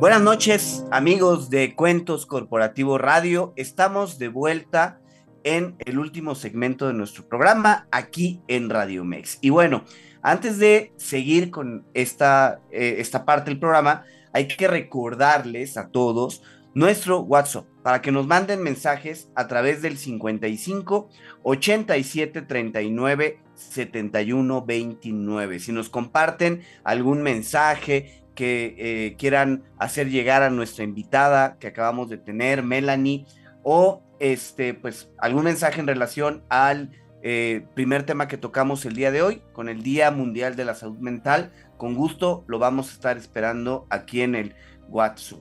Buenas 0.00 0.20
noches, 0.20 0.84
amigos 0.90 1.50
de 1.50 1.76
Cuentos 1.76 2.26
Corporativo 2.26 2.98
Radio. 2.98 3.52
Estamos 3.54 4.18
de 4.18 4.26
vuelta 4.26 5.00
en 5.44 5.76
el 5.78 6.00
último 6.00 6.34
segmento 6.34 6.88
de 6.88 6.94
nuestro 6.94 7.28
programa 7.28 7.86
aquí 7.92 8.40
en 8.48 8.70
Radio 8.70 9.04
Mex. 9.04 9.38
Y 9.40 9.50
bueno, 9.50 9.84
antes 10.20 10.58
de 10.58 10.92
seguir 10.96 11.50
con 11.52 11.86
esta, 11.94 12.60
eh, 12.72 12.96
esta 12.98 13.24
parte 13.24 13.50
del 13.50 13.60
programa, 13.60 14.04
hay 14.32 14.48
que 14.48 14.66
recordarles 14.66 15.76
a 15.76 15.88
todos 15.88 16.42
nuestro 16.74 17.20
WhatsApp 17.20 17.66
para 17.84 18.02
que 18.02 18.10
nos 18.10 18.26
manden 18.26 18.62
mensajes 18.62 19.30
a 19.36 19.46
través 19.46 19.80
del 19.80 19.96
55 19.96 21.08
87 21.44 22.42
39 22.42 23.38
71 23.54 24.64
29. 24.66 25.60
Si 25.60 25.70
nos 25.70 25.88
comparten 25.88 26.62
algún 26.82 27.22
mensaje, 27.22 28.23
que 28.34 28.74
eh, 28.78 29.16
quieran 29.16 29.62
hacer 29.78 30.10
llegar 30.10 30.42
a 30.42 30.50
nuestra 30.50 30.84
invitada 30.84 31.56
que 31.58 31.68
acabamos 31.68 32.08
de 32.10 32.18
tener, 32.18 32.62
Melanie, 32.62 33.26
o 33.62 34.02
este, 34.18 34.74
pues 34.74 35.08
algún 35.18 35.44
mensaje 35.44 35.80
en 35.80 35.86
relación 35.86 36.42
al 36.48 36.90
eh, 37.22 37.66
primer 37.74 38.04
tema 38.04 38.28
que 38.28 38.36
tocamos 38.36 38.84
el 38.84 38.94
día 38.94 39.10
de 39.10 39.22
hoy, 39.22 39.42
con 39.52 39.68
el 39.68 39.82
Día 39.82 40.10
Mundial 40.10 40.56
de 40.56 40.64
la 40.64 40.74
Salud 40.74 40.98
Mental. 40.98 41.50
Con 41.76 41.94
gusto 41.94 42.44
lo 42.46 42.58
vamos 42.58 42.90
a 42.90 42.92
estar 42.92 43.16
esperando 43.16 43.86
aquí 43.90 44.20
en 44.20 44.34
el 44.34 44.54
WhatsApp. 44.88 45.40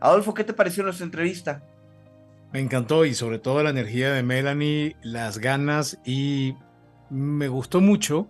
Adolfo, 0.00 0.34
¿qué 0.34 0.44
te 0.44 0.52
pareció 0.52 0.82
nuestra 0.82 1.04
entrevista? 1.04 1.62
Me 2.52 2.60
encantó 2.60 3.04
y 3.04 3.14
sobre 3.14 3.38
todo 3.38 3.62
la 3.62 3.70
energía 3.70 4.12
de 4.12 4.24
Melanie, 4.24 4.96
las 5.02 5.38
ganas 5.38 5.98
y 6.04 6.56
me 7.10 7.48
gustó 7.48 7.80
mucho 7.80 8.28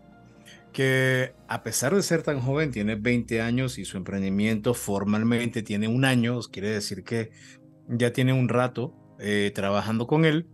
que 0.73 1.35
a 1.49 1.63
pesar 1.63 1.95
de 1.95 2.03
ser 2.03 2.23
tan 2.23 2.41
joven, 2.41 2.71
tiene 2.71 2.95
20 2.95 3.41
años 3.41 3.79
y 3.79 3.85
su 3.85 3.97
emprendimiento 3.97 4.75
formalmente 4.75 5.63
tiene 5.63 5.89
un 5.89 6.05
año, 6.05 6.39
quiere 6.51 6.71
decir 6.71 7.05
que 7.05 7.31
ya 7.89 8.13
tiene 8.13 8.33
un 8.33 8.49
rato 8.49 8.95
eh, 9.19 9.51
trabajando 9.55 10.07
con 10.07 10.25
él. 10.25 10.49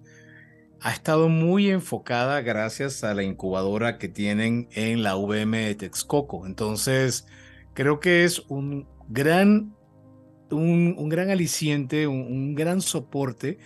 Ha 0.81 0.93
estado 0.93 1.29
muy 1.29 1.71
enfocada 1.71 2.41
gracias 2.43 3.03
a 3.05 3.15
la 3.15 3.23
incubadora 3.23 3.99
que 3.99 4.09
tienen 4.09 4.69
en 4.73 5.03
la 5.03 5.17
VM 5.17 5.67
de 5.67 5.75
Texcoco. 5.75 6.47
Entonces, 6.47 7.27
creo 7.75 8.01
que 8.01 8.25
es 8.25 8.41
un 8.49 8.87
gran, 9.09 9.75
un, 10.51 11.09
gran 11.09 11.31
aliciente, 11.31 12.07
un 12.07 12.55
gran 12.55 12.81
soporte 12.81 13.59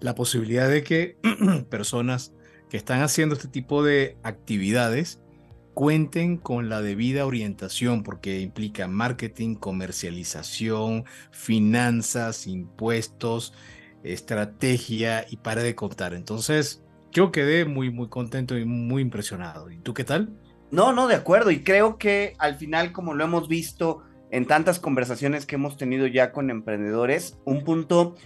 la 0.00 0.14
posibilidad 0.14 0.68
de 0.68 0.82
que 0.82 1.16
personas 1.70 2.32
que 2.70 2.76
están 2.76 3.02
haciendo 3.02 3.34
este 3.34 3.48
tipo 3.48 3.82
de 3.82 4.16
actividades 4.22 5.20
cuenten 5.78 6.38
con 6.38 6.68
la 6.68 6.82
debida 6.82 7.24
orientación 7.24 8.02
porque 8.02 8.40
implica 8.40 8.88
marketing, 8.88 9.54
comercialización, 9.54 11.04
finanzas, 11.30 12.48
impuestos, 12.48 13.54
estrategia 14.02 15.24
y 15.30 15.36
para 15.36 15.62
de 15.62 15.76
contar. 15.76 16.14
Entonces, 16.14 16.82
yo 17.12 17.30
quedé 17.30 17.64
muy, 17.64 17.90
muy 17.90 18.08
contento 18.08 18.58
y 18.58 18.64
muy 18.64 19.02
impresionado. 19.02 19.70
¿Y 19.70 19.78
tú 19.78 19.94
qué 19.94 20.02
tal? 20.02 20.36
No, 20.72 20.92
no, 20.92 21.06
de 21.06 21.14
acuerdo. 21.14 21.52
Y 21.52 21.62
creo 21.62 21.96
que 21.96 22.34
al 22.38 22.56
final, 22.56 22.90
como 22.90 23.14
lo 23.14 23.22
hemos 23.22 23.46
visto 23.46 24.02
en 24.32 24.46
tantas 24.46 24.80
conversaciones 24.80 25.46
que 25.46 25.54
hemos 25.54 25.76
tenido 25.76 26.08
ya 26.08 26.32
con 26.32 26.50
emprendedores, 26.50 27.38
un 27.44 27.62
punto 27.62 28.16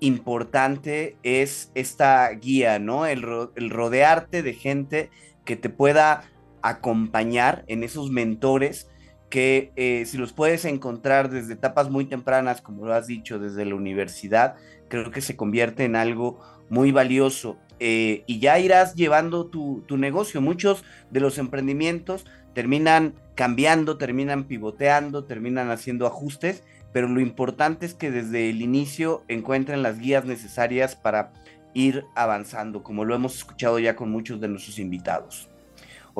importante 0.00 1.16
es 1.22 1.72
esta 1.74 2.28
guía, 2.32 2.78
¿no? 2.78 3.06
El, 3.06 3.22
rodearte 3.22 4.42
de 4.42 4.52
gente 4.52 5.08
que 5.46 5.56
te 5.56 5.70
pueda 5.70 6.24
acompañar 6.62 7.64
en 7.66 7.82
esos 7.82 8.10
mentores 8.10 8.88
que 9.30 9.72
eh, 9.76 10.04
si 10.06 10.16
los 10.16 10.32
puedes 10.32 10.64
encontrar 10.64 11.30
desde 11.30 11.54
etapas 11.54 11.90
muy 11.90 12.06
tempranas, 12.06 12.62
como 12.62 12.86
lo 12.86 12.94
has 12.94 13.06
dicho, 13.06 13.38
desde 13.38 13.64
la 13.64 13.74
universidad, 13.74 14.56
creo 14.88 15.10
que 15.10 15.20
se 15.20 15.36
convierte 15.36 15.84
en 15.84 15.96
algo 15.96 16.40
muy 16.70 16.92
valioso. 16.92 17.58
Eh, 17.80 18.24
y 18.26 18.40
ya 18.40 18.58
irás 18.58 18.94
llevando 18.94 19.46
tu, 19.46 19.84
tu, 19.86 19.96
negocio. 19.96 20.40
Muchos 20.40 20.84
de 21.10 21.20
los 21.20 21.38
emprendimientos 21.38 22.24
terminan 22.54 23.14
cambiando, 23.34 23.98
terminan 23.98 24.44
pivoteando, 24.44 25.24
terminan 25.24 25.70
haciendo 25.70 26.06
ajustes, 26.06 26.64
pero 26.92 27.06
lo 27.08 27.20
importante 27.20 27.86
es 27.86 27.94
que 27.94 28.10
desde 28.10 28.50
el 28.50 28.62
inicio 28.62 29.22
encuentren 29.28 29.82
las 29.82 29.98
guías 29.98 30.24
necesarias 30.24 30.96
para 30.96 31.32
ir 31.74 32.04
avanzando, 32.16 32.82
como 32.82 33.04
lo 33.04 33.14
hemos 33.14 33.36
escuchado 33.36 33.78
ya 33.78 33.94
con 33.94 34.10
muchos 34.10 34.40
de 34.40 34.48
nuestros 34.48 34.78
invitados. 34.78 35.47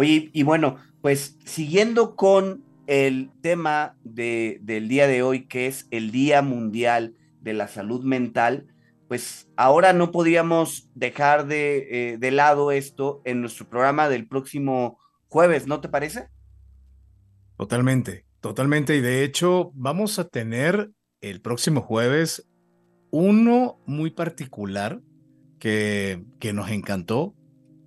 Oye, 0.00 0.30
y 0.32 0.44
bueno, 0.44 0.76
pues 1.02 1.36
siguiendo 1.44 2.14
con 2.14 2.62
el 2.86 3.32
tema 3.40 3.96
de, 4.04 4.60
del 4.62 4.86
día 4.86 5.08
de 5.08 5.24
hoy, 5.24 5.48
que 5.48 5.66
es 5.66 5.88
el 5.90 6.12
Día 6.12 6.40
Mundial 6.40 7.16
de 7.40 7.52
la 7.52 7.66
Salud 7.66 8.04
Mental, 8.04 8.68
pues 9.08 9.48
ahora 9.56 9.92
no 9.92 10.12
podíamos 10.12 10.88
dejar 10.94 11.48
de, 11.48 12.12
eh, 12.12 12.16
de 12.16 12.30
lado 12.30 12.70
esto 12.70 13.22
en 13.24 13.40
nuestro 13.40 13.68
programa 13.68 14.08
del 14.08 14.28
próximo 14.28 15.00
jueves, 15.26 15.66
¿no 15.66 15.80
te 15.80 15.88
parece? 15.88 16.28
Totalmente, 17.56 18.24
totalmente. 18.40 18.94
Y 18.94 19.00
de 19.00 19.24
hecho, 19.24 19.72
vamos 19.74 20.20
a 20.20 20.28
tener 20.28 20.92
el 21.20 21.40
próximo 21.40 21.80
jueves 21.80 22.48
uno 23.10 23.80
muy 23.84 24.12
particular 24.12 25.00
que, 25.58 26.22
que 26.38 26.52
nos 26.52 26.70
encantó 26.70 27.34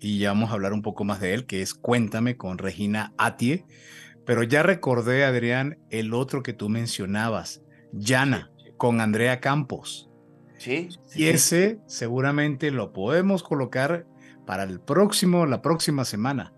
y 0.02 0.18
ya 0.18 0.30
vamos 0.30 0.49
a 0.49 0.54
hablar 0.54 0.74
un 0.74 0.82
poco 0.82 1.04
más 1.04 1.22
de 1.22 1.34
él, 1.36 1.45
que 1.45 1.62
es 1.62 1.76
Cuéntame 1.76 2.36
con 2.36 2.58
Regina 2.58 3.14
Atie. 3.18 3.66
Pero 4.26 4.41
ya 4.43 4.64
recordé, 4.64 5.24
Adrián, 5.24 5.78
el 5.91 6.14
otro 6.14 6.41
que 6.41 6.54
tú 6.54 6.70
mencionabas, 6.70 7.62
Yana, 7.93 8.52
con 8.78 8.99
Andrea 8.99 9.39
Campos. 9.39 10.10
Sí. 10.58 10.89
y 11.16 11.26
ese 11.26 11.80
seguramente 11.88 12.70
lo 12.70 12.93
podemos 12.93 13.41
colocar 13.41 14.06
para 14.45 14.62
el 14.62 14.80
próximo, 14.80 15.47
la 15.47 15.64
próxima 15.64 16.06
semana. 16.06 16.54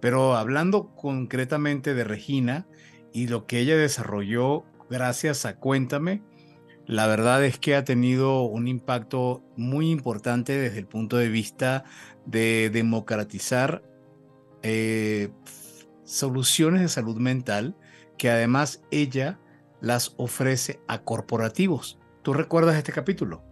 Pero 0.00 0.36
hablando 0.36 0.94
concretamente 0.94 1.94
de 1.94 2.04
Regina 2.04 2.66
y 3.12 3.28
lo 3.28 3.46
que 3.46 3.60
ella 3.60 3.76
desarrolló 3.76 4.64
gracias 4.90 5.46
a 5.46 5.56
Cuéntame, 5.56 6.22
la 6.88 7.06
verdad 7.06 7.44
es 7.44 7.58
que 7.58 7.74
ha 7.74 7.84
tenido 7.84 8.42
un 8.42 8.66
impacto 8.66 9.42
muy 9.56 9.90
importante 9.90 10.58
desde 10.58 10.78
el 10.78 10.86
punto 10.86 11.16
de 11.16 11.28
vista 11.28 11.84
de 12.28 12.70
democratizar 12.70 13.82
eh, 14.62 15.30
soluciones 16.04 16.82
de 16.82 16.88
salud 16.88 17.16
mental 17.16 17.74
que 18.18 18.30
además 18.30 18.82
ella 18.90 19.38
las 19.80 20.14
ofrece 20.18 20.80
a 20.88 21.02
corporativos. 21.02 21.98
¿Tú 22.22 22.34
recuerdas 22.34 22.76
este 22.76 22.92
capítulo? 22.92 23.42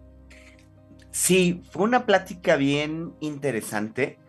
Sí, 1.09 1.63
fue 1.71 1.83
una 1.83 2.05
plática 2.05 2.55
bien 2.57 3.13
interesante 3.19 4.19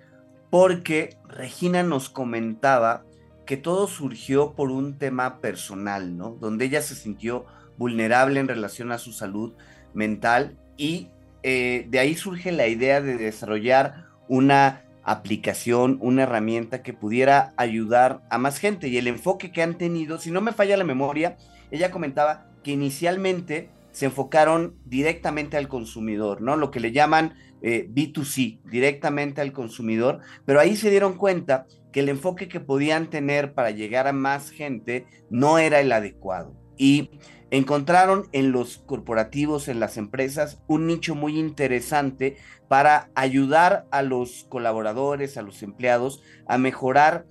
porque 0.49 1.19
Regina 1.29 1.83
nos 1.83 2.09
comentaba 2.09 3.05
que 3.45 3.59
todo 3.59 3.87
surgió 3.87 4.55
por 4.55 4.71
un 4.71 4.97
tema 4.97 5.41
personal, 5.41 6.17
¿no? 6.17 6.31
Donde 6.31 6.65
ella 6.65 6.81
se 6.81 6.95
sintió 6.95 7.45
vulnerable 7.77 8.41
en 8.41 8.49
relación 8.49 8.93
a 8.93 8.99
su 8.99 9.13
salud 9.13 9.55
mental 9.93 10.57
y 10.79 11.09
eh, 11.43 11.87
de 11.91 11.99
ahí 11.99 12.15
surge 12.15 12.53
la 12.53 12.67
idea 12.67 13.01
de 13.01 13.17
desarrollar 13.17 14.08
una 14.29 14.85
aplicación, 15.03 15.99
una 16.01 16.25
herramienta 16.25 16.83
que 16.83 16.93
pudiera 16.93 17.55
ayudar 17.57 18.23
a 18.31 18.39
más 18.39 18.59
gente. 18.59 18.89
Y 18.89 18.99
el 18.99 19.07
enfoque 19.07 19.51
que 19.51 19.63
han 19.63 19.79
tenido, 19.79 20.19
si 20.19 20.31
no 20.31 20.41
me 20.41 20.53
falla 20.53 20.77
la 20.77 20.85
memoria, 20.85 21.37
ella 21.71 21.91
comentaba 21.91 22.47
que 22.63 22.73
inicialmente 22.73 23.71
se 23.91 24.07
enfocaron 24.07 24.77
directamente 24.85 25.57
al 25.57 25.69
consumidor, 25.69 26.41
¿no? 26.41 26.57
Lo 26.57 26.71
que 26.71 26.81
le 26.81 26.93
llaman 26.93 27.35
eh, 27.63 27.89
B2C, 27.91 28.61
directamente 28.65 29.41
al 29.41 29.53
consumidor, 29.53 30.21
pero 30.45 30.61
ahí 30.61 30.77
se 30.77 30.91
dieron 30.91 31.15
cuenta 31.15 31.67
que 31.93 32.01
el 32.01 32.09
enfoque 32.09 32.49
que 32.49 32.61
podían 32.61 33.11
tener 33.11 33.55
para 33.55 33.71
llegar 33.71 34.07
a 34.07 34.13
más 34.13 34.51
gente 34.51 35.07
no 35.31 35.59
era 35.59 35.81
el 35.81 35.91
adecuado. 35.91 36.55
Y 36.79 37.11
encontraron 37.51 38.29
en 38.33 38.53
los 38.53 38.79
corporativos, 38.79 39.69
en 39.69 39.81
las 39.81 39.97
empresas, 39.97 40.61
un 40.67 40.87
nicho 40.87 41.15
muy 41.15 41.39
interesante 41.39 42.37
para 42.69 43.11
ayudar 43.15 43.87
a 43.91 44.03
los 44.03 44.47
colaboradores, 44.49 45.37
a 45.37 45.43
los 45.43 45.63
empleados, 45.63 46.23
a 46.47 46.57
mejorar 46.57 47.27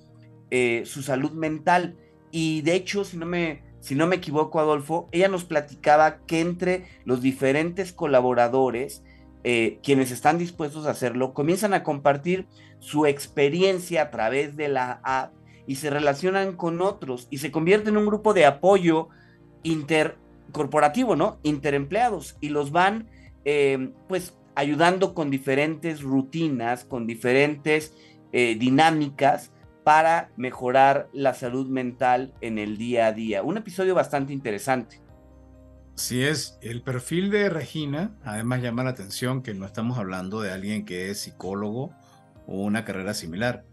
eh, 0.51 0.83
su 0.85 1.01
salud 1.01 1.31
mental. 1.31 1.95
Y 2.31 2.61
de 2.61 2.75
hecho, 2.75 3.03
si 3.03 3.17
no 3.17 3.25
me 3.25 3.65
si 3.79 3.95
no 3.95 4.07
me 4.07 4.17
equivoco, 4.17 4.59
Adolfo, 4.59 5.07
ella 5.11 5.29
nos 5.29 5.45
platicaba 5.45 6.17
que 6.25 6.41
entre 6.41 6.85
los 7.05 7.21
diferentes 7.21 7.93
colaboradores, 7.93 9.03
eh, 9.43 9.79
quienes 9.81 10.11
están 10.11 10.37
dispuestos 10.37 10.85
a 10.85 10.91
hacerlo, 10.91 11.33
comienzan 11.33 11.73
a 11.73 11.83
compartir 11.83 12.47
su 12.79 13.05
experiencia 13.05 14.01
a 14.01 14.11
través 14.11 14.57
de 14.57 14.67
la 14.67 14.99
app 15.03 15.31
y 15.67 15.75
se 15.75 15.89
relacionan 15.89 16.53
con 16.57 16.81
otros 16.81 17.27
y 17.29 17.37
se 17.37 17.51
convierte 17.51 17.89
en 17.89 17.97
un 17.97 18.07
grupo 18.07 18.33
de 18.33 18.45
apoyo 18.45 19.09
intercorporativo, 19.63 21.15
¿no? 21.15 21.39
Interempleados 21.43 22.37
y 22.41 22.49
los 22.49 22.71
van, 22.71 23.07
eh, 23.45 23.91
pues, 24.07 24.35
ayudando 24.55 25.13
con 25.13 25.29
diferentes 25.29 26.01
rutinas, 26.01 26.83
con 26.83 27.05
diferentes 27.05 27.93
eh, 28.31 28.55
dinámicas 28.59 29.51
para 29.83 30.31
mejorar 30.35 31.07
la 31.13 31.33
salud 31.33 31.67
mental 31.67 32.33
en 32.41 32.57
el 32.57 32.77
día 32.77 33.07
a 33.07 33.13
día. 33.13 33.43
Un 33.43 33.57
episodio 33.57 33.95
bastante 33.95 34.33
interesante. 34.33 34.99
Sí 35.95 36.23
es, 36.23 36.59
el 36.61 36.81
perfil 36.81 37.31
de 37.31 37.49
Regina 37.49 38.11
además 38.23 38.61
llama 38.61 38.83
la 38.83 38.91
atención 38.91 39.41
que 39.41 39.53
no 39.53 39.65
estamos 39.65 39.97
hablando 39.97 40.41
de 40.41 40.51
alguien 40.51 40.85
que 40.85 41.09
es 41.09 41.21
psicólogo 41.21 41.91
o 42.45 42.63
una 42.63 42.83
carrera 42.83 43.13
similar. 43.13 43.63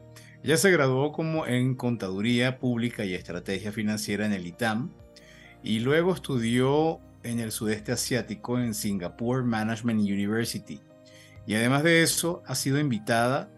Ella 0.42 0.56
se 0.56 0.70
graduó 0.70 1.12
como 1.12 1.46
en 1.46 1.74
Contaduría 1.74 2.58
Pública 2.58 3.04
y 3.04 3.14
Estrategia 3.14 3.72
Financiera 3.72 4.24
en 4.24 4.32
el 4.32 4.46
ITAM 4.46 4.90
y 5.64 5.80
luego 5.80 6.12
estudió 6.12 7.00
en 7.22 7.40
el 7.40 7.50
sudeste 7.50 7.90
asiático 7.90 8.58
en 8.60 8.74
Singapore 8.74 9.42
Management 9.42 10.02
University. 10.02 10.80
Y 11.46 11.54
además 11.54 11.82
de 11.82 12.02
eso, 12.02 12.42
ha 12.46 12.54
sido 12.54 12.78
invitada 12.78 13.50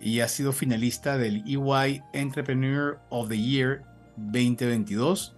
y 0.00 0.20
ha 0.20 0.28
sido 0.28 0.52
finalista 0.52 1.16
del 1.18 1.44
EY 1.46 2.02
Entrepreneur 2.12 2.98
of 3.10 3.28
the 3.28 3.40
Year 3.40 3.84
2022 4.16 5.36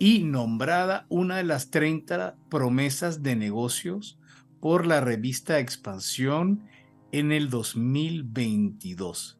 y 0.00 0.24
nombrada 0.24 1.06
una 1.08 1.36
de 1.36 1.44
las 1.44 1.70
30 1.70 2.36
promesas 2.50 3.22
de 3.22 3.36
negocios 3.36 4.18
por 4.60 4.86
la 4.86 5.00
revista 5.00 5.60
Expansión 5.60 6.64
en 7.12 7.30
el 7.30 7.48
2022. 7.48 9.38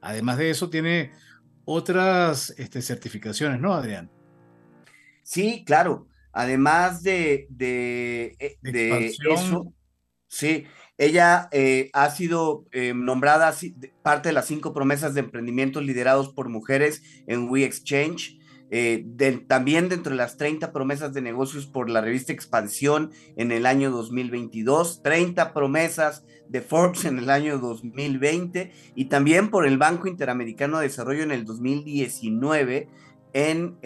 Además 0.00 0.38
de 0.38 0.50
eso, 0.50 0.70
tiene 0.70 1.10
otras 1.64 2.54
este, 2.56 2.82
certificaciones, 2.82 3.60
¿no, 3.60 3.74
Adrián? 3.74 4.10
Sí, 5.30 5.62
claro. 5.64 6.08
Además 6.32 7.04
de, 7.04 7.46
de, 7.50 8.34
eh, 8.40 8.58
de 8.62 9.06
eso, 9.06 9.72
sí, 10.26 10.64
ella 10.98 11.48
eh, 11.52 11.88
ha 11.92 12.10
sido 12.10 12.66
eh, 12.72 12.92
nombrada 12.96 13.54
parte 14.02 14.30
de 14.30 14.32
las 14.32 14.46
cinco 14.46 14.72
promesas 14.72 15.14
de 15.14 15.20
emprendimientos 15.20 15.84
liderados 15.84 16.30
por 16.30 16.48
mujeres 16.48 17.04
en 17.28 17.48
We 17.48 17.64
Exchange. 17.64 18.40
Eh, 18.72 19.04
también 19.46 19.88
dentro 19.88 20.10
de 20.10 20.16
las 20.16 20.36
30 20.36 20.72
promesas 20.72 21.12
de 21.12 21.22
negocios 21.22 21.66
por 21.66 21.90
la 21.90 22.00
revista 22.00 22.32
Expansión 22.32 23.12
en 23.36 23.52
el 23.52 23.66
año 23.66 23.90
2022, 23.92 25.02
30 25.02 25.52
promesas 25.52 26.24
de 26.48 26.60
Forbes 26.60 27.04
en 27.04 27.18
el 27.18 27.30
año 27.30 27.58
2020 27.58 28.72
y 28.96 29.04
también 29.06 29.50
por 29.50 29.66
el 29.66 29.78
Banco 29.78 30.08
Interamericano 30.08 30.78
de 30.78 30.88
Desarrollo 30.88 31.22
en 31.22 31.32
el 31.32 31.44
2019 31.44 32.88
en 33.32 33.78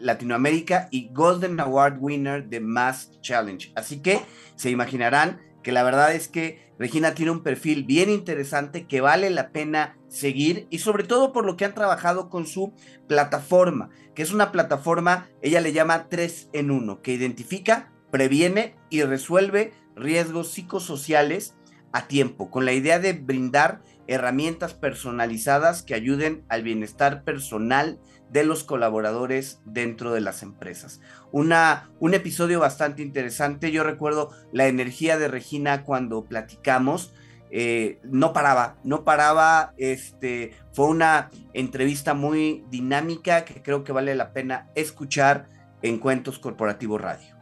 Latinoamérica 0.00 0.88
y 0.90 1.10
Golden 1.12 1.58
Award 1.60 1.98
Winner 1.98 2.48
de 2.48 2.60
Mass 2.60 3.12
Challenge. 3.20 3.72
Así 3.74 4.00
que 4.00 4.20
se 4.56 4.70
imaginarán 4.70 5.40
que 5.62 5.72
la 5.72 5.82
verdad 5.82 6.14
es 6.14 6.28
que 6.28 6.72
Regina 6.78 7.14
tiene 7.14 7.30
un 7.30 7.44
perfil 7.44 7.84
bien 7.84 8.10
interesante 8.10 8.86
que 8.86 9.00
vale 9.00 9.30
la 9.30 9.50
pena 9.50 9.96
seguir 10.08 10.66
y 10.70 10.78
sobre 10.78 11.04
todo 11.04 11.32
por 11.32 11.46
lo 11.46 11.56
que 11.56 11.64
han 11.64 11.74
trabajado 11.74 12.28
con 12.28 12.46
su 12.46 12.74
plataforma, 13.06 13.90
que 14.14 14.22
es 14.22 14.32
una 14.32 14.50
plataforma, 14.50 15.28
ella 15.40 15.60
le 15.60 15.72
llama 15.72 16.08
3 16.08 16.50
en 16.52 16.72
1, 16.72 17.00
que 17.00 17.12
identifica, 17.12 17.92
previene 18.10 18.74
y 18.90 19.02
resuelve 19.02 19.72
riesgos 19.94 20.50
psicosociales 20.50 21.54
a 21.92 22.08
tiempo, 22.08 22.50
con 22.50 22.64
la 22.64 22.72
idea 22.72 22.98
de 22.98 23.12
brindar 23.12 23.82
herramientas 24.08 24.74
personalizadas 24.74 25.82
que 25.82 25.94
ayuden 25.94 26.44
al 26.48 26.64
bienestar 26.64 27.22
personal 27.22 28.00
de 28.32 28.44
los 28.44 28.64
colaboradores 28.64 29.60
dentro 29.66 30.12
de 30.12 30.22
las 30.22 30.42
empresas. 30.42 31.00
Una, 31.30 31.90
un 32.00 32.14
episodio 32.14 32.60
bastante 32.60 33.02
interesante. 33.02 33.70
Yo 33.70 33.84
recuerdo 33.84 34.30
la 34.52 34.66
energía 34.66 35.18
de 35.18 35.28
Regina 35.28 35.84
cuando 35.84 36.24
platicamos. 36.24 37.12
Eh, 37.50 38.00
no 38.04 38.32
paraba, 38.32 38.78
no 38.84 39.04
paraba. 39.04 39.74
Este, 39.76 40.54
fue 40.72 40.86
una 40.86 41.30
entrevista 41.52 42.14
muy 42.14 42.64
dinámica 42.70 43.44
que 43.44 43.62
creo 43.62 43.84
que 43.84 43.92
vale 43.92 44.14
la 44.14 44.32
pena 44.32 44.70
escuchar 44.74 45.48
en 45.82 45.98
Cuentos 45.98 46.38
Corporativos 46.38 47.00
Radio. 47.00 47.36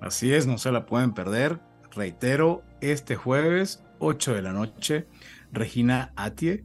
Así 0.00 0.32
es, 0.32 0.46
no 0.46 0.58
se 0.58 0.70
la 0.70 0.86
pueden 0.86 1.14
perder. 1.14 1.58
Reitero, 1.90 2.62
este 2.80 3.16
jueves, 3.16 3.82
8 3.98 4.34
de 4.34 4.42
la 4.42 4.52
noche, 4.52 5.08
Regina 5.50 6.12
Atie. 6.14 6.64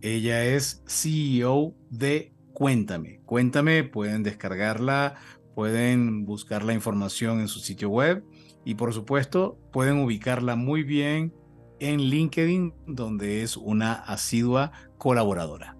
Ella 0.00 0.44
es 0.44 0.82
CEO 0.86 1.74
de 1.90 2.33
Cuéntame. 2.54 3.20
Cuéntame, 3.26 3.84
pueden 3.84 4.22
descargarla, 4.22 5.16
pueden 5.54 6.24
buscar 6.24 6.64
la 6.64 6.72
información 6.72 7.40
en 7.40 7.48
su 7.48 7.60
sitio 7.60 7.90
web 7.90 8.24
y 8.64 8.76
por 8.76 8.94
supuesto 8.94 9.58
pueden 9.72 9.98
ubicarla 9.98 10.56
muy 10.56 10.82
bien 10.82 11.34
en 11.80 12.00
LinkedIn, 12.00 12.72
donde 12.86 13.42
es 13.42 13.56
una 13.56 13.92
asidua 13.92 14.72
colaboradora. 14.96 15.76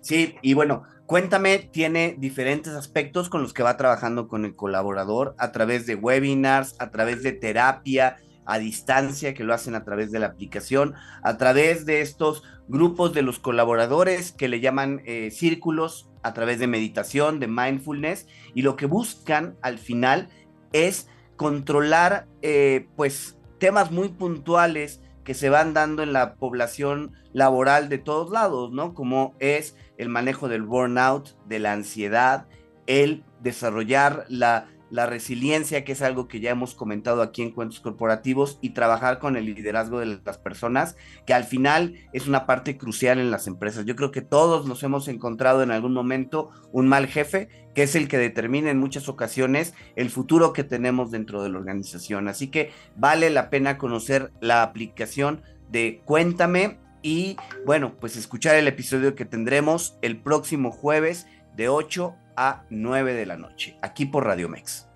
Sí, 0.00 0.36
y 0.42 0.54
bueno, 0.54 0.84
Cuéntame 1.12 1.58
tiene 1.58 2.16
diferentes 2.18 2.72
aspectos 2.72 3.28
con 3.28 3.42
los 3.42 3.52
que 3.52 3.62
va 3.62 3.76
trabajando 3.76 4.28
con 4.28 4.46
el 4.46 4.56
colaborador 4.56 5.34
a 5.36 5.52
través 5.52 5.84
de 5.84 5.94
webinars, 5.94 6.74
a 6.78 6.90
través 6.90 7.22
de 7.22 7.32
terapia, 7.32 8.16
a 8.46 8.58
distancia 8.58 9.34
que 9.34 9.44
lo 9.44 9.54
hacen 9.54 9.74
a 9.74 9.84
través 9.84 10.10
de 10.10 10.18
la 10.18 10.26
aplicación, 10.26 10.94
a 11.22 11.36
través 11.36 11.86
de 11.86 12.00
estos 12.00 12.42
grupos 12.68 13.12
de 13.12 13.22
los 13.22 13.38
colaboradores 13.38 14.32
que 14.32 14.48
le 14.48 14.60
llaman 14.60 15.02
eh, 15.04 15.30
círculos, 15.30 16.08
a 16.22 16.32
través 16.34 16.58
de 16.58 16.66
meditación, 16.66 17.40
de 17.40 17.48
mindfulness, 17.48 18.26
y 18.54 18.62
lo 18.62 18.76
que 18.76 18.86
buscan 18.86 19.56
al 19.60 19.78
final 19.78 20.28
es 20.72 21.08
controlar 21.36 22.28
eh, 22.42 22.86
pues 22.96 23.36
temas 23.58 23.90
muy 23.90 24.08
puntuales 24.08 25.02
que 25.24 25.34
se 25.34 25.50
van 25.50 25.74
dando 25.74 26.02
en 26.02 26.12
la 26.12 26.34
población 26.34 27.12
laboral 27.32 27.88
de 27.88 27.98
todos 27.98 28.30
lados, 28.30 28.72
¿no? 28.72 28.94
Como 28.94 29.34
es 29.38 29.76
el 29.98 30.08
manejo 30.08 30.48
del 30.48 30.62
burnout, 30.62 31.36
de 31.46 31.58
la 31.58 31.72
ansiedad, 31.72 32.46
el 32.86 33.24
desarrollar 33.40 34.24
la 34.28 34.66
la 34.92 35.06
resiliencia, 35.06 35.84
que 35.84 35.92
es 35.92 36.02
algo 36.02 36.28
que 36.28 36.38
ya 36.38 36.50
hemos 36.50 36.74
comentado 36.74 37.22
aquí 37.22 37.40
en 37.40 37.50
Cuentos 37.50 37.80
Corporativos, 37.80 38.58
y 38.60 38.70
trabajar 38.70 39.18
con 39.18 39.36
el 39.36 39.46
liderazgo 39.46 39.98
de 39.98 40.20
las 40.22 40.36
personas, 40.36 40.96
que 41.26 41.32
al 41.32 41.44
final 41.44 41.94
es 42.12 42.28
una 42.28 42.44
parte 42.44 42.76
crucial 42.76 43.18
en 43.18 43.30
las 43.30 43.46
empresas. 43.46 43.86
Yo 43.86 43.96
creo 43.96 44.10
que 44.10 44.20
todos 44.20 44.66
nos 44.66 44.82
hemos 44.82 45.08
encontrado 45.08 45.62
en 45.62 45.70
algún 45.70 45.94
momento 45.94 46.50
un 46.72 46.88
mal 46.88 47.06
jefe, 47.06 47.48
que 47.74 47.84
es 47.84 47.96
el 47.96 48.06
que 48.06 48.18
determina 48.18 48.70
en 48.70 48.78
muchas 48.78 49.08
ocasiones 49.08 49.72
el 49.96 50.10
futuro 50.10 50.52
que 50.52 50.62
tenemos 50.62 51.10
dentro 51.10 51.42
de 51.42 51.48
la 51.48 51.58
organización. 51.58 52.28
Así 52.28 52.48
que 52.48 52.70
vale 52.94 53.30
la 53.30 53.48
pena 53.48 53.78
conocer 53.78 54.30
la 54.42 54.62
aplicación 54.62 55.40
de 55.70 56.02
Cuéntame 56.04 56.80
y 57.00 57.38
bueno, 57.64 57.94
pues 57.98 58.18
escuchar 58.18 58.56
el 58.56 58.68
episodio 58.68 59.14
que 59.14 59.24
tendremos 59.24 59.96
el 60.02 60.20
próximo 60.20 60.70
jueves 60.70 61.26
de 61.56 61.70
8 61.70 62.14
a 62.36 62.64
9 62.70 63.14
de 63.14 63.26
la 63.26 63.36
noche, 63.36 63.78
aquí 63.82 64.06
por 64.06 64.24
Radio 64.24 64.48
Mex. 64.48 64.88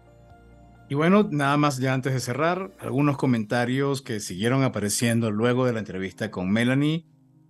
Y 0.89 0.95
bueno, 0.95 1.29
nada 1.31 1.57
más 1.57 1.79
ya 1.79 1.95
antes 1.95 2.13
de 2.13 2.21
cerrar, 2.21 2.71
algunos 2.79 3.17
comentarios 3.17 4.03
que 4.03 4.21
siguieron 4.21 4.63
apareciendo 4.63 5.33
luego 5.33 5.67
de 5.67 5.73
la 5.73 5.81
entrevista 5.81 6.31
con 6.31 6.51
Melanie. 6.51 7.07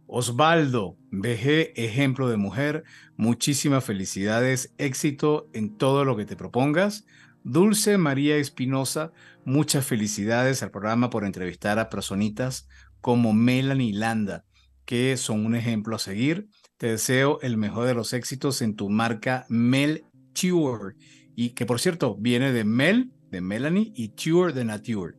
Osvaldo, 0.07 0.97
BG, 1.11 1.72
ejemplo 1.74 2.28
de 2.28 2.37
mujer, 2.37 2.84
muchísimas 3.16 3.84
felicidades, 3.84 4.72
éxito 4.78 5.51
en 5.53 5.76
todo 5.76 6.05
lo 6.05 6.16
que 6.16 6.24
te 6.24 6.37
propongas. 6.37 7.05
Dulce 7.43 7.99
María 7.99 8.37
Espinosa, 8.37 9.12
muchas 9.45 9.84
felicidades 9.84 10.62
al 10.62 10.70
programa 10.70 11.11
por 11.11 11.24
entrevistar 11.24 11.78
a 11.78 11.91
personitas 11.91 12.68
como 13.01 13.32
Melanie 13.32 13.93
Landa, 13.93 14.45
que 14.84 15.16
son 15.16 15.45
un 15.45 15.55
ejemplo 15.55 15.97
a 15.97 15.99
seguir. 15.99 16.49
Te 16.78 16.88
deseo 16.88 17.38
el 17.40 17.56
mejor 17.56 17.86
de 17.86 17.94
los 17.94 18.12
éxitos 18.12 18.60
en 18.60 18.76
tu 18.76 18.90
marca 18.90 19.46
Mel 19.48 20.04
Tour 20.34 20.94
y 21.34 21.50
que 21.50 21.64
por 21.64 21.80
cierto 21.80 22.16
viene 22.16 22.52
de 22.52 22.64
Mel, 22.64 23.12
de 23.30 23.40
Melanie 23.40 23.92
y 23.94 24.08
Tour 24.08 24.52
de 24.52 24.66
Nature. 24.66 25.14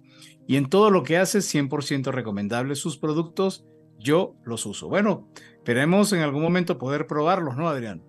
Y 0.48 0.58
en 0.58 0.70
todo 0.70 0.92
lo 0.92 1.02
que 1.02 1.18
haces, 1.18 1.52
100% 1.54 2.12
recomendable 2.12 2.76
sus 2.76 2.98
productos. 2.98 3.66
Yo 3.98 4.36
los 4.46 4.68
uso. 4.68 4.88
Bueno, 4.88 5.28
esperemos 5.56 6.14
en 6.14 6.22
algún 6.22 6.44
momento 6.44 6.78
poder 6.78 7.08
probarlos, 7.08 7.58
¿no, 7.58 7.68
Adrián? 7.68 8.04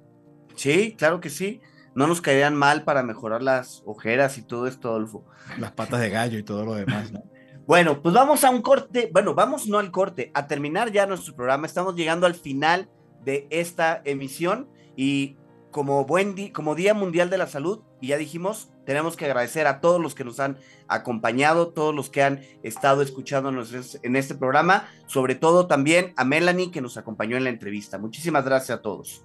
Sí, 0.55 0.95
claro 0.99 1.21
que 1.21 1.31
sí. 1.31 1.63
No 1.95 2.07
nos 2.07 2.21
caerían 2.21 2.55
mal 2.55 2.85
para 2.85 3.03
mejorar 3.03 3.43
las 3.43 3.83
ojeras 3.87 4.37
y 4.37 4.43
todo 4.43 4.67
esto, 4.67 4.91
Adolfo. 4.91 5.25
Las 5.59 5.73
patas 5.73 6.01
de 6.01 6.11
gallo 6.11 6.39
y 6.39 6.43
todo 6.43 6.67
lo 6.67 6.75
demás, 6.75 7.11
¿no? 7.13 7.23
bueno, 7.67 8.03
pues 8.03 8.15
vamos 8.15 8.45
a 8.45 8.51
un 8.51 8.61
corte. 8.61 9.09
Bueno, 9.11 9.35
vamos 9.35 9.67
no 9.67 9.79
al 9.79 9.91
corte, 9.91 10.31
a 10.35 10.47
terminar 10.47 10.93
ya 10.93 11.07
nuestro 11.07 11.35
programa. 11.35 11.67
Estamos 11.67 11.97
llegando 11.97 12.27
al 12.27 12.35
final 12.35 12.91
de 13.25 13.47
esta 13.51 14.01
emisión 14.05 14.69
y 14.97 15.37
como 15.71 16.05
buen 16.05 16.51
como 16.53 16.75
Día 16.75 16.95
Mundial 16.95 17.31
de 17.31 17.39
la 17.39 17.47
Salud, 17.47 17.81
y 18.01 18.09
ya 18.09 18.17
dijimos, 18.17 18.71
tenemos 18.87 19.17
que 19.17 19.27
agradecer 19.27 19.67
a 19.67 19.81
todos 19.81 20.01
los 20.01 20.15
que 20.15 20.25
nos 20.25 20.41
han 20.41 20.59
acompañado, 20.87 21.69
todos 21.69 21.95
los 21.95 22.11
que 22.11 22.23
han 22.23 22.41
estado 22.63 23.03
escuchándonos 23.03 23.99
en 24.03 24.17
este 24.17 24.35
programa, 24.35 24.89
sobre 25.07 25.35
todo 25.35 25.67
también 25.67 26.15
a 26.17 26.25
Melanie 26.25 26.71
que 26.71 26.81
nos 26.81 26.97
acompañó 26.97 27.37
en 27.37 27.45
la 27.45 27.51
entrevista. 27.51 27.99
Muchísimas 27.99 28.45
gracias 28.45 28.79
a 28.79 28.83
todos. 28.83 29.25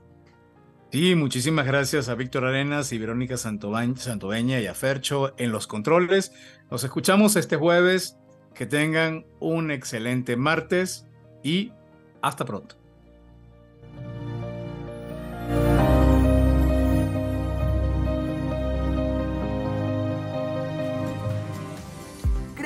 Sí, 0.91 1.15
muchísimas 1.15 1.65
gracias 1.65 2.09
a 2.09 2.15
Víctor 2.15 2.45
Arenas 2.45 2.91
y 2.91 2.99
Verónica 2.99 3.37
Santoveña 3.37 4.59
y 4.59 4.67
a 4.67 4.73
Fercho 4.75 5.33
en 5.37 5.51
los 5.51 5.65
controles. 5.65 6.33
Nos 6.69 6.83
escuchamos 6.83 7.35
este 7.35 7.55
jueves. 7.55 8.17
Que 8.53 8.67
tengan 8.67 9.25
un 9.39 9.71
excelente 9.71 10.37
martes 10.37 11.07
y 11.41 11.71
hasta 12.21 12.45
pronto. 12.45 12.82